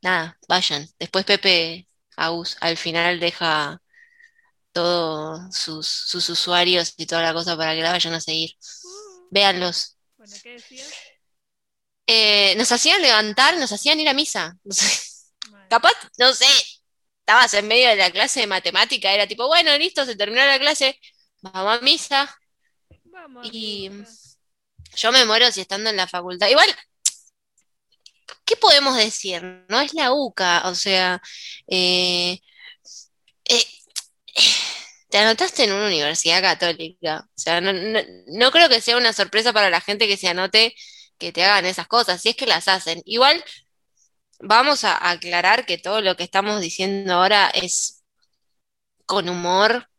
Nada, 0.02 0.38
vayan. 0.48 0.88
Después 0.98 1.26
Pepe 1.26 1.90
Aus 2.16 2.56
al 2.62 2.78
final 2.78 3.20
deja 3.20 3.82
todos 4.72 5.54
sus, 5.54 5.86
sus 5.86 6.30
usuarios 6.30 6.94
y 6.96 7.08
toda 7.08 7.24
la 7.24 7.34
cosa 7.34 7.58
para 7.58 7.76
que 7.76 7.82
la 7.82 7.92
vayan 7.92 8.14
a 8.14 8.22
seguir. 8.22 8.52
Véanlos. 9.32 9.98
Bueno, 10.16 10.34
¿qué 10.42 10.52
decías? 10.54 10.94
Eh, 12.06 12.56
nos 12.56 12.72
hacían 12.72 13.02
levantar, 13.02 13.58
nos 13.58 13.74
hacían 13.74 14.00
ir 14.00 14.08
a 14.08 14.14
misa. 14.14 14.58
Capaz, 15.70 15.92
no 16.20 16.32
sé, 16.32 16.48
estabas 17.20 17.54
en 17.54 17.68
medio 17.68 17.90
de 17.90 17.98
la 17.98 18.12
clase 18.12 18.40
de 18.40 18.48
matemática, 18.48 19.12
era 19.12 19.28
tipo, 19.28 19.46
bueno, 19.48 19.78
listo, 19.78 20.06
se 20.06 20.16
terminó 20.16 20.46
la 20.46 20.58
clase, 20.58 20.98
vamos 21.42 21.80
a 21.80 21.82
misa. 21.82 22.34
Vamos. 23.04 23.50
Y 23.52 23.92
yo 24.96 25.12
me 25.12 25.26
muero 25.26 25.52
si 25.52 25.62
estando 25.62 25.90
en 25.90 25.98
la 25.98 26.08
facultad. 26.08 26.48
Igual, 26.50 26.68
¿qué 28.46 28.56
podemos 28.56 28.96
decir? 28.98 29.44
No 29.70 29.80
es 29.82 29.94
la 29.94 30.14
UCA, 30.14 30.64
o 30.68 30.76
sea, 30.76 31.22
eh, 31.68 32.40
eh, 33.46 33.66
te 35.10 35.18
anotaste 35.20 35.64
en 35.66 35.74
una 35.74 35.88
universidad 35.88 36.42
católica. 36.42 37.28
O 37.30 37.40
sea, 37.40 37.62
no, 37.62 38.52
creo 38.52 38.70
que 38.70 38.82
sea 38.82 38.98
una 38.98 39.14
sorpresa 39.14 39.54
para 39.54 39.70
la 39.70 39.82
gente 39.82 40.08
que 40.08 40.18
se 40.18 40.28
anote 40.30 40.76
que 41.18 41.32
te 41.32 41.44
hagan 41.44 41.66
esas 41.66 41.88
cosas, 41.88 42.22
si 42.22 42.30
es 42.30 42.36
que 42.36 42.48
las 42.48 42.68
hacen. 42.68 43.02
Igual 43.06 43.44
vamos 44.40 44.84
a 44.84 45.10
aclarar 45.10 45.66
que 45.66 45.78
todo 45.78 46.02
lo 46.02 46.16
que 46.16 46.24
estamos 46.24 46.62
diciendo 46.62 47.14
ahora 47.14 47.50
es 47.50 48.04
con 49.06 49.30
humor 49.30 49.90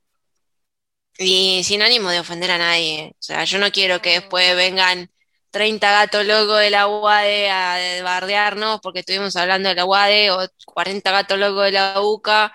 y 1.19 1.63
sin 1.65 1.83
ánimo 1.83 2.11
de 2.11 2.21
ofender 2.21 2.51
a 2.51 2.59
nadie. 2.59 3.13
O 3.15 3.23
sea, 3.23 3.45
yo 3.45 3.59
no 3.59 3.71
quiero 3.73 4.01
que 4.01 4.21
después 4.21 4.57
vengan 4.57 5.11
30 5.51 5.91
gatos 5.91 6.25
locos 6.27 6.61
de 6.61 6.71
la 6.71 6.89
UADE 6.89 7.51
a 7.51 8.03
bardearnos 8.03 8.81
porque 8.81 9.01
estuvimos 9.01 9.37
hablando 9.37 9.69
de 9.69 9.75
la 9.75 9.85
UADE 9.85 10.31
o 10.31 10.49
40 10.67 11.11
gatos 11.11 11.39
locos 11.39 11.65
de 11.65 11.73
la 11.73 12.01
UCA 12.01 12.53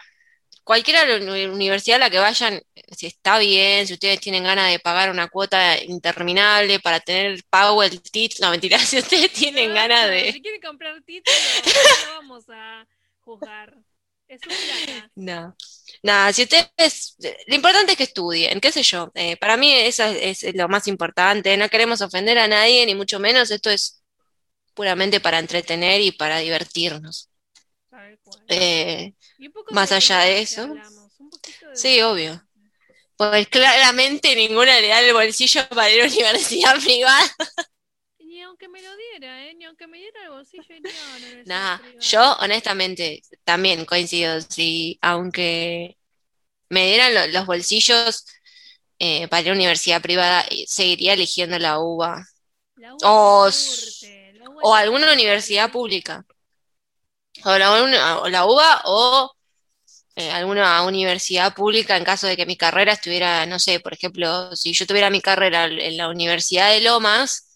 cualquiera 0.64 1.03
universidad 1.51 1.97
a 1.97 2.05
la 2.05 2.09
que 2.09 2.20
vayan, 2.20 2.61
si 2.91 3.07
está 3.07 3.38
bien, 3.38 3.86
si 3.86 3.93
ustedes 3.93 4.20
tienen 4.20 4.43
ganas 4.43 4.72
de 4.72 4.80
pagar 4.80 5.09
una 5.11 5.28
cuota 5.28 5.82
interminable 5.84 6.80
para 6.80 6.99
tener 6.99 7.43
pago 7.49 7.84
el 7.84 8.01
título, 8.01 8.47
no 8.47 8.51
mentira, 8.51 8.78
si 8.80 8.97
ustedes 8.97 9.32
tienen 9.34 9.74
ganas 9.74 10.09
de... 10.09 10.32
Si 10.32 10.41
quieren 10.41 10.61
comprar 10.61 11.01
título, 11.03 11.36
no 12.07 12.14
vamos 12.16 12.45
a 12.49 12.88
juzgar. 13.20 13.76
Es 14.34 14.41
un 14.47 15.25
No. 15.25 15.55
Nada, 16.01 16.34
si 16.34 16.43
ustedes, 16.43 17.15
lo 17.47 17.55
importante 17.55 17.91
es 17.91 17.97
que 17.97 18.03
estudien, 18.05 18.59
qué 18.59 18.71
sé 18.71 18.81
yo, 18.84 19.11
eh, 19.13 19.38
para 19.38 19.57
mí 19.57 19.71
eso 19.71 20.03
es, 20.03 20.43
lo 20.55 20.67
más 20.67 20.88
importante, 20.88 21.55
no 21.55 21.69
queremos 21.69 22.01
ofender 22.01 22.38
a 22.39 22.47
nadie, 22.47 22.86
ni 22.86 22.95
mucho 22.95 23.19
menos, 23.19 23.51
esto 23.51 23.69
es 23.69 24.01
puramente 24.73 25.19
para 25.19 25.39
entretener 25.39 26.01
y 26.01 26.11
para 26.11 26.39
divertirnos. 26.39 27.29
Eh, 28.47 29.13
más 29.69 29.91
allá 29.91 30.19
de 30.21 30.41
eso. 30.41 30.73
Sí, 31.73 32.01
obvio. 32.01 32.43
Pues 33.15 33.47
claramente 33.47 34.36
ninguna 34.36 34.79
le 34.79 34.88
da 34.88 34.99
el 34.99 35.13
bolsillo 35.13 35.61
para 35.69 35.91
ir 35.91 36.01
a 36.01 36.05
una 36.05 36.13
universidad 36.13 36.75
privada. 36.84 37.36
Aunque 38.43 38.67
me 38.67 38.81
lo 38.81 38.95
diera, 38.95 39.45
¿eh? 39.45 39.53
Ni 39.55 39.65
aunque 39.65 39.87
me 39.87 39.97
diera 39.97 40.23
el 40.23 40.29
bolsillo 40.29 40.75
iría 40.75 40.91
a 41.01 41.17
una 41.17 41.17
universidad 41.17 41.45
Nah, 41.45 41.79
yo 41.99 42.33
honestamente 42.39 43.21
también 43.43 43.85
coincido. 43.85 44.39
Si 44.41 44.97
aunque 45.01 45.97
me 46.69 46.87
dieran 46.87 47.33
los 47.33 47.45
bolsillos 47.45 48.25
eh, 48.99 49.27
para 49.27 49.41
ir 49.43 49.49
a 49.49 49.51
una 49.51 49.59
universidad 49.59 50.01
privada, 50.01 50.45
eh, 50.49 50.65
seguiría 50.67 51.13
eligiendo 51.13 51.59
la 51.59 51.79
UBA. 51.79 52.25
o, 53.03 53.49
o 54.61 54.73
alguna 54.75 55.13
universidad 55.13 55.71
pública. 55.71 56.25
O 57.45 57.57
la, 57.57 57.71
o 58.21 58.29
la 58.29 58.45
UBA 58.45 58.81
o 58.85 59.31
eh, 60.15 60.31
alguna 60.31 60.83
universidad 60.83 61.53
pública 61.55 61.97
en 61.97 62.03
caso 62.05 62.27
de 62.27 62.37
que 62.37 62.45
mi 62.45 62.57
carrera 62.57 62.93
estuviera, 62.93 63.45
no 63.47 63.59
sé, 63.59 63.79
por 63.79 63.93
ejemplo, 63.93 64.55
si 64.55 64.73
yo 64.73 64.85
tuviera 64.87 65.09
mi 65.09 65.21
carrera 65.21 65.65
en 65.65 65.97
la 65.97 66.09
Universidad 66.09 66.71
de 66.71 66.81
Lomas, 66.81 67.53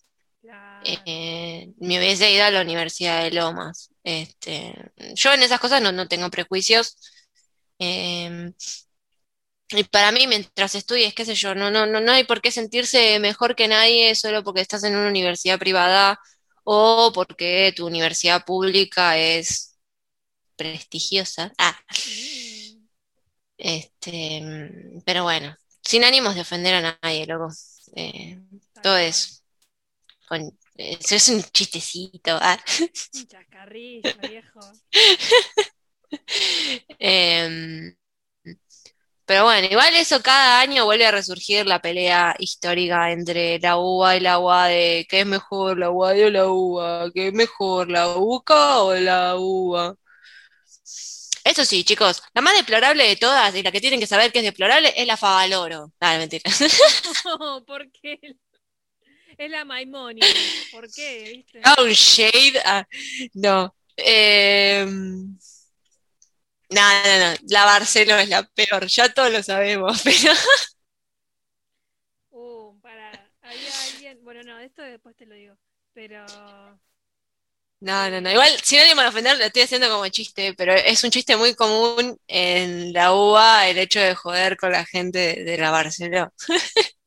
eh, 0.84 1.73
me 1.80 1.97
hubiese 1.97 2.32
ido 2.32 2.45
a 2.45 2.51
la 2.51 2.61
Universidad 2.61 3.23
de 3.23 3.32
Lomas. 3.32 3.89
Este, 4.03 4.73
yo 5.15 5.34
en 5.34 5.43
esas 5.43 5.59
cosas 5.59 5.82
no, 5.82 6.07
tengo 6.07 6.30
prejuicios. 6.30 6.97
Em, 7.80 8.53
y 9.69 9.84
para 9.86 10.11
mí, 10.11 10.28
mientras 10.28 10.75
estudies, 10.75 11.13
qué 11.13 11.25
sé 11.25 11.36
yo, 11.36 11.53
no, 11.55 11.69
no, 11.69 11.86
no, 11.86 11.99
no 11.99 12.11
hay 12.13 12.23
por 12.23 12.41
qué 12.41 12.51
sentirse 12.51 13.19
mejor 13.19 13.55
que 13.55 13.67
nadie 13.67 14.15
solo 14.15 14.43
porque 14.43 14.61
estás 14.61 14.84
en 14.84 14.95
una 14.95 15.09
universidad 15.09 15.59
privada 15.59 16.19
o 16.63 17.11
porque 17.13 17.73
tu 17.75 17.86
universidad 17.88 18.45
pública 18.45 19.17
es 19.17 19.78
prestigiosa. 20.55 21.53
Ah. 21.57 21.78
Este, 23.57 24.41
pero 25.05 25.23
bueno, 25.23 25.55
sin 25.84 26.03
ánimos 26.03 26.36
de 26.36 26.41
ofender 26.41 26.75
a 26.75 26.99
nadie, 27.01 27.25
loco. 27.25 27.49
Eh, 27.95 28.39
todo 28.84 28.97
es 28.97 29.43
eso 30.78 31.15
es 31.15 31.30
un 31.30 31.43
chistecito. 31.43 32.38
Ah. 32.41 32.57
Un 33.13 33.28
chacarrillo, 33.28 34.11
viejo. 34.21 34.59
Em, 36.99 37.95
pero 39.25 39.43
bueno, 39.43 39.67
igual 39.69 39.93
eso 39.95 40.21
cada 40.23 40.61
año 40.61 40.86
vuelve 40.86 41.05
a 41.05 41.11
resurgir 41.11 41.65
la 41.67 41.82
pelea 41.82 42.36
histórica 42.39 43.11
entre 43.11 43.59
la 43.59 43.78
UBA 43.78 44.15
y 44.17 44.19
la 44.21 44.39
UAD. 44.39 44.69
¿Qué 45.09 45.19
es 45.21 45.25
mejor, 45.25 45.78
la 45.78 45.91
UAD 45.91 46.25
o 46.28 46.30
la 46.30 46.47
UBA? 46.47 47.11
¿Qué 47.13 47.28
es 47.28 47.34
mejor, 47.34 47.89
la 47.89 48.07
UCA 48.15 48.82
o 48.84 48.95
la 48.95 49.36
UBA? 49.38 49.95
Eso 51.43 51.63
sí, 51.65 51.84
chicos, 51.84 52.21
la 52.34 52.41
más 52.41 52.55
deplorable 52.55 53.07
de 53.07 53.15
todas 53.15 53.55
y 53.55 53.63
la 53.63 53.71
que 53.71 53.82
tienen 53.82 53.99
que 53.99 54.07
saber 54.07 54.32
que 54.32 54.39
es 54.39 54.45
deplorable 54.45 54.93
es 54.95 55.07
la 55.07 55.17
Favaloro. 55.17 55.91
Dale, 55.99 56.19
mentira. 56.19 56.43
¿por 57.67 57.89
qué? 57.91 58.19
Es 59.38 59.51
la 59.51 59.65
Maimoni. 59.65 60.21
¿Por 60.71 60.91
qué? 60.91 61.31
¿Viste? 61.35 61.61
Un 61.79 61.89
shade. 61.89 62.59
Ah, 62.65 62.88
no. 63.33 63.75
Eh, 63.95 64.85
no, 66.69 66.81
no, 66.81 67.19
no. 67.19 67.38
La 67.49 67.65
Barcelona 67.65 68.23
es 68.23 68.29
la 68.29 68.43
peor. 68.43 68.88
Ya 68.88 69.13
todos 69.13 69.31
lo 69.31 69.41
sabemos, 69.43 70.01
pero. 70.03 70.33
Uh, 72.31 72.79
para. 72.81 73.29
Había 73.41 73.81
alguien. 73.83 74.23
Bueno, 74.23 74.43
no, 74.43 74.59
esto 74.59 74.81
después 74.81 75.15
te 75.15 75.25
lo 75.25 75.35
digo. 75.35 75.55
Pero. 75.93 76.25
No, 77.79 78.09
no, 78.09 78.19
no. 78.19 78.31
Igual, 78.31 78.49
sin 78.63 78.79
ánimo 78.79 79.01
de 79.01 79.07
ofender, 79.07 79.38
lo 79.38 79.45
estoy 79.45 79.61
haciendo 79.61 79.88
como 79.89 80.07
chiste, 80.07 80.55
pero 80.55 80.73
es 80.73 81.03
un 81.03 81.11
chiste 81.11 81.38
muy 81.38 81.53
común 81.53 82.19
en 82.27 82.91
la 82.91 83.13
UBA 83.13 83.69
el 83.69 83.77
hecho 83.77 83.99
de 83.99 84.15
joder 84.15 84.57
con 84.57 84.71
la 84.71 84.83
gente 84.83 85.43
de, 85.43 85.57
la 85.57 85.69
Barcelona. 85.69 86.31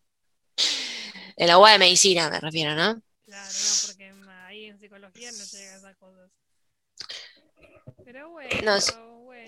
la 1.47 1.59
UBA 1.59 1.73
de 1.73 1.79
medicina 1.79 2.31
me 2.31 2.41
refiero, 2.41 2.75
¿no? 2.75 3.01
Claro, 3.25 3.49
no, 3.53 3.87
porque 3.87 4.13
ahí 4.47 4.65
en 4.67 4.79
psicología 4.79 5.31
no 5.33 5.45
llegan 5.45 5.77
esas 5.79 5.97
cosas. 5.97 6.31
Pero 8.05 8.31
bueno, 8.31 8.63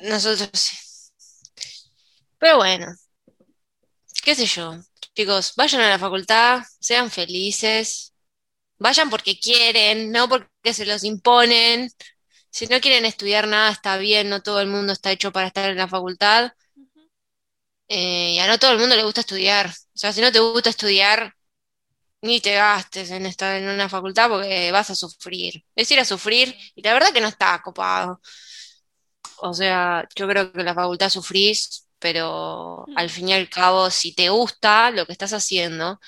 Nosotros 0.03 0.51
sí. 0.55 0.77
Pero 2.39 2.57
bueno, 2.57 2.87
qué 4.25 4.35
sé 4.35 4.47
yo. 4.47 4.79
Chicos, 5.15 5.55
vayan 5.57 5.83
a 5.83 5.91
la 5.91 5.99
facultad, 5.99 6.63
sean 6.81 7.11
felices, 7.11 8.15
vayan 8.79 9.11
porque 9.11 9.39
quieren, 9.39 10.11
no 10.13 10.29
porque 10.29 10.75
se 10.75 10.87
los 10.87 11.05
imponen. 11.05 11.91
Si 12.51 12.67
no 12.67 12.81
quieren 12.81 13.05
estudiar 13.07 13.49
nada, 13.49 13.71
está 13.73 13.97
bien, 13.99 14.29
no 14.31 14.43
todo 14.43 14.61
el 14.61 14.69
mundo 14.69 14.93
está 14.93 15.13
hecho 15.13 15.33
para 15.33 15.49
estar 15.49 15.71
en 15.71 15.79
la 15.79 15.89
facultad. 15.89 16.53
Eh, 17.89 18.33
y 18.35 18.39
a 18.39 18.47
no 18.47 18.59
todo 18.59 18.73
el 18.73 18.79
mundo 18.79 18.97
le 18.97 19.05
gusta 19.05 19.21
estudiar. 19.21 19.69
O 19.69 19.99
sea, 19.99 20.13
si 20.13 20.21
no 20.21 20.33
te 20.33 20.39
gusta 20.41 20.71
estudiar, 20.71 21.35
ni 22.23 22.41
te 22.41 22.55
gastes 22.55 23.11
en 23.11 23.27
estar 23.27 23.57
en 23.57 23.69
una 23.69 23.89
facultad 23.89 24.29
porque 24.31 24.71
vas 24.73 24.91
a 24.91 24.95
sufrir. 24.95 25.65
Es 25.75 25.91
ir 25.91 26.01
a 26.01 26.05
sufrir 26.05 26.57
y 26.75 26.83
la 26.83 26.95
verdad 26.95 27.13
que 27.13 27.21
no 27.21 27.29
está 27.29 27.61
copado. 27.63 28.21
O 29.39 29.53
sea, 29.53 30.09
yo 30.15 30.29
creo 30.29 30.53
que 30.53 30.61
en 30.61 30.67
la 30.67 30.75
facultad 30.75 31.09
sufrís, 31.11 31.89
pero 31.99 32.87
al 32.97 33.11
fin 33.11 33.29
y 33.29 33.33
al 33.33 33.49
cabo, 33.49 33.91
si 33.91 34.15
te 34.15 34.29
gusta 34.29 34.91
lo 34.91 35.05
que 35.05 35.13
estás 35.13 35.33
haciendo, 35.33 36.01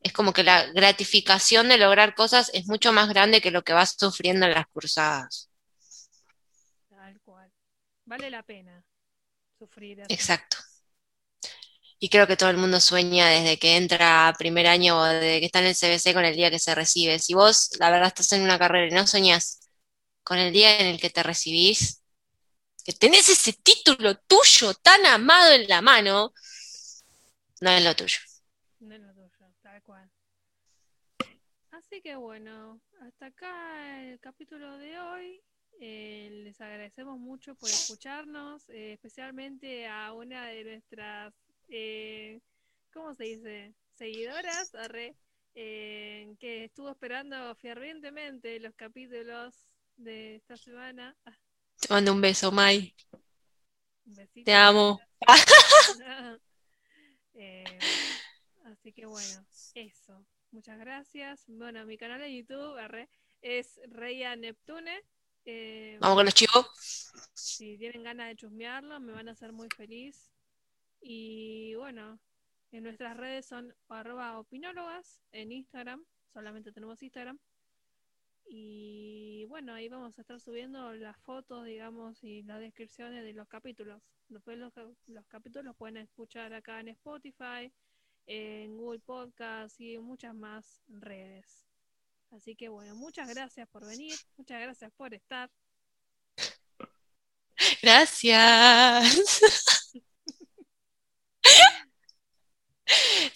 es 0.00 0.12
como 0.12 0.34
que 0.34 0.42
la 0.42 0.66
gratificación 0.72 1.68
de 1.68 1.78
lograr 1.78 2.14
cosas 2.14 2.50
es 2.52 2.66
mucho 2.66 2.92
más 2.92 3.08
grande 3.08 3.40
que 3.40 3.50
lo 3.50 3.64
que 3.64 3.72
vas 3.72 3.96
sufriendo 3.98 4.44
en 4.46 4.52
las 4.52 4.66
cursadas. 4.66 5.50
Tal 6.90 7.18
cual. 7.20 7.50
Vale 8.04 8.30
la 8.30 8.42
pena 8.42 8.84
sufrir. 9.58 10.02
Exacto. 10.08 10.58
Y 12.04 12.10
creo 12.10 12.26
que 12.26 12.36
todo 12.36 12.50
el 12.50 12.58
mundo 12.58 12.80
sueña 12.80 13.28
desde 13.28 13.58
que 13.58 13.78
entra 13.78 14.34
primer 14.36 14.66
año 14.66 15.00
o 15.00 15.04
desde 15.04 15.40
que 15.40 15.46
está 15.46 15.60
en 15.60 15.68
el 15.68 15.74
CBC 15.74 16.12
con 16.12 16.26
el 16.26 16.36
día 16.36 16.50
que 16.50 16.58
se 16.58 16.74
recibe. 16.74 17.18
Si 17.18 17.32
vos, 17.32 17.70
la 17.78 17.88
verdad, 17.88 18.08
estás 18.08 18.30
en 18.34 18.42
una 18.42 18.58
carrera 18.58 18.88
y 18.88 18.90
no 18.90 19.06
soñás 19.06 19.70
con 20.22 20.36
el 20.36 20.52
día 20.52 20.78
en 20.80 20.88
el 20.88 21.00
que 21.00 21.08
te 21.08 21.22
recibís, 21.22 22.02
que 22.84 22.92
tenés 22.92 23.30
ese 23.30 23.54
título 23.54 24.18
tuyo 24.18 24.74
tan 24.74 25.06
amado 25.06 25.54
en 25.54 25.66
la 25.66 25.80
mano, 25.80 26.34
no 27.62 27.70
es 27.70 27.82
lo 27.82 27.96
tuyo. 27.96 28.18
No 28.80 28.94
es 28.94 29.00
lo 29.00 29.14
tuyo, 29.14 29.54
tal 29.62 29.82
cual. 29.82 30.10
Así 31.70 32.02
que 32.02 32.16
bueno, 32.16 32.82
hasta 33.00 33.26
acá 33.28 34.02
el 34.02 34.20
capítulo 34.20 34.76
de 34.76 35.00
hoy. 35.00 35.42
Eh, 35.80 36.28
les 36.44 36.60
agradecemos 36.60 37.18
mucho 37.18 37.54
por 37.56 37.68
escucharnos, 37.68 38.68
eh, 38.68 38.92
especialmente 38.92 39.86
a 39.86 40.12
una 40.12 40.46
de 40.46 40.64
nuestras, 40.64 41.34
eh, 41.68 42.40
¿cómo 42.92 43.14
se 43.14 43.24
dice? 43.24 43.74
Seguidoras, 43.94 44.72
que 45.54 46.64
estuvo 46.64 46.90
esperando 46.90 47.54
fervientemente 47.56 48.58
los 48.60 48.74
capítulos 48.74 49.54
de 49.96 50.36
esta 50.36 50.56
semana. 50.56 51.16
Te 51.80 51.88
mando 51.92 52.12
un 52.12 52.20
beso, 52.20 52.50
Mai. 52.50 52.94
Un 54.06 54.14
besito. 54.14 54.44
Te 54.44 54.54
amo. 54.54 55.00
así 58.64 58.92
que 58.92 59.06
bueno, 59.06 59.46
eso. 59.74 60.26
Muchas 60.50 60.78
gracias. 60.78 61.44
Bueno, 61.48 61.84
mi 61.84 61.96
canal 61.96 62.20
de 62.20 62.36
YouTube 62.36 62.76
es 63.42 63.80
Reya 63.88 64.36
Neptune. 64.36 65.02
Eh, 65.44 65.98
Vamos 66.00 66.16
con 66.16 66.24
los 66.26 66.34
chicos. 66.34 67.10
Si 67.34 67.76
tienen 67.76 68.02
ganas 68.02 68.28
de 68.28 68.36
chusmearlo, 68.36 69.00
me 69.00 69.12
van 69.12 69.28
a 69.28 69.32
hacer 69.32 69.52
muy 69.52 69.68
feliz. 69.76 70.30
Y 71.06 71.74
bueno, 71.74 72.18
en 72.72 72.82
nuestras 72.82 73.14
redes 73.14 73.44
son 73.44 73.74
arroba 73.90 74.38
opinólogas 74.38 75.20
en 75.32 75.52
Instagram, 75.52 76.02
solamente 76.32 76.72
tenemos 76.72 77.02
Instagram. 77.02 77.38
Y 78.46 79.44
bueno, 79.50 79.74
ahí 79.74 79.90
vamos 79.90 80.16
a 80.16 80.22
estar 80.22 80.40
subiendo 80.40 80.94
las 80.94 81.18
fotos, 81.18 81.66
digamos, 81.66 82.24
y 82.24 82.42
las 82.44 82.58
descripciones 82.58 83.22
de 83.22 83.34
los 83.34 83.46
capítulos. 83.48 84.00
Después 84.30 84.56
los, 84.56 84.72
los 85.06 85.26
capítulos 85.26 85.66
los 85.66 85.76
pueden 85.76 85.98
escuchar 85.98 86.54
acá 86.54 86.80
en 86.80 86.88
Spotify, 86.88 87.70
en 88.26 88.74
Google 88.78 89.00
Podcast 89.00 89.78
y 89.78 89.98
muchas 89.98 90.34
más 90.34 90.80
redes. 90.88 91.66
Así 92.30 92.56
que 92.56 92.70
bueno, 92.70 92.96
muchas 92.96 93.28
gracias 93.28 93.68
por 93.68 93.86
venir, 93.86 94.14
muchas 94.38 94.58
gracias 94.58 94.90
por 94.92 95.12
estar. 95.12 95.50
Gracias. 97.82 99.80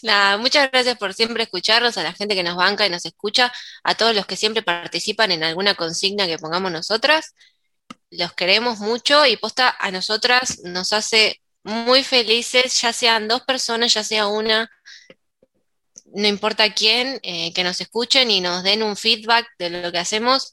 Nada, 0.03 0.37
muchas 0.39 0.71
gracias 0.71 0.97
por 0.99 1.15
siempre 1.15 1.43
escucharnos, 1.45 1.99
a 1.99 2.03
la 2.03 2.13
gente 2.13 2.35
que 2.35 2.43
nos 2.43 2.57
banca 2.57 2.87
y 2.87 2.91
nos 2.91 3.05
escucha, 3.05 3.53
a 3.83 3.95
todos 3.95 4.15
los 4.15 4.27
que 4.27 4.37
siempre 4.37 4.63
participan 4.63 5.33
en 5.33 5.45
alguna 5.45 5.75
consigna 5.75 6.27
que 6.27 6.39
pongamos 6.39 6.71
nosotras. 6.73 7.35
Los 8.11 8.33
queremos 8.35 8.79
mucho 8.79 9.27
y 9.27 9.37
posta 9.37 9.75
a 9.79 9.91
nosotras 9.91 10.61
nos 10.65 10.93
hace 10.93 11.41
muy 11.63 12.03
felices, 12.05 12.81
ya 12.81 12.93
sean 12.93 13.29
dos 13.29 13.43
personas, 13.43 13.93
ya 13.95 14.05
sea 14.05 14.27
una, 14.29 14.71
no 16.07 16.29
importa 16.29 16.73
quién, 16.75 17.21
eh, 17.23 17.53
que 17.53 17.65
nos 17.65 17.81
escuchen 17.81 18.31
y 18.31 18.41
nos 18.41 18.63
den 18.63 18.83
un 18.83 18.97
feedback 18.97 19.47
de 19.59 19.71
lo 19.71 19.93
que 19.93 19.99
hacemos, 19.99 20.53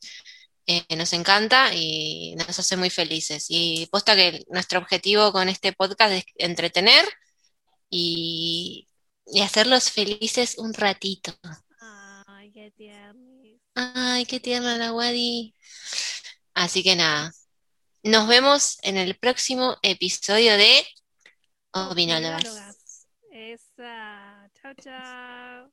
eh, 0.68 0.84
nos 0.96 1.14
encanta 1.14 1.74
y 1.74 2.36
nos 2.36 2.58
hace 2.60 2.78
muy 2.78 2.90
felices. 2.90 3.46
Y 3.50 3.88
posta 3.92 4.16
que 4.16 4.44
nuestro 4.50 4.80
objetivo 4.80 5.32
con 5.32 5.50
este 5.50 5.74
podcast 5.74 6.14
es 6.14 6.26
entretener 6.38 7.06
y, 9.28 9.42
hacerlos 9.42 9.92
felices 9.92 10.58
un 10.58 10.74
ratito. 10.74 11.34
Ay, 12.28 12.52
qué 12.52 12.72
tierno. 12.72 13.36
Ay, 13.76 14.26
qué 14.26 14.40
tierna 14.40 14.78
la 14.78 14.94
Wadi. 14.94 15.54
Así 16.54 16.84
que 16.84 16.96
nada, 16.96 17.34
nos 18.04 18.28
vemos 18.28 18.78
en 18.84 18.98
el 18.98 19.18
próximo 19.18 19.78
episodio 19.82 20.58
de 20.58 20.86
Opinólogas. 21.72 23.08
Esa. 23.32 24.50
Chao, 24.54 24.74
chao. 24.82 25.72